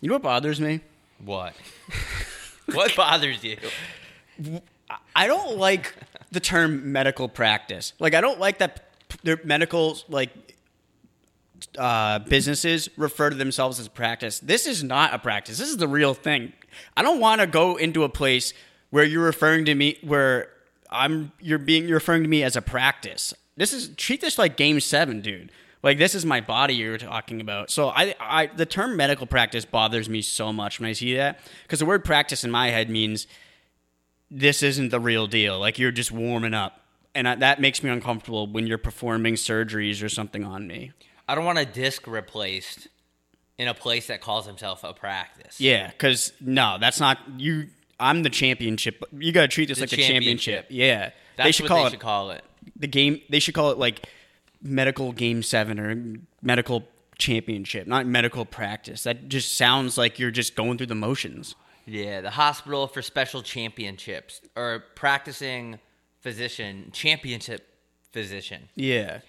you 0.01 0.09
know 0.09 0.15
what 0.15 0.21
bothers 0.23 0.59
me? 0.61 0.81
What? 1.23 1.53
what 2.73 2.95
bothers 2.95 3.43
you? 3.43 3.57
I 5.15 5.27
don't 5.27 5.57
like 5.57 5.93
the 6.31 6.39
term 6.39 6.91
medical 6.91 7.27
practice. 7.29 7.93
Like 7.99 8.13
I 8.13 8.21
don't 8.21 8.39
like 8.39 8.57
that 8.59 8.89
their 9.23 9.39
medical 9.43 9.97
like 10.09 10.29
uh, 11.77 12.19
businesses 12.19 12.89
refer 12.97 13.29
to 13.29 13.35
themselves 13.35 13.79
as 13.79 13.87
practice. 13.87 14.39
This 14.39 14.67
is 14.67 14.83
not 14.83 15.13
a 15.13 15.19
practice. 15.19 15.57
This 15.57 15.69
is 15.69 15.77
the 15.77 15.87
real 15.87 16.13
thing. 16.13 16.53
I 16.97 17.01
don't 17.01 17.19
want 17.19 17.41
to 17.41 17.47
go 17.47 17.77
into 17.77 18.03
a 18.03 18.09
place 18.09 18.53
where 18.89 19.03
you're 19.03 19.25
referring 19.25 19.65
to 19.65 19.75
me 19.75 19.97
where 20.01 20.49
I'm 20.89 21.31
you're 21.39 21.59
being 21.59 21.87
you're 21.87 21.97
referring 21.97 22.23
to 22.23 22.29
me 22.29 22.43
as 22.43 22.55
a 22.55 22.61
practice. 22.61 23.33
This 23.57 23.73
is 23.73 23.89
treat 23.95 24.21
this 24.21 24.37
like 24.37 24.57
game 24.57 24.79
7, 24.79 25.21
dude. 25.21 25.51
Like 25.83 25.97
this 25.97 26.15
is 26.15 26.25
my 26.25 26.41
body 26.41 26.75
you're 26.75 26.97
talking 26.97 27.41
about. 27.41 27.69
So 27.69 27.89
I, 27.89 28.15
I 28.19 28.47
the 28.47 28.65
term 28.65 28.97
medical 28.97 29.27
practice 29.27 29.65
bothers 29.65 30.09
me 30.09 30.21
so 30.21 30.51
much 30.51 30.79
when 30.79 30.89
I 30.89 30.93
see 30.93 31.15
that 31.15 31.39
because 31.63 31.79
the 31.79 31.85
word 31.85 32.03
practice 32.03 32.43
in 32.43 32.51
my 32.51 32.69
head 32.69 32.89
means 32.89 33.27
this 34.31 34.63
isn't 34.63 34.89
the 34.89 34.99
real 34.99 35.27
deal. 35.27 35.59
Like 35.59 35.77
you're 35.77 35.91
just 35.91 36.11
warming 36.11 36.53
up, 36.53 36.81
and 37.13 37.27
I, 37.27 37.35
that 37.35 37.61
makes 37.61 37.83
me 37.83 37.89
uncomfortable 37.89 38.47
when 38.47 38.65
you're 38.65 38.77
performing 38.77 39.35
surgeries 39.35 40.03
or 40.03 40.09
something 40.09 40.43
on 40.43 40.67
me. 40.67 40.91
I 41.27 41.35
don't 41.35 41.45
want 41.45 41.59
a 41.59 41.65
disc 41.65 42.07
replaced 42.07 42.87
in 43.57 43.67
a 43.67 43.73
place 43.73 44.07
that 44.07 44.21
calls 44.21 44.45
himself 44.45 44.83
a 44.83 44.93
practice. 44.93 45.59
Yeah, 45.59 45.87
because 45.87 46.33
no, 46.41 46.77
that's 46.79 46.99
not 46.99 47.19
you. 47.37 47.67
I'm 47.99 48.23
the 48.23 48.29
championship. 48.29 49.03
You 49.17 49.31
got 49.31 49.41
to 49.41 49.47
treat 49.47 49.67
this 49.67 49.77
The 49.77 49.83
like 49.83 49.93
a 49.93 49.97
championship. 49.97 50.67
Yeah, 50.69 51.11
That's 51.37 51.47
they 51.47 51.51
should 51.51 51.63
what 51.63 51.69
call 51.69 51.77
they 51.83 51.87
it 51.87 51.91
should 51.91 51.99
call 51.99 52.31
it. 52.31 52.43
the 52.75 52.87
game. 52.87 53.21
They 53.29 53.39
should 53.39 53.53
call 53.55 53.71
it 53.71 53.77
like 53.77 54.07
medical 54.61 55.11
game 55.11 55.43
seven 55.43 55.79
or 55.79 56.17
medical 56.41 56.87
championship, 57.17 57.87
not 57.87 58.05
medical 58.05 58.45
practice. 58.45 59.03
That 59.03 59.29
just 59.29 59.55
sounds 59.55 59.97
like 59.97 60.19
you're 60.19 60.31
just 60.31 60.55
going 60.55 60.77
through 60.77 60.87
the 60.87 60.95
motions. 60.95 61.55
Yeah, 61.85 62.21
the 62.21 62.31
hospital 62.31 62.87
for 62.87 63.01
special 63.01 63.41
championships 63.43 64.41
or 64.55 64.83
practicing 64.95 65.79
physician, 66.19 66.89
championship 66.91 67.67
physician. 68.11 68.69
Yeah. 68.75 69.19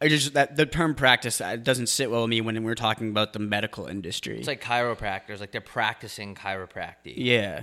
I 0.00 0.08
just 0.08 0.34
that 0.34 0.56
the 0.56 0.66
term 0.66 0.94
practice 0.94 1.40
uh, 1.40 1.56
doesn't 1.56 1.88
sit 1.88 2.10
well 2.10 2.22
with 2.22 2.30
me 2.30 2.40
when 2.40 2.62
we're 2.62 2.74
talking 2.74 3.08
about 3.10 3.32
the 3.32 3.38
medical 3.38 3.86
industry. 3.86 4.38
It's 4.38 4.46
like 4.46 4.62
chiropractors, 4.62 5.40
like 5.40 5.50
they're 5.52 5.60
practicing 5.60 6.34
chiropractic. 6.34 7.14
yeah, 7.16 7.62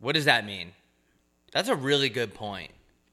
What 0.00 0.14
does 0.14 0.24
that 0.24 0.44
mean? 0.44 0.72
That's 1.52 1.68
a 1.68 1.74
really 1.76 2.08
good 2.08 2.34
point. 2.34 2.70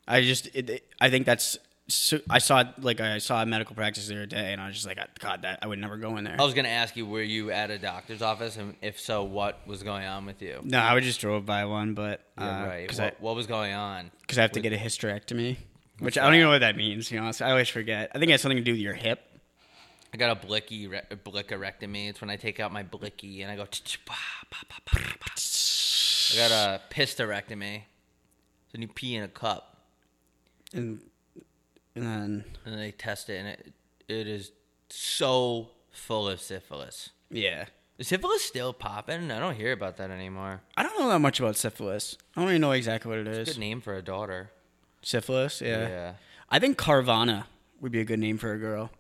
I 0.08 0.22
just 0.22 0.48
it, 0.56 0.70
it- 0.70 0.84
I 1.00 1.10
think 1.10 1.26
that's 1.26 1.58
so, 1.90 2.20
I 2.30 2.40
saw 2.40 2.66
like 2.82 3.00
I 3.00 3.18
saw 3.20 3.42
a 3.42 3.46
medical 3.46 3.74
practice 3.76 4.08
the 4.08 4.16
other 4.16 4.26
day 4.26 4.52
and 4.52 4.60
I 4.60 4.68
was 4.68 4.76
just 4.76 4.86
like 4.88 5.00
God 5.20 5.44
that 5.44 5.60
I 5.62 5.68
would 5.68 5.80
never 5.80 5.96
go 5.96 6.18
in 6.18 6.26
there. 6.26 6.36
I 6.38 6.44
was 6.44 6.54
going 6.54 6.66
to 6.66 6.72
ask 6.72 6.98
you, 6.98 7.06
were 7.06 7.22
you 7.22 7.52
at 7.52 7.72
a 7.72 7.78
doctor's 7.78 8.22
office? 8.22 8.58
And 8.58 8.76
if 8.82 9.00
so, 9.00 9.24
what 9.24 9.66
was 9.66 9.84
going 9.84 10.06
on 10.06 10.26
with 10.26 10.42
you? 10.42 10.60
no, 10.64 10.80
I 10.80 10.94
would 10.94 11.04
just 11.04 11.22
drove 11.22 11.46
by 11.46 11.64
one, 11.66 11.94
but 11.94 12.22
Yeah, 12.38 12.64
uh, 12.64 12.68
right. 12.68 13.00
What, 13.00 13.22
what 13.22 13.36
was 13.36 13.48
going 13.48 13.74
on? 13.74 14.12
Because 14.22 14.38
I, 14.38 14.42
have 14.42 14.52
to 14.54 14.60
get 14.60 14.74
a 14.74 14.78
hysterectomy, 14.78 15.58
which 16.00 16.18
I 16.18 16.26
don't 16.26 16.34
even 16.34 16.46
know 16.48 16.52
what 16.52 16.60
that 16.60 16.76
means. 16.76 17.10
You 17.10 17.22
know, 17.22 17.32
I 17.40 17.52
always 17.52 17.70
forget. 17.70 18.12
I 18.14 18.20
think 18.20 18.30
it 18.30 18.34
has 18.34 18.42
something 18.42 18.58
to 18.58 18.64
do 18.64 18.72
with 18.74 18.82
your 18.82 18.94
hip. 18.94 19.22
I 20.14 20.18
got 20.18 20.32
a 20.32 20.48
blicky 20.48 20.88
re- 20.88 21.02
a 21.10 21.16
blickarectomy. 21.16 22.10
It's 22.10 22.20
when 22.20 22.30
I 22.30 22.36
take 22.36 22.60
out 22.60 22.74
my 22.74 22.84
blicky 22.84 23.44
and 23.44 23.52
I 23.52 23.56
go. 23.56 23.66
I 26.34 26.36
got 26.38 26.52
a 26.52 26.82
pisterectomy. 26.90 27.84
When 28.74 28.82
you 28.82 28.88
pee 28.88 29.16
in 29.16 29.24
a 29.24 29.28
cup 29.28 29.78
And 30.74 31.02
and 31.96 32.06
then 32.06 32.44
and 32.66 32.74
then 32.74 32.78
they 32.78 32.92
test 32.92 33.30
it, 33.30 33.38
and 33.38 33.48
it 33.48 33.74
it 34.08 34.28
is 34.28 34.52
so 34.90 35.70
full 35.92 36.28
of 36.28 36.40
syphilis. 36.42 37.10
yeah. 37.30 37.66
Is 37.98 38.08
syphilis 38.10 38.44
still 38.44 38.74
popping? 38.74 39.32
I 39.32 39.40
don't 39.40 39.56
hear 39.56 39.72
about 39.72 39.98
that 39.98 40.12
anymore. 40.12 40.62
I 40.78 40.84
don't 40.84 41.00
know 41.00 41.10
that 41.10 41.18
much 41.18 41.40
about 41.40 41.56
syphilis. 41.56 42.16
I 42.36 42.42
don't 42.42 42.50
even 42.52 42.62
know 42.62 42.72
exactly 42.74 43.10
what 43.10 43.18
it 43.18 43.28
is. 43.28 43.48
Good 43.50 43.58
name 43.58 43.82
for 43.82 43.96
a 43.96 44.04
daughter. 44.04 44.52
Syphilis, 45.02 45.62
yeah. 45.62 45.88
Yeah. 45.88 46.14
I 46.52 46.60
think 46.60 46.78
Carvana 46.78 47.46
would 47.82 47.92
be 47.92 48.00
a 48.00 48.06
good 48.06 48.20
name 48.20 48.38
for 48.38 48.54
a 48.54 48.60
girl. 48.60 48.92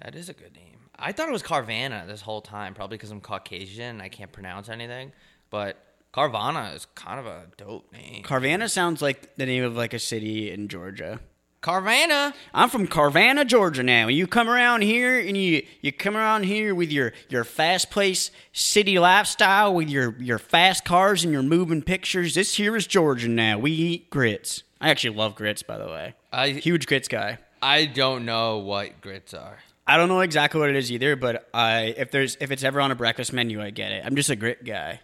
That 0.00 0.14
is 0.14 0.28
a 0.28 0.32
good 0.34 0.54
name. 0.54 0.78
I 0.96 1.10
thought 1.10 1.28
it 1.28 1.32
was 1.32 1.42
Carvana 1.42 2.06
this 2.06 2.20
whole 2.20 2.40
time, 2.40 2.74
probably 2.74 2.96
because 2.96 3.10
I'm 3.10 3.20
Caucasian 3.20 3.86
and 3.96 4.02
I 4.02 4.08
can't 4.08 4.30
pronounce 4.30 4.68
anything. 4.68 5.10
But 5.50 5.83
Carvana 6.14 6.76
is 6.76 6.86
kind 6.94 7.18
of 7.18 7.26
a 7.26 7.46
dope 7.56 7.92
name. 7.92 8.22
Carvana 8.22 8.70
sounds 8.70 9.02
like 9.02 9.34
the 9.34 9.46
name 9.46 9.64
of 9.64 9.76
like 9.76 9.92
a 9.92 9.98
city 9.98 10.48
in 10.48 10.68
Georgia. 10.68 11.18
Carvana. 11.60 12.32
I'm 12.52 12.68
from 12.68 12.86
Carvana, 12.86 13.44
Georgia 13.44 13.82
now. 13.82 14.06
You 14.06 14.28
come 14.28 14.48
around 14.48 14.82
here 14.82 15.18
and 15.18 15.36
you 15.36 15.64
you 15.80 15.90
come 15.90 16.16
around 16.16 16.44
here 16.44 16.72
with 16.72 16.92
your 16.92 17.14
your 17.30 17.42
fast 17.42 17.90
paced 17.90 18.30
city 18.52 18.96
lifestyle 18.96 19.74
with 19.74 19.88
your 19.88 20.14
your 20.20 20.38
fast 20.38 20.84
cars 20.84 21.24
and 21.24 21.32
your 21.32 21.42
moving 21.42 21.82
pictures. 21.82 22.36
This 22.36 22.54
here 22.54 22.76
is 22.76 22.86
Georgia 22.86 23.28
now. 23.28 23.58
We 23.58 23.72
eat 23.72 24.10
grits. 24.10 24.62
I 24.80 24.90
actually 24.90 25.16
love 25.16 25.34
grits, 25.34 25.64
by 25.64 25.78
the 25.78 25.86
way. 25.86 26.14
I 26.32 26.50
Huge 26.50 26.86
grits 26.86 27.08
guy. 27.08 27.38
I 27.60 27.86
don't 27.86 28.24
know 28.24 28.58
what 28.58 29.00
grits 29.00 29.34
are. 29.34 29.58
I 29.84 29.96
don't 29.96 30.08
know 30.08 30.20
exactly 30.20 30.60
what 30.60 30.70
it 30.70 30.76
is 30.76 30.92
either, 30.92 31.16
but 31.16 31.48
I 31.52 31.94
if 31.96 32.12
there's 32.12 32.36
if 32.40 32.52
it's 32.52 32.62
ever 32.62 32.80
on 32.80 32.92
a 32.92 32.94
breakfast 32.94 33.32
menu, 33.32 33.60
I 33.60 33.70
get 33.70 33.90
it. 33.90 34.04
I'm 34.06 34.14
just 34.14 34.30
a 34.30 34.36
grit 34.36 34.64
guy. 34.64 35.00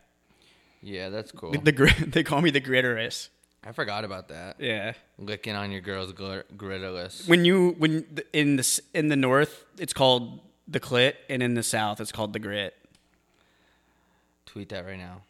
Yeah, 0.82 1.08
that's 1.10 1.32
cool. 1.32 1.52
The, 1.52 1.58
the 1.58 1.72
grit, 1.72 1.94
they 2.12 2.22
call 2.22 2.40
me 2.40 2.50
the 2.50 2.60
gritterist. 2.60 3.28
I 3.62 3.72
forgot 3.72 4.04
about 4.04 4.28
that. 4.28 4.56
Yeah. 4.58 4.94
Licking 5.18 5.54
on 5.54 5.70
your 5.70 5.82
girl's 5.82 6.12
gl- 6.14 6.44
gritterless. 6.56 7.28
When 7.28 7.44
you 7.44 7.74
when 7.78 8.06
in 8.32 8.56
the 8.56 8.60
s- 8.60 8.80
in 8.94 9.08
the 9.08 9.16
north, 9.16 9.64
it's 9.78 9.92
called 9.92 10.40
the 10.66 10.80
clit, 10.80 11.14
and 11.28 11.42
in 11.42 11.54
the 11.54 11.62
south, 11.62 12.00
it's 12.00 12.12
called 12.12 12.32
the 12.32 12.38
grit. 12.38 12.74
Tweet 14.46 14.68
that 14.70 14.84
right 14.86 14.98
now. 14.98 15.20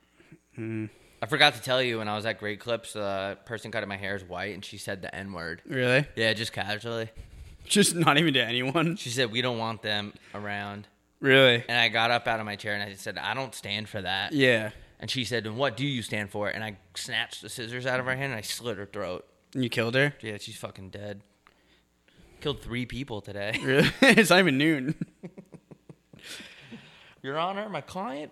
Hmm. 0.54 0.86
I 1.22 1.26
forgot 1.26 1.54
to 1.54 1.60
tell 1.60 1.82
you 1.82 1.98
when 1.98 2.08
I 2.08 2.16
was 2.16 2.24
at 2.24 2.38
Great 2.38 2.60
Clips, 2.60 2.94
the 2.94 3.36
person 3.44 3.70
cutting 3.70 3.88
my 3.88 3.96
hair 3.96 4.16
is 4.16 4.24
white, 4.24 4.54
and 4.54 4.64
she 4.64 4.78
said 4.78 5.02
the 5.02 5.14
N 5.14 5.32
word. 5.32 5.60
Really? 5.66 6.06
Yeah, 6.16 6.32
just 6.32 6.52
casually. 6.52 7.10
Just 7.66 7.94
not 7.94 8.16
even 8.16 8.32
to 8.34 8.42
anyone. 8.42 8.96
She 8.96 9.10
said 9.10 9.30
we 9.30 9.42
don't 9.42 9.58
want 9.58 9.82
them 9.82 10.14
around. 10.34 10.86
Really? 11.20 11.62
And 11.68 11.78
I 11.78 11.88
got 11.88 12.10
up 12.10 12.26
out 12.26 12.40
of 12.40 12.46
my 12.46 12.56
chair 12.56 12.72
and 12.74 12.82
I 12.82 12.94
said, 12.94 13.18
I 13.18 13.34
don't 13.34 13.54
stand 13.54 13.88
for 13.88 14.00
that. 14.00 14.32
Yeah. 14.32 14.70
And 15.00 15.10
she 15.10 15.24
said, 15.24 15.46
and 15.46 15.56
what 15.56 15.78
do 15.78 15.86
you 15.86 16.02
stand 16.02 16.30
for? 16.30 16.48
And 16.48 16.62
I 16.62 16.76
snatched 16.94 17.40
the 17.40 17.48
scissors 17.48 17.86
out 17.86 17.98
of 17.98 18.06
her 18.06 18.14
hand 18.14 18.32
and 18.32 18.34
I 18.34 18.42
slit 18.42 18.76
her 18.76 18.84
throat. 18.84 19.26
And 19.54 19.64
you 19.64 19.70
killed 19.70 19.94
her? 19.94 20.14
Yeah, 20.20 20.36
she's 20.38 20.58
fucking 20.58 20.90
dead. 20.90 21.22
Killed 22.42 22.60
three 22.60 22.84
people 22.86 23.22
today. 23.22 23.58
Really? 23.64 23.90
it's 24.02 24.28
not 24.28 24.38
even 24.38 24.58
noon. 24.58 24.94
Your 27.22 27.38
Honor, 27.38 27.68
my 27.70 27.80
client, 27.80 28.30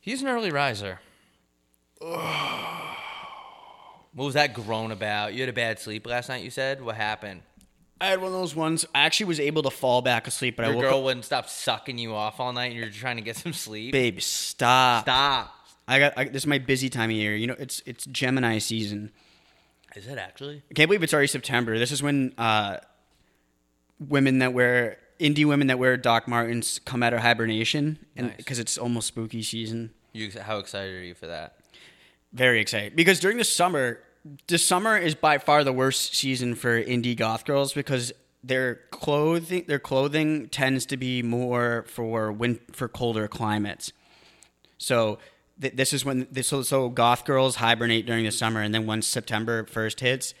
he's 0.00 0.22
an 0.22 0.28
early 0.28 0.50
riser. 0.50 1.00
what 1.98 2.14
was 4.14 4.34
that 4.34 4.54
groan 4.54 4.92
about? 4.92 5.34
You 5.34 5.40
had 5.40 5.50
a 5.50 5.54
bad 5.54 5.78
sleep 5.78 6.06
last 6.06 6.30
night, 6.30 6.42
you 6.42 6.50
said? 6.50 6.82
What 6.82 6.96
happened? 6.96 7.42
I 8.00 8.06
had 8.08 8.18
one 8.20 8.28
of 8.28 8.32
those 8.32 8.54
ones. 8.56 8.84
I 8.94 9.00
actually 9.02 9.26
was 9.26 9.40
able 9.40 9.62
to 9.62 9.70
fall 9.70 10.02
back 10.02 10.26
asleep, 10.26 10.56
but 10.56 10.64
I 10.64 10.68
Your 10.68 10.76
woke 10.76 10.84
girl 10.84 10.98
up. 10.98 11.04
wouldn't 11.04 11.24
stop 11.24 11.48
sucking 11.48 11.96
you 11.98 12.14
off 12.14 12.40
all 12.40 12.52
night 12.52 12.72
and 12.72 12.74
you're 12.80 12.90
trying 12.90 13.16
to 13.16 13.22
get 13.22 13.36
some 13.36 13.52
sleep? 13.52 13.92
Babe, 13.92 14.20
stop. 14.20 15.04
Stop. 15.04 15.54
I 15.86 15.98
got. 15.98 16.12
I, 16.16 16.24
this 16.24 16.42
is 16.42 16.46
my 16.46 16.58
busy 16.58 16.88
time 16.88 17.10
of 17.10 17.16
year. 17.16 17.36
You 17.36 17.46
know, 17.46 17.56
it's 17.58 17.82
it's 17.86 18.04
Gemini 18.06 18.58
season. 18.58 19.12
Is 19.94 20.06
it 20.06 20.18
actually? 20.18 20.62
I 20.70 20.74
can't 20.74 20.88
believe 20.88 21.02
it's 21.02 21.12
already 21.14 21.28
September. 21.28 21.78
This 21.78 21.92
is 21.92 22.02
when 22.02 22.32
uh, 22.38 22.78
women 24.00 24.38
that 24.40 24.52
wear 24.52 24.98
indie 25.20 25.44
women 25.46 25.68
that 25.68 25.78
wear 25.78 25.96
Doc 25.96 26.26
Martens 26.26 26.80
come 26.84 27.02
out 27.02 27.12
of 27.14 27.20
hibernation, 27.20 27.98
and 28.16 28.28
Nice. 28.28 28.36
because 28.36 28.58
it's 28.58 28.76
almost 28.76 29.08
spooky 29.08 29.42
season. 29.42 29.90
You, 30.12 30.30
how 30.40 30.58
excited 30.58 30.94
are 30.94 31.02
you 31.04 31.14
for 31.14 31.26
that? 31.28 31.56
Very 32.32 32.60
excited 32.60 32.96
because 32.96 33.20
during 33.20 33.36
the 33.36 33.44
summer, 33.44 34.00
the 34.46 34.58
summer 34.58 34.96
is 34.96 35.14
by 35.14 35.38
far 35.38 35.64
the 35.64 35.72
worst 35.72 36.14
season 36.14 36.54
for 36.54 36.82
indie 36.82 37.16
goth 37.16 37.44
girls 37.44 37.72
because 37.72 38.12
their 38.42 38.76
clothing 38.90 39.64
their 39.66 39.78
clothing 39.78 40.48
tends 40.48 40.86
to 40.86 40.96
be 40.96 41.22
more 41.22 41.84
for 41.88 42.32
win 42.32 42.58
for 42.72 42.88
colder 42.88 43.28
climates. 43.28 43.92
So 44.78 45.18
th- 45.60 45.74
this 45.76 45.92
is 45.92 46.04
when 46.04 46.26
this 46.30 46.48
so, 46.48 46.62
so 46.62 46.88
goth 46.88 47.24
girls 47.24 47.56
hibernate 47.56 48.06
during 48.06 48.24
the 48.24 48.32
summer, 48.32 48.60
and 48.60 48.74
then 48.74 48.86
once 48.86 49.06
September 49.06 49.64
first 49.64 50.00
hits, 50.00 50.34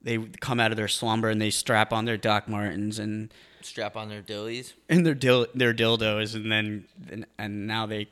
they 0.00 0.18
come 0.18 0.60
out 0.60 0.70
of 0.70 0.76
their 0.76 0.88
slumber 0.88 1.28
and 1.28 1.40
they 1.40 1.50
strap 1.50 1.92
on 1.92 2.04
their 2.04 2.16
Doc 2.16 2.48
Martens 2.48 2.98
and 2.98 3.32
Strap 3.60 3.96
on 3.96 4.08
their 4.08 4.22
dillies. 4.22 4.72
and 4.88 5.06
their 5.06 5.14
dil- 5.14 5.46
their 5.54 5.72
dildos, 5.72 6.34
and 6.34 6.50
then 6.50 6.84
and, 7.10 7.26
and 7.38 7.66
now 7.66 7.86
they 7.86 8.08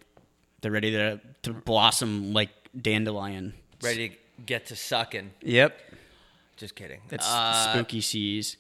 they're 0.61 0.71
ready 0.71 0.93
to 0.93 1.21
to 1.43 1.53
blossom 1.53 2.33
like 2.33 2.51
dandelion. 2.81 3.55
Ready 3.83 4.11
to 4.11 4.15
get 4.47 4.67
to 4.67 4.77
sucking. 4.77 5.33
Yep. 5.43 5.79
Just 6.57 6.75
kidding. 6.75 7.01
That's 7.09 7.27
Uh, 7.27 7.73
spooky 7.73 8.01
seas. 8.01 8.57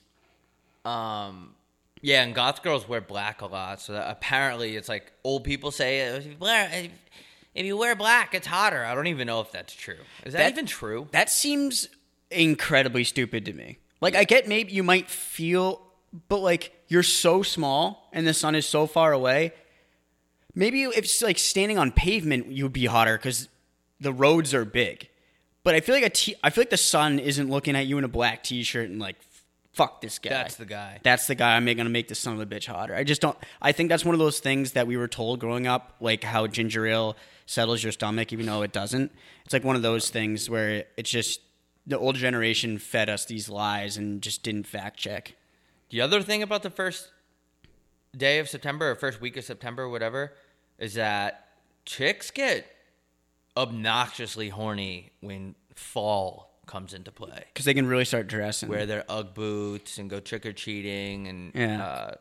Um, 0.84 1.54
yeah, 2.00 2.22
and 2.22 2.34
goth 2.34 2.62
girls 2.62 2.88
wear 2.88 3.00
black 3.00 3.42
a 3.42 3.46
lot. 3.46 3.80
So 3.80 3.92
that 3.92 4.10
apparently, 4.10 4.76
it's 4.76 4.88
like 4.88 5.12
old 5.24 5.44
people 5.44 5.70
say 5.70 5.98
if 6.00 6.24
you 6.26 6.36
wear 6.40 6.70
if, 6.72 6.90
if 7.54 7.66
you 7.66 7.76
wear 7.76 7.94
black, 7.94 8.34
it's 8.34 8.46
hotter. 8.46 8.84
I 8.84 8.94
don't 8.94 9.06
even 9.08 9.26
know 9.26 9.40
if 9.40 9.52
that's 9.52 9.74
true. 9.74 9.98
Is 10.24 10.32
that, 10.32 10.38
That- 10.38 10.52
even 10.52 10.66
true? 10.66 11.08
That 11.12 11.28
seems 11.28 11.88
incredibly 12.30 13.04
stupid 13.04 13.44
to 13.46 13.52
me. 13.52 13.78
Like 14.00 14.14
I 14.14 14.24
get 14.24 14.48
maybe 14.48 14.72
you 14.72 14.82
might 14.82 15.10
feel 15.10 15.82
but 16.28 16.38
like 16.38 16.72
you're 16.88 17.02
so 17.02 17.42
small 17.42 18.08
and 18.12 18.26
the 18.26 18.32
sun 18.34 18.54
is 18.54 18.66
so 18.66 18.86
far 18.86 19.12
away. 19.12 19.52
Maybe 20.54 20.84
if 20.84 20.96
it's 20.98 21.20
like 21.22 21.38
standing 21.38 21.76
on 21.76 21.92
pavement 21.92 22.46
you 22.46 22.64
would 22.64 22.72
be 22.72 22.86
hotter 22.86 23.18
cuz 23.18 23.48
the 24.00 24.12
roads 24.12 24.54
are 24.54 24.64
big. 24.64 25.09
But 25.62 25.74
I 25.74 25.80
feel 25.80 25.94
like 25.94 26.04
a 26.04 26.10
t- 26.10 26.36
I 26.42 26.50
feel 26.50 26.62
like 26.62 26.70
the 26.70 26.76
sun 26.76 27.18
isn't 27.18 27.50
looking 27.50 27.76
at 27.76 27.86
you 27.86 27.98
in 27.98 28.04
a 28.04 28.08
black 28.08 28.42
t-shirt 28.42 28.88
and 28.88 28.98
like 28.98 29.16
fuck 29.72 30.00
this 30.00 30.18
guy. 30.18 30.30
That's 30.30 30.56
the 30.56 30.66
guy. 30.66 31.00
That's 31.02 31.26
the 31.26 31.34
guy 31.34 31.56
I'm 31.56 31.64
going 31.64 31.78
to 31.78 31.84
make 31.84 32.08
the 32.08 32.14
son 32.14 32.34
of 32.34 32.40
a 32.40 32.46
bitch 32.46 32.66
hotter. 32.66 32.94
I 32.94 33.04
just 33.04 33.20
don't. 33.20 33.36
I 33.60 33.72
think 33.72 33.88
that's 33.88 34.04
one 34.04 34.14
of 34.14 34.18
those 34.18 34.40
things 34.40 34.72
that 34.72 34.86
we 34.86 34.96
were 34.96 35.08
told 35.08 35.40
growing 35.40 35.66
up, 35.66 35.96
like 36.00 36.24
how 36.24 36.46
ginger 36.46 36.86
ale 36.86 37.16
settles 37.46 37.82
your 37.82 37.92
stomach, 37.92 38.32
even 38.32 38.46
though 38.46 38.62
it 38.62 38.72
doesn't. 38.72 39.12
It's 39.44 39.52
like 39.52 39.64
one 39.64 39.76
of 39.76 39.82
those 39.82 40.10
things 40.10 40.48
where 40.48 40.84
it's 40.96 41.10
just 41.10 41.40
the 41.86 41.98
old 41.98 42.16
generation 42.16 42.78
fed 42.78 43.08
us 43.08 43.24
these 43.24 43.48
lies 43.48 43.96
and 43.96 44.22
just 44.22 44.42
didn't 44.42 44.66
fact 44.66 44.98
check. 44.98 45.34
The 45.90 46.00
other 46.00 46.22
thing 46.22 46.42
about 46.42 46.62
the 46.62 46.70
first 46.70 47.10
day 48.16 48.38
of 48.38 48.48
September 48.48 48.90
or 48.90 48.94
first 48.94 49.20
week 49.20 49.36
of 49.36 49.44
September, 49.44 49.88
whatever, 49.88 50.34
is 50.78 50.94
that 50.94 51.48
chicks 51.84 52.30
get 52.30 52.66
obnoxiously 53.56 54.48
horny 54.48 55.10
when 55.20 55.54
fall 55.74 56.50
comes 56.66 56.94
into 56.94 57.10
play. 57.10 57.44
because 57.52 57.64
they 57.64 57.74
can 57.74 57.86
really 57.86 58.04
start 58.04 58.26
dressing. 58.28 58.68
Wear 58.68 58.86
their 58.86 59.04
UGG 59.10 59.34
boots 59.34 59.98
and 59.98 60.08
go 60.08 60.20
trick 60.20 60.46
or 60.46 60.52
treating 60.52 61.26
and 61.26 61.52
Yeah. 61.54 61.84
uh, 61.84 62.14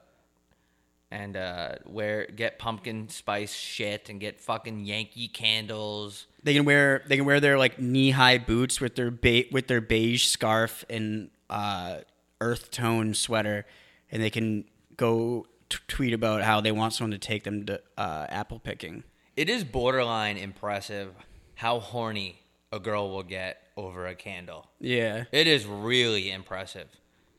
and 1.11 1.35
uh, 1.35 1.75
wear 1.85 2.25
get 2.27 2.59
pumpkin 2.59 3.09
spice 3.09 3.53
shit 3.53 4.09
and 4.09 4.19
get 4.19 4.39
fucking 4.39 4.85
Yankee 4.85 5.27
candles. 5.27 6.27
they 6.43 6.53
can 6.53 6.65
wear 6.65 7.03
they 7.07 7.15
can 7.17 7.25
wear 7.25 7.39
their 7.39 7.57
like 7.57 7.79
knee 7.79 8.11
high 8.11 8.37
boots 8.37 8.79
with 8.79 8.95
their 8.95 9.09
ba- 9.11 9.45
with 9.51 9.67
their 9.67 9.81
beige 9.81 10.25
scarf 10.25 10.85
and 10.89 11.29
uh, 11.49 11.97
earth 12.41 12.69
tone 12.71 13.13
sweater, 13.15 13.65
and 14.11 14.21
they 14.21 14.29
can 14.29 14.65
go 14.97 15.47
t- 15.69 15.79
tweet 15.87 16.13
about 16.13 16.43
how 16.43 16.61
they 16.61 16.71
want 16.71 16.93
someone 16.93 17.11
to 17.11 17.17
take 17.17 17.43
them 17.43 17.65
to 17.65 17.81
uh, 17.97 18.27
apple 18.29 18.59
picking. 18.59 19.03
It 19.39 19.49
is 19.49 19.63
borderline 19.63 20.35
impressive 20.35 21.13
how 21.55 21.79
horny 21.79 22.41
a 22.73 22.79
girl 22.79 23.09
will 23.09 23.23
get 23.23 23.61
over 23.77 24.05
a 24.05 24.13
candle. 24.13 24.67
Yeah, 24.81 25.23
It 25.31 25.47
is 25.47 25.65
really 25.65 26.29
impressive. 26.29 26.89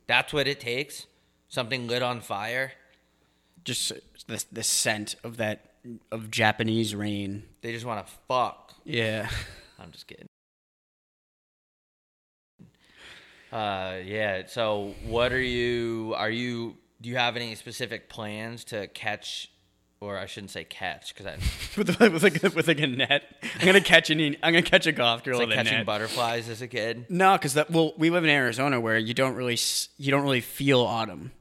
That's 0.06 0.32
what 0.32 0.48
it 0.48 0.60
takes. 0.60 1.06
Something 1.50 1.86
lit 1.86 2.02
on 2.02 2.22
fire. 2.22 2.72
just 3.64 3.92
the 4.28 4.42
the 4.50 4.62
scent 4.62 5.16
of 5.22 5.36
that 5.36 5.74
of 6.10 6.30
Japanese 6.30 6.94
rain. 6.94 7.42
They 7.60 7.70
just 7.72 7.84
want 7.84 8.06
to 8.06 8.10
fuck. 8.26 8.72
Yeah, 8.86 9.28
I'm 9.78 9.90
just 9.90 10.06
kidding. 10.06 10.26
Uh, 13.52 13.98
yeah. 14.02 14.46
So, 14.46 14.94
what 15.04 15.32
are 15.34 15.42
you? 15.42 16.14
Are 16.16 16.30
you? 16.30 16.78
Do 17.02 17.10
you 17.10 17.16
have 17.16 17.36
any 17.36 17.54
specific 17.56 18.08
plans 18.08 18.64
to 18.64 18.86
catch, 18.88 19.50
or 20.00 20.16
I 20.16 20.24
shouldn't 20.24 20.50
say 20.50 20.64
catch, 20.64 21.14
because 21.14 21.26
I 21.26 21.34
with, 21.76 21.98
with 22.00 22.22
like 22.22 22.42
with 22.42 22.66
like 22.68 22.80
a 22.80 22.86
net. 22.86 23.22
I'm 23.60 23.66
gonna 23.66 23.80
catch 23.82 24.10
any. 24.10 24.38
I'm 24.42 24.52
gonna 24.52 24.62
catch 24.62 24.86
a 24.86 24.92
goth 24.92 25.24
girl 25.24 25.40
it's 25.40 25.48
like 25.48 25.56
catching 25.56 25.78
net. 25.78 25.86
butterflies 25.86 26.48
as 26.48 26.62
a 26.62 26.68
kid. 26.68 27.06
No, 27.10 27.34
because 27.34 27.54
that 27.54 27.70
well, 27.70 27.92
we 27.98 28.08
live 28.08 28.24
in 28.24 28.30
Arizona 28.30 28.80
where 28.80 28.96
you 28.96 29.12
don't 29.12 29.34
really 29.34 29.58
you 29.98 30.10
don't 30.10 30.22
really 30.22 30.40
feel 30.40 30.80
autumn 30.80 31.32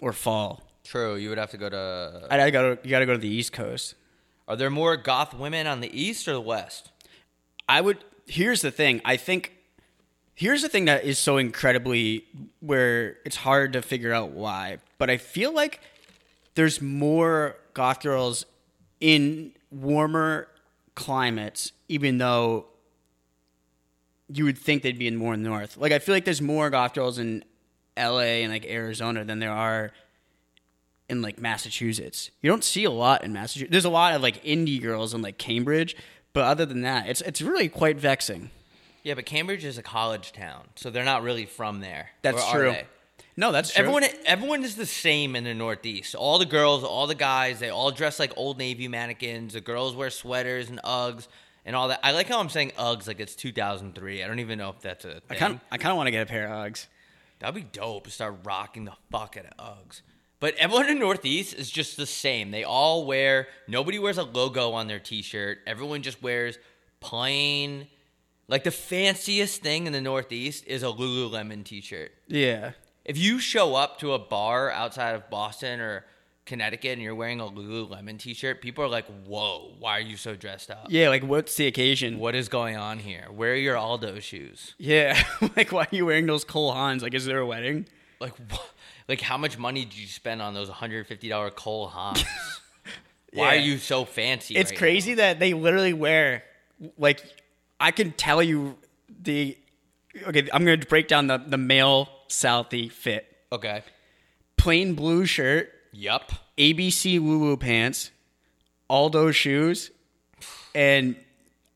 or 0.00 0.12
fall. 0.12 0.62
True. 0.84 1.14
You 1.16 1.28
would 1.28 1.38
have 1.38 1.50
to 1.50 1.58
go 1.58 1.68
to. 1.68 2.26
I 2.30 2.50
gotta 2.50 2.78
you 2.82 2.90
gotta 2.90 3.06
go 3.06 3.12
to 3.12 3.18
the 3.18 3.28
East 3.28 3.52
Coast. 3.52 3.94
Are 4.48 4.56
there 4.56 4.70
more 4.70 4.96
goth 4.96 5.34
women 5.34 5.66
on 5.66 5.80
the 5.80 6.00
east 6.00 6.26
or 6.26 6.32
the 6.32 6.40
west? 6.40 6.90
I 7.68 7.80
would. 7.80 7.98
Here's 8.26 8.62
the 8.62 8.70
thing. 8.70 9.00
I 9.04 9.16
think. 9.16 9.52
Here's 10.34 10.62
the 10.62 10.70
thing 10.70 10.86
that 10.86 11.04
is 11.04 11.18
so 11.18 11.36
incredibly 11.36 12.24
where 12.60 13.18
it's 13.26 13.36
hard 13.36 13.74
to 13.74 13.82
figure 13.82 14.10
out 14.10 14.30
why, 14.30 14.78
but 14.96 15.10
I 15.10 15.18
feel 15.18 15.52
like 15.52 15.80
there's 16.54 16.80
more 16.80 17.56
goth 17.74 18.00
girls 18.00 18.46
in 19.00 19.52
warmer 19.70 20.48
climates, 20.94 21.72
even 21.88 22.18
though 22.18 22.66
you 24.28 24.44
would 24.44 24.58
think 24.58 24.82
they'd 24.82 24.98
be 24.98 25.06
in 25.06 25.16
more 25.16 25.36
north. 25.36 25.76
Like 25.76 25.92
I 25.92 25.98
feel 25.98 26.14
like 26.14 26.24
there's 26.24 26.42
more 26.42 26.70
goth 26.70 26.94
girls 26.94 27.18
in 27.18 27.44
L.A. 27.96 28.42
and 28.42 28.52
like 28.52 28.64
Arizona 28.66 29.24
than 29.24 29.38
there 29.40 29.52
are 29.52 29.92
in 31.08 31.22
like 31.22 31.40
Massachusetts. 31.40 32.30
You 32.40 32.50
don't 32.50 32.64
see 32.64 32.84
a 32.84 32.90
lot 32.90 33.24
in 33.24 33.32
Massachusetts. 33.32 33.72
There's 33.72 33.84
a 33.84 33.90
lot 33.90 34.14
of 34.14 34.22
like 34.22 34.42
indie 34.44 34.80
girls 34.80 35.12
in 35.12 35.22
like 35.22 35.38
Cambridge, 35.38 35.96
but 36.32 36.44
other 36.44 36.64
than 36.64 36.82
that, 36.82 37.08
it's 37.08 37.20
it's 37.22 37.42
really 37.42 37.68
quite 37.68 37.98
vexing. 37.98 38.50
Yeah, 39.02 39.14
but 39.14 39.26
Cambridge 39.26 39.64
is 39.64 39.78
a 39.78 39.82
college 39.82 40.32
town, 40.32 40.68
so 40.76 40.90
they're 40.90 41.04
not 41.04 41.22
really 41.22 41.46
from 41.46 41.80
there. 41.80 42.10
That's 42.22 42.48
true. 42.50 42.72
they? 42.72 42.86
No, 43.40 43.52
that's 43.52 43.72
true. 43.72 43.80
Everyone, 43.80 44.04
everyone 44.26 44.64
is 44.64 44.76
the 44.76 44.84
same 44.84 45.34
in 45.34 45.44
the 45.44 45.54
Northeast. 45.54 46.14
All 46.14 46.38
the 46.38 46.44
girls, 46.44 46.84
all 46.84 47.06
the 47.06 47.14
guys, 47.14 47.58
they 47.58 47.70
all 47.70 47.90
dress 47.90 48.18
like 48.18 48.34
old 48.36 48.58
Navy 48.58 48.86
mannequins. 48.86 49.54
The 49.54 49.62
girls 49.62 49.96
wear 49.96 50.10
sweaters 50.10 50.68
and 50.68 50.78
Uggs 50.84 51.26
and 51.64 51.74
all 51.74 51.88
that. 51.88 52.00
I 52.02 52.12
like 52.12 52.28
how 52.28 52.38
I'm 52.38 52.50
saying 52.50 52.72
Uggs 52.78 53.06
like 53.06 53.18
it's 53.18 53.34
2003. 53.34 54.22
I 54.22 54.26
don't 54.26 54.40
even 54.40 54.58
know 54.58 54.68
if 54.68 54.80
that's 54.80 55.06
a 55.06 55.12
thing. 55.12 55.22
I 55.30 55.34
kind 55.36 55.60
I 55.72 55.78
kind 55.78 55.90
of 55.90 55.96
want 55.96 56.08
to 56.08 56.10
get 56.10 56.20
a 56.20 56.26
pair 56.26 56.48
of 56.48 56.70
Uggs. 56.70 56.86
That'd 57.38 57.54
be 57.54 57.62
dope 57.62 58.04
to 58.04 58.10
start 58.10 58.40
rocking 58.44 58.84
the 58.84 58.92
fuck 59.10 59.38
out 59.38 59.46
of 59.46 59.56
Uggs. 59.56 60.02
But 60.38 60.54
everyone 60.56 60.90
in 60.90 60.96
the 60.96 61.00
Northeast 61.00 61.54
is 61.54 61.70
just 61.70 61.96
the 61.96 62.04
same. 62.04 62.50
They 62.50 62.64
all 62.64 63.06
wear. 63.06 63.48
Nobody 63.66 63.98
wears 63.98 64.18
a 64.18 64.24
logo 64.24 64.72
on 64.72 64.86
their 64.86 64.98
T-shirt. 64.98 65.60
Everyone 65.66 66.02
just 66.02 66.22
wears 66.22 66.58
plain. 67.00 67.86
Like 68.48 68.64
the 68.64 68.70
fanciest 68.70 69.62
thing 69.62 69.86
in 69.86 69.94
the 69.94 70.00
Northeast 70.02 70.66
is 70.66 70.82
a 70.82 70.86
Lululemon 70.86 71.64
T-shirt. 71.64 72.12
Yeah. 72.26 72.72
If 73.10 73.18
you 73.18 73.40
show 73.40 73.74
up 73.74 73.98
to 73.98 74.12
a 74.12 74.20
bar 74.20 74.70
outside 74.70 75.16
of 75.16 75.28
Boston 75.30 75.80
or 75.80 76.04
Connecticut 76.46 76.92
and 76.92 77.02
you're 77.02 77.16
wearing 77.16 77.40
a 77.40 77.44
Lululemon 77.44 78.20
t-shirt, 78.20 78.62
people 78.62 78.84
are 78.84 78.88
like, 78.88 79.04
"Whoa, 79.26 79.72
why 79.80 79.98
are 79.98 80.00
you 80.00 80.16
so 80.16 80.36
dressed 80.36 80.70
up? 80.70 80.86
Yeah, 80.90 81.08
like 81.08 81.24
what's 81.24 81.56
the 81.56 81.66
occasion? 81.66 82.20
What 82.20 82.36
is 82.36 82.48
going 82.48 82.76
on 82.76 83.00
here? 83.00 83.26
Where 83.34 83.54
are 83.54 83.56
your 83.56 83.76
Aldo 83.76 84.20
shoes? 84.20 84.76
Yeah, 84.78 85.20
like 85.56 85.72
why 85.72 85.88
are 85.90 85.96
you 85.96 86.06
wearing 86.06 86.26
those 86.26 86.44
Cole 86.44 86.72
Haans? 86.72 87.02
Like, 87.02 87.14
is 87.14 87.24
there 87.24 87.40
a 87.40 87.46
wedding? 87.46 87.88
Like, 88.20 88.34
like 89.08 89.20
how 89.20 89.36
much 89.36 89.58
money 89.58 89.84
did 89.84 89.98
you 89.98 90.06
spend 90.06 90.40
on 90.40 90.54
those 90.54 90.70
$150 90.70 91.56
Cole 91.56 91.90
Haans? 91.90 92.24
Why 93.32 93.56
are 93.56 93.58
you 93.58 93.78
so 93.78 94.04
fancy? 94.04 94.54
It's 94.54 94.70
right 94.70 94.78
crazy 94.78 95.14
that 95.14 95.40
they 95.40 95.52
literally 95.52 95.94
wear 95.94 96.44
like 96.96 97.24
I 97.80 97.90
can 97.90 98.12
tell 98.12 98.40
you 98.40 98.78
the 99.08 99.58
okay. 100.28 100.48
I'm 100.52 100.64
gonna 100.64 100.76
break 100.78 101.08
down 101.08 101.26
the 101.26 101.38
the 101.38 101.58
male 101.58 102.08
Southie 102.30 102.90
fit. 102.90 103.26
Okay. 103.52 103.82
plain 104.56 104.94
blue 104.94 105.26
shirt, 105.26 105.70
Yup. 105.92 106.30
ABC 106.56 107.18
woo 107.20 107.38
woo 107.40 107.56
pants, 107.56 108.10
Aldo 108.88 109.32
shoes, 109.32 109.90
and 110.74 111.16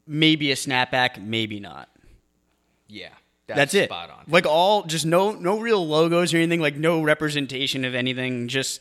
maybe 0.07 0.52
a 0.52 0.55
snapback, 0.55 1.20
maybe 1.22 1.59
not. 1.61 1.88
Yeah. 2.88 3.09
That's, 3.46 3.74
it. 3.74 3.90
Spot 3.90 4.09
on. 4.09 4.24
Like 4.28 4.46
all, 4.46 4.84
just 4.84 5.05
no 5.05 5.32
no 5.32 5.59
real 5.61 5.86
logos 5.86 6.32
or 6.32 6.38
anything. 6.38 6.61
Like 6.61 6.76
no 6.76 7.02
representation 7.02 7.84
of 7.84 7.94
anything. 7.94 8.48
Just 8.48 8.80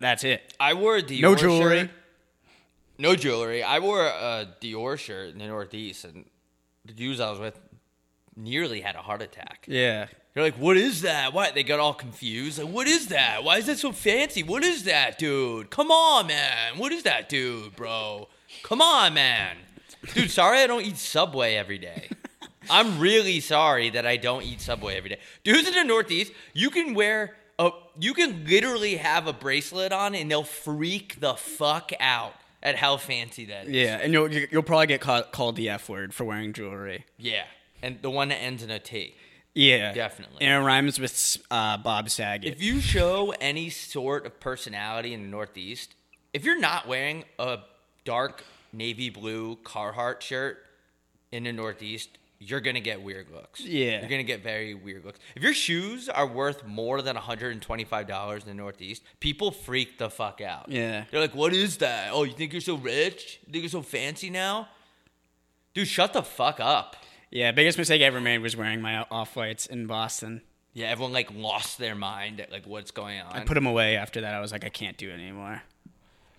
that's 0.00 0.24
it. 0.24 0.52
I 0.58 0.74
wore 0.74 0.96
a 0.96 1.02
Dior 1.02 1.20
No 1.20 1.34
jewelry. 1.36 1.80
shirt. 1.82 1.90
No 2.98 3.14
jewelry. 3.14 3.62
I 3.62 3.78
wore 3.78 4.04
a 4.04 4.48
Dior 4.60 4.98
shirt 4.98 5.30
in 5.32 5.38
the 5.38 5.46
Northeast, 5.46 6.04
and 6.06 6.24
the 6.86 6.92
dudes 6.92 7.20
I 7.20 7.30
was 7.30 7.38
with 7.38 7.60
nearly 8.34 8.80
had 8.80 8.96
a 8.96 9.02
heart 9.02 9.22
attack. 9.22 9.64
Yeah. 9.68 10.06
They're 10.36 10.44
like, 10.44 10.58
"What 10.58 10.76
is 10.76 11.00
that? 11.00 11.32
What?" 11.32 11.54
They 11.54 11.62
got 11.62 11.80
all 11.80 11.94
confused. 11.94 12.58
Like, 12.58 12.70
"What 12.70 12.86
is 12.86 13.06
that? 13.06 13.42
Why 13.42 13.56
is 13.56 13.64
that 13.66 13.78
so 13.78 13.90
fancy? 13.90 14.42
What 14.42 14.64
is 14.64 14.82
that, 14.82 15.18
dude? 15.18 15.70
Come 15.70 15.90
on, 15.90 16.26
man. 16.26 16.76
What 16.76 16.92
is 16.92 17.04
that, 17.04 17.30
dude, 17.30 17.74
bro? 17.74 18.28
Come 18.62 18.82
on, 18.82 19.14
man. 19.14 19.56
Dude, 20.12 20.30
sorry 20.30 20.58
I 20.58 20.66
don't 20.66 20.84
eat 20.84 20.98
Subway 20.98 21.54
every 21.54 21.78
day. 21.78 22.10
I'm 22.70 22.98
really 22.98 23.40
sorry 23.40 23.88
that 23.88 24.04
I 24.04 24.18
don't 24.18 24.42
eat 24.42 24.60
Subway 24.60 24.98
every 24.98 25.08
day. 25.08 25.18
Dudes 25.42 25.68
in 25.68 25.72
the 25.72 25.84
Northeast, 25.84 26.32
you 26.52 26.68
can 26.68 26.92
wear 26.92 27.34
a, 27.58 27.70
you 27.98 28.12
can 28.12 28.44
literally 28.44 28.96
have 28.96 29.26
a 29.26 29.32
bracelet 29.32 29.90
on, 29.90 30.14
and 30.14 30.30
they'll 30.30 30.44
freak 30.44 31.18
the 31.18 31.32
fuck 31.32 31.92
out 31.98 32.34
at 32.62 32.76
how 32.76 32.98
fancy 32.98 33.46
that 33.46 33.68
is. 33.68 33.72
Yeah, 33.72 34.00
and 34.02 34.12
you'll 34.12 34.30
you'll 34.30 34.62
probably 34.62 34.88
get 34.88 35.00
called, 35.00 35.32
called 35.32 35.56
the 35.56 35.70
F 35.70 35.88
word 35.88 36.12
for 36.12 36.24
wearing 36.24 36.52
jewelry. 36.52 37.06
Yeah, 37.16 37.44
and 37.82 38.02
the 38.02 38.10
one 38.10 38.28
that 38.28 38.36
ends 38.36 38.62
in 38.62 38.70
a 38.70 38.78
T. 38.78 39.14
Yeah, 39.56 39.92
Definitely. 39.94 40.42
And 40.42 40.62
it 40.62 40.66
rhymes 40.66 41.00
with 41.00 41.38
uh, 41.50 41.78
Bob 41.78 42.10
Saget. 42.10 42.52
If 42.52 42.62
you 42.62 42.78
show 42.80 43.32
any 43.40 43.70
sort 43.70 44.26
of 44.26 44.38
personality 44.38 45.14
in 45.14 45.22
the 45.22 45.28
Northeast, 45.28 45.94
if 46.34 46.44
you're 46.44 46.60
not 46.60 46.86
wearing 46.86 47.24
a 47.38 47.60
dark 48.04 48.44
navy 48.74 49.08
blue 49.08 49.56
Carhartt 49.64 50.20
shirt 50.20 50.58
in 51.32 51.44
the 51.44 51.54
Northeast, 51.54 52.18
you're 52.38 52.60
gonna 52.60 52.80
get 52.80 53.00
weird 53.02 53.30
looks. 53.30 53.62
Yeah. 53.62 54.00
you're 54.00 54.10
gonna 54.10 54.22
get 54.22 54.42
very 54.42 54.74
weird 54.74 55.06
looks. 55.06 55.18
If 55.34 55.42
your 55.42 55.54
shoes 55.54 56.10
are 56.10 56.26
worth 56.26 56.66
more 56.66 57.00
than 57.00 57.14
125 57.14 58.06
dollars 58.06 58.42
in 58.42 58.48
the 58.50 58.54
Northeast, 58.54 59.02
people 59.20 59.50
freak 59.50 59.96
the 59.96 60.10
fuck 60.10 60.42
out. 60.42 60.68
Yeah. 60.68 61.04
they're 61.10 61.20
like, 61.20 61.34
"What 61.34 61.54
is 61.54 61.78
that? 61.78 62.10
Oh, 62.12 62.24
you 62.24 62.34
think 62.34 62.52
you're 62.52 62.60
so 62.60 62.76
rich? 62.76 63.40
You 63.46 63.52
think 63.52 63.62
you're 63.62 63.70
so 63.70 63.80
fancy 63.80 64.28
now?" 64.28 64.68
Dude, 65.72 65.88
shut 65.88 66.12
the 66.12 66.22
fuck 66.22 66.60
up. 66.60 66.96
Yeah, 67.30 67.52
biggest 67.52 67.78
mistake 67.78 68.02
I 68.02 68.04
ever 68.04 68.20
made 68.20 68.38
was 68.38 68.56
wearing 68.56 68.80
my 68.80 69.04
off 69.10 69.36
whites 69.36 69.66
in 69.66 69.86
Boston. 69.86 70.42
Yeah, 70.72 70.88
everyone 70.88 71.12
like 71.12 71.32
lost 71.34 71.78
their 71.78 71.94
mind 71.94 72.40
at 72.40 72.52
like 72.52 72.66
what's 72.66 72.90
going 72.90 73.20
on. 73.20 73.32
I 73.32 73.44
put 73.44 73.54
them 73.54 73.66
away 73.66 73.96
after 73.96 74.20
that. 74.20 74.34
I 74.34 74.40
was 74.40 74.52
like, 74.52 74.64
I 74.64 74.68
can't 74.68 74.96
do 74.96 75.08
it 75.10 75.14
anymore. 75.14 75.62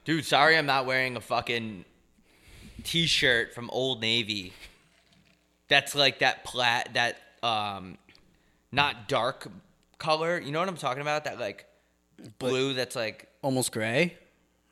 Dude, 0.05 0.25
sorry 0.25 0.57
I'm 0.57 0.65
not 0.67 0.85
wearing 0.85 1.15
a 1.17 1.21
fucking 1.21 1.85
t-shirt 2.83 3.53
from 3.53 3.69
Old 3.71 3.99
Navy. 4.01 4.53
That's 5.67 5.95
like 5.95 6.19
that 6.19 6.43
plat 6.45 6.89
that 6.93 7.17
um 7.43 7.97
not 8.71 9.07
dark 9.07 9.47
color. 9.97 10.39
You 10.39 10.51
know 10.51 10.59
what 10.59 10.69
I'm 10.69 10.77
talking 10.77 11.01
about? 11.01 11.25
That 11.25 11.39
like 11.39 11.65
blue 12.39 12.73
that's 12.73 12.95
like 12.95 13.27
Almost 13.41 13.71
gray. 13.71 14.15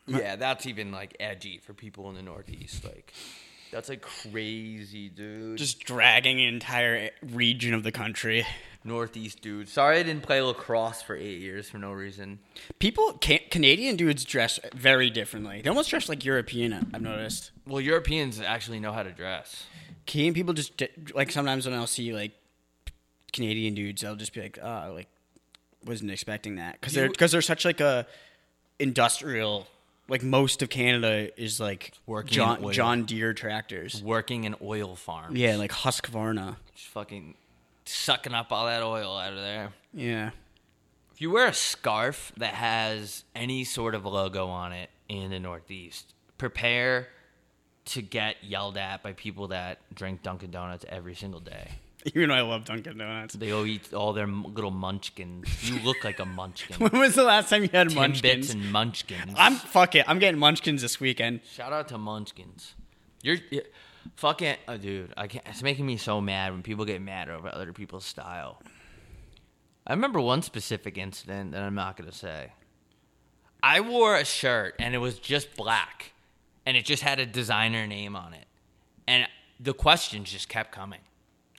yeah, 0.08 0.36
that's 0.36 0.66
even 0.66 0.92
like 0.92 1.16
edgy 1.20 1.58
for 1.58 1.74
people 1.74 2.08
in 2.10 2.16
the 2.16 2.22
Northeast. 2.22 2.84
Like 2.84 3.14
that's 3.76 3.90
like 3.90 4.02
crazy, 4.02 5.10
dude. 5.10 5.58
Just 5.58 5.82
dragging 5.82 6.40
an 6.40 6.48
entire 6.48 7.10
region 7.22 7.74
of 7.74 7.84
the 7.84 7.92
country. 7.92 8.46
Northeast 8.86 9.42
dude. 9.42 9.68
Sorry 9.68 10.00
I 10.00 10.04
didn't 10.04 10.24
play 10.24 10.40
lacrosse 10.42 11.02
for 11.02 11.14
eight 11.14 11.42
years 11.42 11.70
for 11.70 11.78
no 11.78 11.92
reason. 11.92 12.40
People, 12.80 13.14
can, 13.14 13.40
Canadian 13.52 13.98
dudes 13.98 14.24
dress 14.24 14.62
very 14.74 15.10
differently. 15.10 15.62
They 15.62 15.70
almost 15.70 15.90
dress 15.90 16.08
like 16.08 16.24
European. 16.24 16.72
I've 16.94 17.02
noticed. 17.02 17.52
Well, 17.68 17.82
Europeans 17.82 18.40
actually 18.40 18.80
know 18.80 18.94
how 18.94 19.04
to 19.04 19.12
dress. 19.12 19.66
Canadian 20.08 20.36
people 20.36 20.54
just 20.54 20.82
like 21.14 21.32
sometimes 21.32 21.66
when 21.66 21.76
I'll 21.76 21.86
see 21.86 22.14
like 22.14 22.32
Canadian 23.34 23.74
dudes, 23.74 24.06
I'll 24.06 24.16
just 24.16 24.34
be 24.34 24.40
like, 24.40 24.58
oh, 24.64 24.94
like 24.94 25.08
wasn't 25.84 26.12
expecting 26.12 26.56
that 26.56 26.80
because 26.80 26.94
they're 26.94 27.10
because 27.10 27.34
they're 27.34 27.42
such 27.42 27.66
like 27.66 27.82
a 27.82 28.08
industrial. 28.80 29.68
Like 30.08 30.24
most 30.24 30.62
of 30.62 30.70
Canada 30.70 31.30
is 31.42 31.60
like 31.60 31.94
Working 32.06 32.34
John. 32.34 32.72
John 32.72 33.06
Deere 33.06 33.34
tractors. 33.34 34.04
Working 34.04 34.44
in 34.44 34.56
oil 34.62 34.96
farms. 34.96 35.38
Yeah, 35.38 35.56
like 35.56 35.72
Husqvarna. 35.72 36.58
Just 36.76 36.88
fucking 36.88 37.36
sucking 37.86 38.34
up 38.34 38.52
all 38.52 38.66
that 38.68 38.84
oil 38.84 39.18
out 39.18 39.34
of 39.34 39.40
there. 39.40 39.74
Yeah. 39.94 40.32
If 41.14 41.22
you 41.22 41.32
wear 41.32 41.48
a 41.48 41.54
scarf 41.54 42.34
that 42.38 42.54
has 42.56 43.24
any 43.36 43.64
sort 43.64 43.96
of 43.96 44.06
logo 44.06 44.48
on 44.48 44.74
it 44.74 44.90
in 45.08 45.32
the 45.32 45.40
Northeast, 45.40 46.14
prepare 46.38 47.08
to 47.86 48.02
get 48.02 48.44
yelled 48.44 48.78
at 48.78 49.02
by 49.02 49.14
people 49.14 49.48
that 49.50 49.80
drink 49.94 50.24
Dunkin' 50.24 50.52
Donuts 50.52 50.86
every 50.90 51.16
single 51.16 51.40
day. 51.40 51.80
Even 52.14 52.30
though 52.30 52.36
I 52.36 52.42
love 52.42 52.66
Dunkin' 52.66 52.98
Donuts. 52.98 53.34
They 53.34 53.52
all 53.52 53.66
eat 53.66 53.92
all 53.94 54.14
their 54.14 54.28
little 54.28 54.72
munchkins. 54.72 55.48
You 55.70 55.80
look 55.80 56.04
like 56.04 56.20
a 56.20 56.26
munchkin. 56.26 56.76
When 56.80 57.00
was 57.00 57.16
the 57.16 57.24
last 57.24 57.50
time 57.50 57.64
you 57.64 57.70
had 57.72 57.88
Timbits 57.90 57.96
Munchkins? 57.96 58.50
and 58.52 58.72
munchkins. 58.72 59.34
I'm 59.36 59.56
fuck 59.56 59.96
it. 59.96 60.08
I'm 60.08 60.20
getting 60.20 60.40
Munchkins 60.40 60.82
this 60.84 61.00
weekend. 61.00 61.42
Shout 61.52 61.74
out 61.74 61.88
to 61.88 61.98
Munchkins. 61.98 62.76
You're, 63.24 63.38
you 63.50 63.64
fucking 64.18 64.58
oh, 64.68 64.78
dude. 64.78 65.14
I 65.18 65.28
can't. 65.28 65.46
It's 65.48 65.64
making 65.64 65.86
me 65.88 65.98
so 65.98 66.22
mad 66.22 66.52
when 66.52 66.62
people 66.62 66.86
get 66.86 67.02
mad 67.02 67.28
over 67.30 67.48
other 67.48 67.74
people's 67.74 68.06
style. 68.06 68.62
I 69.88 69.94
remember 69.94 70.22
one 70.22 70.44
specific 70.44 70.98
incident 70.98 71.54
that 71.54 71.64
I'm 71.64 71.76
not 71.76 71.98
gonna 71.98 72.12
say. 72.12 72.52
I 73.64 73.80
wore 73.80 74.16
a 74.16 74.26
shirt 74.26 74.76
and 74.78 74.94
it 74.94 75.00
was 75.00 75.18
just 75.18 75.56
black, 75.56 76.14
and 76.68 76.78
it 76.78 76.86
just 76.86 77.02
had 77.02 77.20
a 77.20 77.26
designer 77.26 77.88
name 77.88 78.16
on 78.16 78.36
it, 78.36 78.46
and 79.08 79.28
the 79.60 79.74
questions 79.74 80.32
just 80.32 80.50
kept 80.50 80.72
coming. 80.72 81.00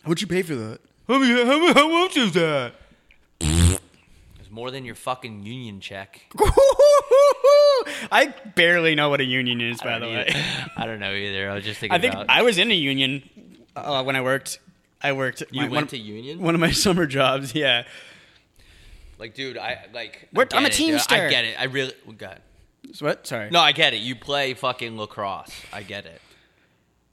What'd 0.07 0.21
you 0.23 0.27
pay 0.29 0.43
for 0.43 0.55
that? 0.55 0.81
How, 1.09 1.21
how, 1.23 1.75
how 1.75 1.89
much 1.89 2.17
is 2.17 2.33
that? 2.33 2.73
It's 3.41 4.51
more 4.51 4.71
than 4.71 4.85
your 4.85 4.95
fucking 4.95 5.43
union 5.45 5.81
check. 5.81 6.21
I 8.11 8.33
barely 8.55 8.95
know 8.95 9.09
what 9.11 9.21
a 9.21 9.25
union 9.25 9.61
is, 9.61 9.81
by 9.81 9.99
the 9.99 10.07
way. 10.07 10.29
I 10.77 10.87
don't 10.87 11.01
know 11.01 11.13
either. 11.13 11.51
I 11.51 11.55
was 11.55 11.65
just 11.65 11.81
thinking 11.81 11.95
I 11.97 12.01
think 12.01 12.15
about. 12.15 12.31
I 12.31 12.43
was 12.43 12.59
in 12.59 12.71
a 12.71 12.75
union 12.75 13.29
uh, 13.75 14.03
when 14.05 14.17
I 14.17 14.21
worked. 14.23 14.61
I 15.03 15.13
worked. 15.13 15.43
you 15.51 15.63
my- 15.63 15.69
went 15.69 15.73
one, 15.73 15.87
to 15.89 15.99
union. 15.99 16.41
one 16.41 16.55
of 16.55 16.61
my 16.61 16.71
summer 16.85 17.07
jobs. 17.07 17.55
Yeah, 17.55 17.85
Like, 19.19 19.35
dude, 19.35 19.59
I 19.59 19.87
like. 19.93 20.29
We're- 20.33 20.49
I 20.53 20.57
I'm 20.57 20.65
a 20.65 20.69
get 20.69 20.75
it, 20.75 20.79
dude. 20.79 20.87
teamster. 20.93 21.15
I 21.17 21.29
get 21.31 21.45
it. 21.45 21.61
I 21.61 21.65
really. 21.65 21.93
oh, 22.09 22.13
God. 22.13 22.41
What? 23.01 23.27
Sorry. 23.27 23.51
No, 23.51 23.61
I 23.61 23.73
get 23.73 23.93
it. 23.95 23.99
You 23.99 24.15
play 24.17 24.55
fucking 24.55 24.97
lacrosse. 24.97 25.51
I 25.73 25.83
get 25.83 26.07
it. 26.07 26.21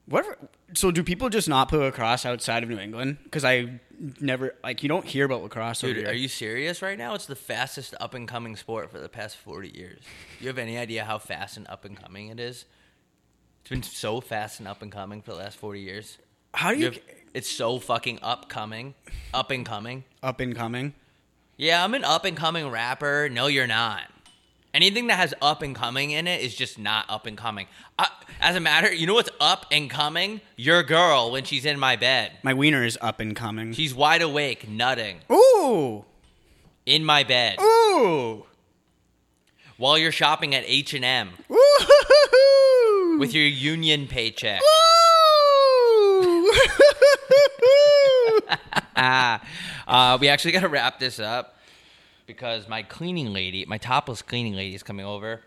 What? 0.06 0.26
So 0.74 0.91
do 0.91 1.04
people 1.04 1.30
just 1.30 1.47
not 1.47 1.70
play 1.70 1.80
lacrosse 1.80 2.26
outside 2.26 2.64
of 2.64 2.70
New 2.70 2.78
England? 2.80 3.18
Because 3.24 3.45
I 3.45 3.80
never 4.20 4.56
like 4.64 4.84
you 4.84 4.89
don't 4.89 5.06
hear 5.06 5.26
about 5.26 5.43
lacrosse. 5.43 5.80
Dude, 5.80 5.91
over 5.91 5.99
here. 6.01 6.10
are 6.10 6.14
you 6.14 6.28
serious 6.28 6.82
right 6.82 6.97
now? 6.97 7.14
It's 7.14 7.26
the 7.26 7.36
fastest 7.36 7.95
up 8.01 8.14
and 8.14 8.28
coming 8.28 8.56
sport 8.58 8.91
for 8.91 8.99
the 8.99 9.08
past 9.08 9.38
40 9.38 9.70
years. 9.70 10.01
You 10.41 10.47
have 10.47 10.58
any 10.58 10.78
idea 10.78 11.06
how 11.06 11.20
fast 11.20 11.56
and 11.58 11.68
up 11.70 11.86
and 11.86 11.95
coming 11.95 12.28
it 12.28 12.39
is? 12.39 12.66
It's 13.62 13.70
been 13.70 13.84
so 13.84 14.20
fast 14.20 14.60
and 14.60 14.68
up 14.68 14.82
and 14.82 14.91
coming 14.91 15.22
for 15.22 15.32
the 15.32 15.38
last 15.38 15.58
40 15.58 15.80
years. 15.80 16.18
How 16.54 16.72
do 16.72 16.78
You 16.78 16.86
you, 16.88 16.91
have, 16.91 16.99
it's 17.34 17.49
so 17.49 17.80
fucking 17.80 18.20
upcoming. 18.22 18.95
Up 19.34 19.51
and 19.51 19.66
coming. 19.66 20.04
up 20.22 20.39
and 20.41 20.54
coming? 20.54 20.93
Yeah, 21.56 21.84
I'm 21.84 21.93
an 21.93 22.04
up 22.04 22.26
and 22.26 22.36
coming 22.36 22.68
rapper. 22.70 23.30
No, 23.32 23.47
you're 23.47 23.68
not. 23.68 24.04
Anything 24.74 25.05
that 25.07 25.17
has 25.17 25.36
up 25.39 25.61
and 25.61 25.76
coming 25.76 26.09
in 26.09 26.28
it 26.28 26.41
is 26.41 26.55
just 26.55 26.80
not 26.80 27.05
up 27.07 27.28
and 27.28 27.38
coming. 27.38 27.67
Uh, 27.99 28.05
as 28.41 28.55
a 28.55 28.59
matter, 28.59 28.91
you 28.91 29.05
know 29.05 29.13
what's 29.13 29.30
up 29.39 29.67
and 29.71 29.88
coming? 29.88 30.41
Your 30.55 30.82
girl 30.82 31.30
when 31.32 31.43
she's 31.43 31.63
in 31.63 31.80
my 31.80 31.95
bed. 31.95 32.32
My 32.41 32.55
wiener 32.55 32.84
is 32.84 32.97
up 32.99 33.19
and 33.19 33.36
coming. 33.36 33.74
She's 33.74 33.93
wide 33.93 34.24
awake, 34.24 34.67
nutting 34.67 35.19
Ooh, 35.32 36.05
in 36.88 37.05
my 37.05 37.24
bed 37.24 37.59
ooh, 37.61 38.45
while 39.78 39.95
you're 39.95 40.11
shopping 40.11 40.55
at 40.55 40.63
H 40.65 40.95
and 40.95 41.05
M 41.05 41.30
ooh, 41.51 43.17
with 43.19 43.36
your 43.36 43.45
union 43.45 44.07
paycheck. 44.07 44.61
Ah, 48.95 49.41
uh, 49.88 50.17
we 50.21 50.30
actually 50.30 50.51
got 50.51 50.61
to 50.61 50.67
wrap 50.69 50.99
this 50.99 51.19
up 51.19 51.57
because 52.26 52.67
my 52.67 52.84
cleaning 52.84 53.34
lady, 53.34 53.65
my 53.65 53.78
topless 53.78 54.21
cleaning 54.21 54.53
lady, 54.55 54.76
is 54.76 54.84
coming 54.84 55.05
over, 55.05 55.41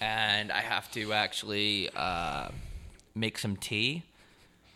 and 0.00 0.50
I 0.52 0.60
have 0.60 0.90
to 0.92 1.12
actually 1.12 1.90
uh, 1.94 2.48
make 3.14 3.38
some 3.38 3.56
tea. 3.56 4.04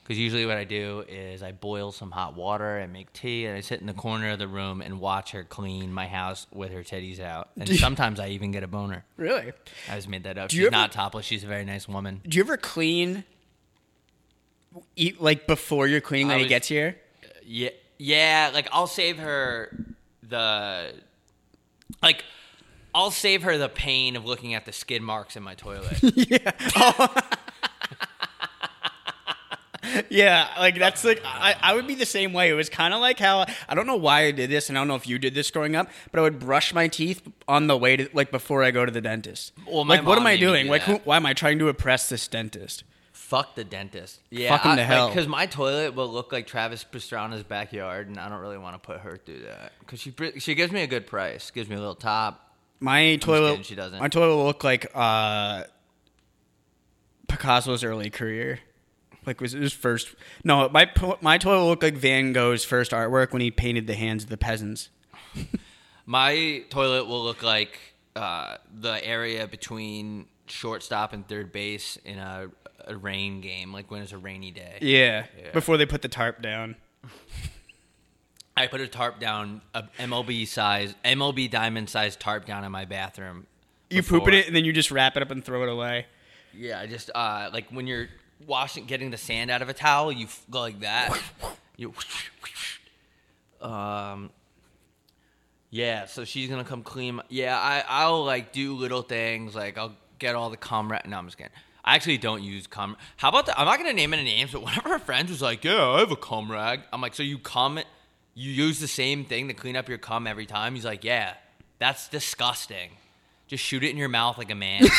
Because 0.02 0.18
usually 0.18 0.44
what 0.44 0.58
I 0.58 0.64
do 0.64 1.02
is 1.08 1.42
I 1.42 1.52
boil 1.52 1.90
some 1.90 2.10
hot 2.10 2.34
water 2.36 2.76
and 2.76 2.92
make 2.92 3.10
tea, 3.14 3.46
and 3.46 3.56
I 3.56 3.60
sit 3.60 3.80
in 3.80 3.86
the 3.86 3.94
corner 3.94 4.32
of 4.32 4.38
the 4.38 4.46
room 4.46 4.82
and 4.82 5.00
watch 5.00 5.30
her 5.30 5.44
clean 5.44 5.90
my 5.94 6.06
house 6.06 6.46
with 6.52 6.72
her 6.72 6.80
titties 6.82 7.20
out. 7.20 7.48
And 7.58 7.66
sometimes 7.78 8.20
I 8.20 8.28
even 8.28 8.50
get 8.50 8.62
a 8.62 8.66
boner. 8.66 9.04
really? 9.16 9.52
I 9.90 9.94
just 9.96 10.08
made 10.10 10.24
that 10.24 10.36
up. 10.36 10.50
Do 10.50 10.56
She's 10.56 10.66
ever- 10.66 10.72
not 10.72 10.92
topless. 10.92 11.24
She's 11.24 11.42
a 11.42 11.46
very 11.46 11.64
nice 11.64 11.88
woman. 11.88 12.20
Do 12.28 12.36
you 12.36 12.44
ever 12.44 12.58
clean? 12.58 13.24
Eat 14.96 15.20
like 15.22 15.46
before 15.46 15.86
your 15.86 16.00
cleaning 16.02 16.28
lady 16.28 16.42
was- 16.44 16.48
gets 16.50 16.68
here. 16.68 16.96
Yeah, 17.42 17.70
yeah. 17.96 18.50
Like 18.52 18.68
I'll 18.72 18.86
save 18.86 19.18
her 19.18 19.74
the, 20.22 20.92
like, 22.02 22.24
I'll 22.94 23.10
save 23.10 23.42
her 23.42 23.58
the 23.58 23.68
pain 23.68 24.16
of 24.16 24.24
looking 24.24 24.54
at 24.54 24.64
the 24.66 24.72
skid 24.72 25.02
marks 25.02 25.36
in 25.36 25.42
my 25.42 25.54
toilet. 25.54 26.00
Yeah, 26.14 26.52
oh. 26.76 27.14
yeah. 30.08 30.48
like 30.58 30.78
that's 30.78 31.04
like 31.04 31.20
I, 31.24 31.56
I 31.60 31.74
would 31.74 31.86
be 31.86 31.94
the 31.94 32.06
same 32.06 32.32
way. 32.32 32.48
It 32.48 32.54
was 32.54 32.68
kind 32.68 32.94
of 32.94 33.00
like 33.00 33.18
how 33.18 33.46
I 33.68 33.74
don't 33.74 33.86
know 33.86 33.96
why 33.96 34.22
I 34.22 34.30
did 34.30 34.48
this, 34.48 34.68
and 34.68 34.78
I 34.78 34.80
don't 34.80 34.88
know 34.88 34.94
if 34.94 35.06
you 35.06 35.18
did 35.18 35.34
this 35.34 35.50
growing 35.50 35.76
up, 35.76 35.88
but 36.12 36.20
I 36.20 36.22
would 36.22 36.38
brush 36.38 36.72
my 36.72 36.88
teeth 36.88 37.22
on 37.48 37.66
the 37.66 37.76
way 37.76 37.96
to 37.96 38.08
like 38.12 38.30
before 38.30 38.62
I 38.62 38.70
go 38.70 38.86
to 38.86 38.92
the 38.92 39.00
dentist. 39.00 39.52
Well, 39.66 39.84
my 39.84 39.96
like, 39.96 40.06
what 40.06 40.18
am 40.18 40.26
I 40.26 40.36
doing? 40.36 40.66
do 40.66 40.70
Like, 40.70 40.82
who, 40.82 40.96
why 41.04 41.16
am 41.16 41.26
I 41.26 41.34
trying 41.34 41.58
to 41.58 41.68
impress 41.68 42.08
this 42.08 42.28
dentist? 42.28 42.84
Fuck 43.24 43.54
the 43.54 43.64
dentist. 43.64 44.20
Yeah, 44.28 44.50
Fuck 44.50 44.66
him 44.66 44.76
to 44.76 44.84
hell. 44.84 45.08
Because 45.08 45.26
my 45.26 45.46
toilet 45.46 45.94
will 45.94 46.12
look 46.12 46.30
like 46.30 46.46
Travis 46.46 46.84
Pastrana's 46.84 47.42
backyard, 47.42 48.06
and 48.06 48.20
I 48.20 48.28
don't 48.28 48.40
really 48.40 48.58
want 48.58 48.74
to 48.74 48.78
put 48.78 49.00
her 49.00 49.16
through 49.16 49.44
that. 49.44 49.72
Because 49.80 49.98
she 49.98 50.12
she 50.38 50.54
gives 50.54 50.70
me 50.70 50.82
a 50.82 50.86
good 50.86 51.06
price, 51.06 51.50
gives 51.50 51.70
me 51.70 51.74
a 51.74 51.78
little 51.78 51.94
top. 51.94 52.54
My 52.80 53.00
kidding, 53.00 53.20
toilet, 53.20 53.64
she 53.64 53.74
doesn't. 53.74 53.98
My 53.98 54.08
toilet 54.08 54.36
will 54.36 54.44
look 54.44 54.62
like 54.62 54.90
uh, 54.94 55.64
Picasso's 57.26 57.82
early 57.82 58.10
career. 58.10 58.60
Like 59.24 59.40
was 59.40 59.52
his 59.52 59.72
first? 59.72 60.14
No, 60.44 60.68
my 60.68 60.90
my 61.22 61.38
toilet 61.38 61.66
looked 61.66 61.82
like 61.82 61.94
Van 61.94 62.34
Gogh's 62.34 62.62
first 62.62 62.90
artwork 62.92 63.32
when 63.32 63.40
he 63.40 63.50
painted 63.50 63.86
the 63.86 63.94
hands 63.94 64.24
of 64.24 64.28
the 64.28 64.36
peasants. 64.36 64.90
My 66.06 66.62
toilet 66.68 67.06
will 67.06 67.24
look 67.24 67.42
like 67.42 67.78
uh, 68.14 68.58
the 68.78 69.02
area 69.02 69.46
between 69.46 70.26
shortstop 70.46 71.14
and 71.14 71.26
third 71.26 71.50
base 71.50 71.96
in 72.04 72.18
a, 72.18 72.48
a 72.86 72.96
rain 72.96 73.40
game, 73.40 73.72
like 73.72 73.90
when 73.90 74.02
it's 74.02 74.12
a 74.12 74.18
rainy 74.18 74.50
day. 74.50 74.78
Yeah, 74.80 75.26
Yeah. 75.38 75.50
before 75.52 75.76
they 75.76 75.86
put 75.86 76.02
the 76.02 76.08
tarp 76.08 76.40
down. 76.42 76.76
I 78.56 78.66
put 78.68 78.80
a 78.80 78.86
tarp 78.86 79.18
down, 79.18 79.62
a 79.74 79.84
MLB 79.98 80.46
size, 80.46 80.94
MLB 81.04 81.50
diamond 81.50 81.90
size 81.90 82.14
tarp 82.14 82.46
down 82.46 82.62
in 82.64 82.70
my 82.70 82.84
bathroom. 82.84 83.46
You 83.90 84.02
before- 84.02 84.20
poop 84.20 84.28
in 84.28 84.34
it 84.34 84.46
and 84.46 84.54
then 84.54 84.64
you 84.64 84.72
just 84.72 84.90
wrap 84.90 85.16
it 85.16 85.22
up 85.22 85.30
and 85.30 85.44
throw 85.44 85.62
it 85.64 85.68
away. 85.68 86.06
Yeah, 86.56 86.78
I 86.80 86.86
just 86.86 87.10
uh, 87.14 87.50
like 87.52 87.68
when 87.70 87.86
you're 87.88 88.08
washing, 88.46 88.84
getting 88.84 89.10
the 89.10 89.16
sand 89.16 89.50
out 89.50 89.60
of 89.60 89.68
a 89.68 89.74
towel, 89.74 90.12
you 90.12 90.26
f- 90.26 90.44
go 90.50 90.60
like 90.60 90.80
that. 90.80 91.18
You, 91.76 91.92
um, 93.60 94.30
yeah. 95.70 96.06
So 96.06 96.24
she's 96.24 96.48
gonna 96.48 96.62
come 96.64 96.82
clean. 96.84 97.16
My, 97.16 97.24
yeah, 97.28 97.58
I 97.58 97.82
I'll 97.88 98.24
like 98.24 98.52
do 98.52 98.74
little 98.76 99.02
things 99.02 99.56
like 99.56 99.76
I'll 99.76 99.96
get 100.20 100.36
all 100.36 100.50
the 100.50 100.56
cum. 100.56 100.90
Ra- 100.90 101.00
no, 101.06 101.18
I'm 101.18 101.26
just 101.26 101.36
kidding. 101.36 101.52
I 101.84 101.94
actually 101.94 102.18
don't 102.18 102.42
use 102.42 102.66
cum. 102.66 102.96
How 103.16 103.28
about 103.28 103.46
the, 103.46 103.58
I'm 103.58 103.66
not 103.66 103.78
gonna 103.78 103.92
name 103.92 104.14
any 104.14 104.24
names, 104.24 104.52
but 104.52 104.62
one 104.62 104.76
of 104.78 104.86
our 104.86 104.98
friends 104.98 105.30
was 105.30 105.42
like, 105.42 105.64
"Yeah, 105.64 105.86
I 105.86 106.00
have 106.00 106.10
a 106.10 106.16
cum 106.16 106.50
rag." 106.50 106.80
I'm 106.92 107.00
like, 107.00 107.14
"So 107.14 107.22
you 107.22 107.38
cum? 107.38 107.78
You 108.34 108.50
use 108.50 108.80
the 108.80 108.88
same 108.88 109.24
thing 109.24 109.48
to 109.48 109.54
clean 109.54 109.76
up 109.76 109.88
your 109.88 109.98
cum 109.98 110.26
every 110.26 110.46
time?" 110.46 110.74
He's 110.74 110.84
like, 110.84 111.04
"Yeah, 111.04 111.34
that's 111.78 112.08
disgusting. 112.08 112.92
Just 113.46 113.62
shoot 113.62 113.84
it 113.84 113.90
in 113.90 113.98
your 113.98 114.08
mouth 114.08 114.38
like 114.38 114.50
a 114.50 114.54
man." 114.54 114.86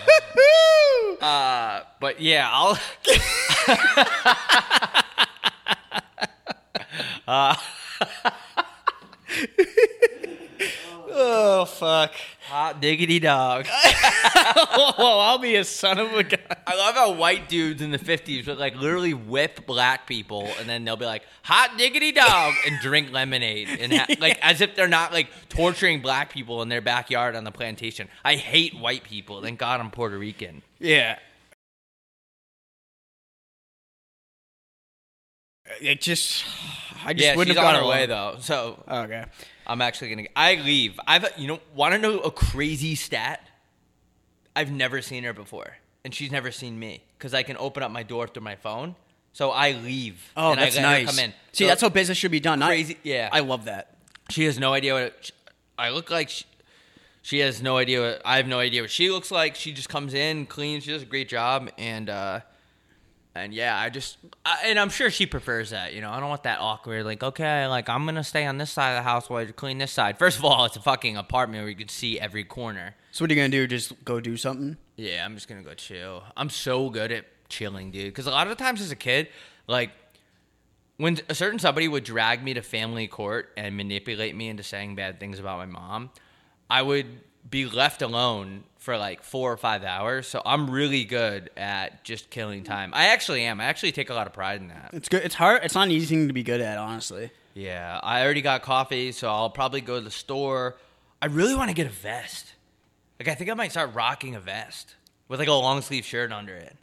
Uh, 1.20 1.82
but 2.00 2.18
yeah, 2.18 2.48
I'll. 2.50 2.78
Oh 7.28 7.54
fuck! 11.80 12.12
Hot 12.48 12.80
diggity 12.80 13.18
dog. 13.18 13.66
Whoa, 14.76 15.18
I'll 15.18 15.38
be 15.38 15.56
a 15.56 15.64
son 15.64 15.98
of 15.98 16.12
a 16.14 16.22
gun. 16.22 16.38
I 16.66 16.76
love 16.76 16.94
how 16.94 17.12
white 17.12 17.48
dudes 17.48 17.82
in 17.82 17.90
the 17.90 17.98
50s 17.98 18.46
would 18.46 18.58
like 18.58 18.76
literally 18.76 19.14
whip 19.14 19.66
black 19.66 20.06
people 20.06 20.48
and 20.58 20.68
then 20.68 20.84
they'll 20.84 20.96
be 20.96 21.04
like, 21.06 21.22
hot 21.42 21.76
diggity 21.78 22.12
dog, 22.12 22.54
and 22.66 22.78
drink 22.80 23.12
lemonade. 23.12 23.68
And 23.80 23.92
ha- 23.92 24.06
like 24.20 24.38
as 24.42 24.60
if 24.60 24.74
they're 24.76 24.88
not 24.88 25.12
like 25.12 25.28
torturing 25.48 26.00
black 26.00 26.30
people 26.32 26.62
in 26.62 26.68
their 26.68 26.80
backyard 26.80 27.34
on 27.34 27.44
the 27.44 27.50
plantation. 27.52 28.08
I 28.24 28.36
hate 28.36 28.74
white 28.78 29.04
people. 29.04 29.42
Thank 29.42 29.58
God 29.58 29.80
I'm 29.80 29.90
Puerto 29.90 30.18
Rican. 30.18 30.62
Yeah. 30.78 31.18
It 35.80 36.00
just, 36.00 36.44
I 37.04 37.12
just 37.12 37.24
Yeah, 37.24 37.36
wouldn't 37.36 37.54
she's 37.54 37.58
have 37.58 37.66
on 37.66 37.74
gone 37.74 37.82
her 37.84 37.88
way 37.88 38.06
though. 38.06 38.36
So 38.40 38.82
Okay. 38.88 39.24
I'm 39.70 39.80
actually 39.80 40.10
gonna. 40.10 40.28
I 40.34 40.56
leave. 40.56 40.98
I've 41.06 41.26
you 41.38 41.46
know 41.46 41.60
want 41.74 41.94
to 41.94 41.98
know 41.98 42.18
a 42.18 42.30
crazy 42.30 42.94
stat? 42.96 43.46
I've 44.56 44.70
never 44.72 45.00
seen 45.00 45.22
her 45.24 45.32
before, 45.32 45.76
and 46.04 46.12
she's 46.12 46.32
never 46.32 46.50
seen 46.50 46.78
me 46.78 47.04
because 47.16 47.34
I 47.34 47.44
can 47.44 47.56
open 47.56 47.82
up 47.84 47.90
my 47.92 48.02
door 48.02 48.26
through 48.26 48.42
my 48.42 48.56
phone. 48.56 48.96
So 49.32 49.50
I 49.52 49.72
leave. 49.72 50.32
Oh, 50.36 50.50
and 50.52 50.60
that's 50.60 50.76
I 50.76 50.82
let 50.82 50.88
nice. 50.88 51.00
Her 51.06 51.06
come 51.12 51.24
in. 51.26 51.30
See, 51.52 51.64
So 51.64 51.68
that's 51.68 51.80
how 51.82 51.88
business 51.88 52.18
should 52.18 52.32
be 52.32 52.40
done. 52.40 52.58
Not- 52.58 52.66
Crazy- 52.70 52.98
yeah. 53.04 53.28
I 53.32 53.40
love 53.40 53.66
that. 53.66 53.94
she 54.28 54.44
has 54.46 54.58
no 54.58 54.72
idea 54.72 54.94
what 54.94 55.02
it, 55.04 55.30
I 55.78 55.90
look 55.90 56.10
like. 56.10 56.30
She, 56.30 56.44
she 57.22 57.38
has 57.38 57.62
no 57.62 57.76
idea. 57.76 58.00
What, 58.00 58.22
I 58.24 58.38
have 58.38 58.48
no 58.48 58.58
idea 58.58 58.82
what 58.82 58.90
she 58.90 59.08
looks 59.08 59.30
like. 59.30 59.54
She 59.54 59.72
just 59.72 59.88
comes 59.88 60.14
in, 60.14 60.46
cleans. 60.46 60.82
She 60.82 60.90
does 60.90 61.02
a 61.02 61.06
great 61.06 61.28
job, 61.28 61.70
and 61.78 62.10
uh, 62.10 62.40
and 63.34 63.54
yeah, 63.54 63.78
I 63.78 63.90
just 63.90 64.18
I, 64.44 64.62
and 64.66 64.78
I'm 64.78 64.90
sure 64.90 65.10
she 65.10 65.26
prefers 65.26 65.70
that. 65.70 65.94
You 65.94 66.00
know, 66.00 66.10
I 66.10 66.18
don't 66.20 66.28
want 66.28 66.42
that 66.44 66.60
awkward. 66.60 67.04
Like, 67.04 67.22
okay, 67.22 67.66
like 67.66 67.88
I'm 67.88 68.04
gonna 68.04 68.24
stay 68.24 68.44
on 68.46 68.58
this 68.58 68.70
side 68.70 68.90
of 68.90 68.98
the 68.98 69.02
house 69.02 69.30
while 69.30 69.42
you 69.42 69.52
clean 69.52 69.78
this 69.78 69.92
side. 69.92 70.18
First 70.18 70.38
of 70.38 70.44
all, 70.44 70.64
it's 70.64 70.76
a 70.76 70.80
fucking 70.80 71.16
apartment 71.16 71.62
where 71.62 71.70
you 71.70 71.76
can 71.76 71.88
see 71.88 72.18
every 72.18 72.44
corner. 72.44 72.96
So 73.12 73.24
what 73.24 73.30
are 73.30 73.34
you 73.34 73.40
gonna 73.40 73.50
do? 73.50 73.66
Just 73.66 74.04
go 74.04 74.20
do 74.20 74.36
something? 74.36 74.76
Yeah, 74.96 75.24
I'm 75.24 75.34
just 75.34 75.48
gonna 75.48 75.62
go 75.62 75.74
chill. 75.74 76.24
I'm 76.36 76.50
so 76.50 76.90
good 76.90 77.12
at 77.12 77.26
chilling, 77.48 77.90
dude. 77.90 78.06
Because 78.06 78.26
a 78.26 78.30
lot 78.30 78.48
of 78.48 78.56
the 78.56 78.62
times 78.62 78.80
as 78.80 78.90
a 78.90 78.96
kid, 78.96 79.28
like 79.66 79.90
when 80.96 81.18
a 81.28 81.34
certain 81.34 81.58
somebody 81.58 81.88
would 81.88 82.04
drag 82.04 82.42
me 82.42 82.54
to 82.54 82.62
family 82.62 83.06
court 83.06 83.50
and 83.56 83.76
manipulate 83.76 84.34
me 84.34 84.48
into 84.48 84.62
saying 84.62 84.96
bad 84.96 85.20
things 85.20 85.38
about 85.38 85.58
my 85.58 85.66
mom, 85.66 86.10
I 86.68 86.82
would 86.82 87.06
be 87.48 87.66
left 87.66 88.02
alone 88.02 88.64
for 88.78 88.96
like 88.96 89.22
four 89.22 89.52
or 89.52 89.56
five 89.56 89.84
hours. 89.84 90.26
So 90.26 90.42
I'm 90.44 90.70
really 90.70 91.04
good 91.04 91.50
at 91.56 92.02
just 92.02 92.30
killing 92.30 92.64
time. 92.64 92.92
I 92.94 93.08
actually 93.08 93.44
am. 93.44 93.60
I 93.60 93.64
actually 93.64 93.92
take 93.92 94.10
a 94.10 94.14
lot 94.14 94.26
of 94.26 94.32
pride 94.32 94.60
in 94.60 94.68
that. 94.68 94.90
It's 94.92 95.08
good. 95.08 95.22
It's 95.22 95.34
hard. 95.34 95.64
It's 95.64 95.74
not 95.74 95.84
an 95.84 95.90
easy 95.92 96.06
thing 96.06 96.28
to 96.28 96.34
be 96.34 96.42
good 96.42 96.60
at, 96.60 96.78
honestly. 96.78 97.30
Yeah, 97.54 98.00
I 98.02 98.22
already 98.24 98.42
got 98.42 98.62
coffee, 98.62 99.12
so 99.12 99.28
I'll 99.28 99.50
probably 99.50 99.80
go 99.80 99.96
to 99.96 100.00
the 100.00 100.10
store. 100.10 100.76
I 101.20 101.26
really 101.26 101.54
want 101.54 101.68
to 101.68 101.74
get 101.74 101.86
a 101.86 101.90
vest. 101.90 102.54
Like, 103.18 103.28
I 103.28 103.34
think 103.34 103.50
I 103.50 103.54
might 103.54 103.70
start 103.70 103.94
rocking 103.94 104.34
a 104.34 104.40
vest 104.40 104.94
with 105.28 105.40
like 105.40 105.48
a 105.48 105.52
long 105.52 105.82
sleeve 105.82 106.04
shirt 106.04 106.32
under 106.32 106.54
it. 106.54 106.76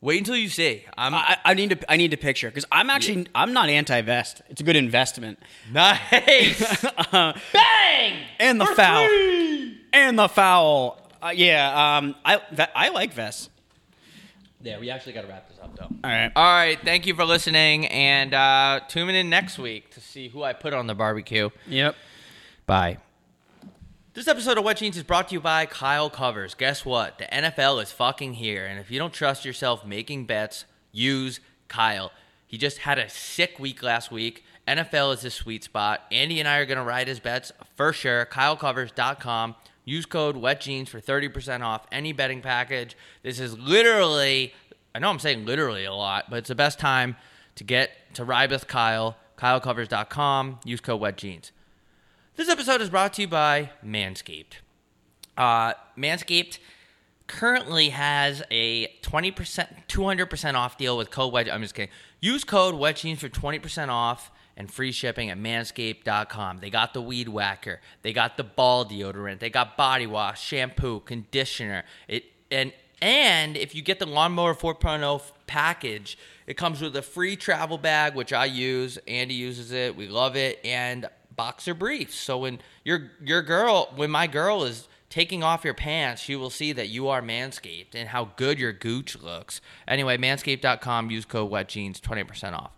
Wait 0.00 0.18
until 0.18 0.36
you 0.36 0.48
see. 0.48 0.84
I'm 0.96 1.14
I, 1.14 1.38
I 1.44 1.54
need 1.54 1.70
to. 1.70 1.90
I 1.90 1.96
need 1.96 2.10
to 2.10 2.16
picture 2.16 2.48
because 2.48 2.66
I'm 2.70 2.90
actually. 2.90 3.26
I'm 3.34 3.52
not 3.52 3.70
anti-vest. 3.70 4.42
It's 4.50 4.60
a 4.60 4.64
good 4.64 4.76
investment. 4.76 5.38
nice. 5.72 6.84
Uh, 7.12 7.32
Bang! 7.52 8.14
And 8.38 8.60
the 8.60 8.66
foul. 8.66 9.06
And 9.96 10.18
the 10.18 10.28
foul. 10.28 10.98
Uh, 11.22 11.32
yeah. 11.34 11.96
Um. 11.96 12.14
I. 12.22 12.40
That, 12.52 12.70
I 12.74 12.90
like 12.90 13.14
vests. 13.14 13.48
yeah, 14.60 14.78
we 14.78 14.90
actually 14.90 15.14
got 15.14 15.22
to 15.22 15.28
wrap 15.28 15.48
this 15.48 15.58
up 15.62 15.74
though. 15.74 15.84
All 15.84 16.10
right. 16.10 16.30
All 16.36 16.44
right, 16.44 16.78
thank 16.84 17.06
you 17.06 17.14
for 17.14 17.24
listening, 17.24 17.86
and 17.86 18.34
uh, 18.34 18.80
tune 18.88 19.08
in 19.10 19.30
next 19.30 19.58
week 19.58 19.90
to 19.92 20.00
see 20.00 20.28
who 20.28 20.42
I 20.42 20.52
put 20.52 20.74
on 20.74 20.86
the 20.86 20.94
barbecue. 20.94 21.48
Yep. 21.66 21.96
Bye. 22.66 22.98
This 24.12 24.28
episode 24.28 24.58
of 24.58 24.64
Wet 24.64 24.76
Jeans 24.78 24.96
is 24.96 25.02
brought 25.02 25.28
to 25.28 25.34
you 25.34 25.40
by 25.40 25.64
Kyle 25.66 26.10
Covers. 26.10 26.54
Guess 26.54 26.84
what? 26.84 27.18
The 27.18 27.24
NFL 27.26 27.82
is 27.82 27.90
fucking 27.92 28.34
here, 28.34 28.66
and 28.66 28.78
if 28.78 28.90
you 28.90 28.98
don't 28.98 29.12
trust 29.14 29.44
yourself 29.46 29.84
making 29.86 30.26
bets, 30.26 30.66
use 30.92 31.40
Kyle. 31.68 32.12
He 32.46 32.58
just 32.58 32.78
had 32.78 32.98
a 32.98 33.08
sick 33.08 33.58
week 33.58 33.82
last 33.82 34.10
week. 34.10 34.44
NFL 34.68 35.14
is 35.14 35.22
his 35.22 35.34
sweet 35.34 35.64
spot. 35.64 36.02
Andy 36.10 36.38
and 36.40 36.48
I 36.48 36.58
are 36.58 36.66
going 36.66 36.78
to 36.78 36.84
ride 36.84 37.08
his 37.08 37.20
bets 37.20 37.52
for 37.76 37.92
sure. 37.92 38.26
KyleCovers.com. 38.26 39.54
Use 39.86 40.04
code 40.04 40.36
Wet 40.36 40.60
Jeans 40.60 40.90
for 40.90 41.00
30% 41.00 41.62
off 41.62 41.86
any 41.90 42.12
betting 42.12 42.42
package. 42.42 42.96
This 43.22 43.40
is 43.40 43.56
literally, 43.56 44.52
I 44.94 44.98
know 44.98 45.08
I'm 45.08 45.18
saying 45.18 45.46
literally 45.46 45.86
a 45.86 45.94
lot, 45.94 46.28
but 46.28 46.40
it's 46.40 46.48
the 46.48 46.54
best 46.54 46.78
time 46.78 47.16
to 47.54 47.64
get 47.64 47.92
to 48.14 48.24
ride 48.24 48.52
Kyle. 48.66 49.16
KyleCovers.com. 49.38 50.60
Use 50.64 50.80
code 50.80 51.00
Wet 51.00 51.16
Jeans. 51.16 51.52
This 52.36 52.48
episode 52.48 52.80
is 52.80 52.90
brought 52.90 53.12
to 53.14 53.22
you 53.22 53.28
by 53.28 53.70
Manscaped. 53.84 54.54
Uh, 55.36 55.74
Manscaped 55.96 56.58
currently 57.26 57.90
has 57.90 58.42
a 58.50 58.88
20%, 59.02 59.68
200% 59.88 60.54
off 60.54 60.78
deal 60.78 60.96
with 60.96 61.10
code 61.10 61.32
Wedge. 61.32 61.48
I'm 61.48 61.62
just 61.62 61.74
kidding. 61.74 61.92
Use 62.20 62.44
code 62.44 62.74
WetJeans 62.74 63.18
for 63.18 63.28
20% 63.28 63.88
off 63.88 64.30
and 64.56 64.70
free 64.70 64.92
shipping 64.92 65.30
at 65.30 65.38
manscaped.com. 65.38 66.58
They 66.58 66.70
got 66.70 66.94
the 66.94 67.02
weed 67.02 67.28
whacker, 67.28 67.80
they 68.02 68.12
got 68.12 68.36
the 68.36 68.44
ball 68.44 68.84
deodorant, 68.84 69.38
they 69.38 69.50
got 69.50 69.76
body 69.76 70.06
wash, 70.06 70.42
shampoo, 70.42 71.00
conditioner. 71.00 71.84
It 72.08 72.24
and 72.50 72.72
and 73.02 73.56
if 73.56 73.74
you 73.74 73.82
get 73.82 73.98
the 73.98 74.06
lawnmower 74.06 74.54
4.0 74.54 75.22
package, 75.46 76.16
it 76.46 76.56
comes 76.56 76.80
with 76.80 76.96
a 76.96 77.02
free 77.02 77.36
travel 77.36 77.76
bag, 77.76 78.14
which 78.14 78.32
I 78.32 78.46
use. 78.46 78.98
Andy 79.06 79.34
uses 79.34 79.70
it. 79.72 79.96
We 79.96 80.08
love 80.08 80.36
it. 80.36 80.58
And 80.64 81.08
boxer 81.34 81.74
briefs. 81.74 82.14
So 82.14 82.38
when 82.38 82.60
your 82.84 83.10
your 83.22 83.42
girl, 83.42 83.92
when 83.94 84.10
my 84.10 84.26
girl 84.26 84.64
is 84.64 84.88
taking 85.10 85.42
off 85.42 85.64
your 85.64 85.74
pants, 85.74 86.28
you 86.28 86.38
will 86.38 86.50
see 86.50 86.72
that 86.72 86.88
you 86.88 87.08
are 87.08 87.22
manscaped 87.22 87.94
and 87.94 88.08
how 88.08 88.30
good 88.36 88.58
your 88.58 88.72
gooch 88.72 89.16
looks. 89.20 89.60
Anyway, 89.86 90.16
manscaped.com. 90.16 91.10
Use 91.10 91.24
code 91.24 91.50
WetJeans, 91.50 92.00
twenty 92.00 92.24
percent 92.24 92.54
off. 92.54 92.75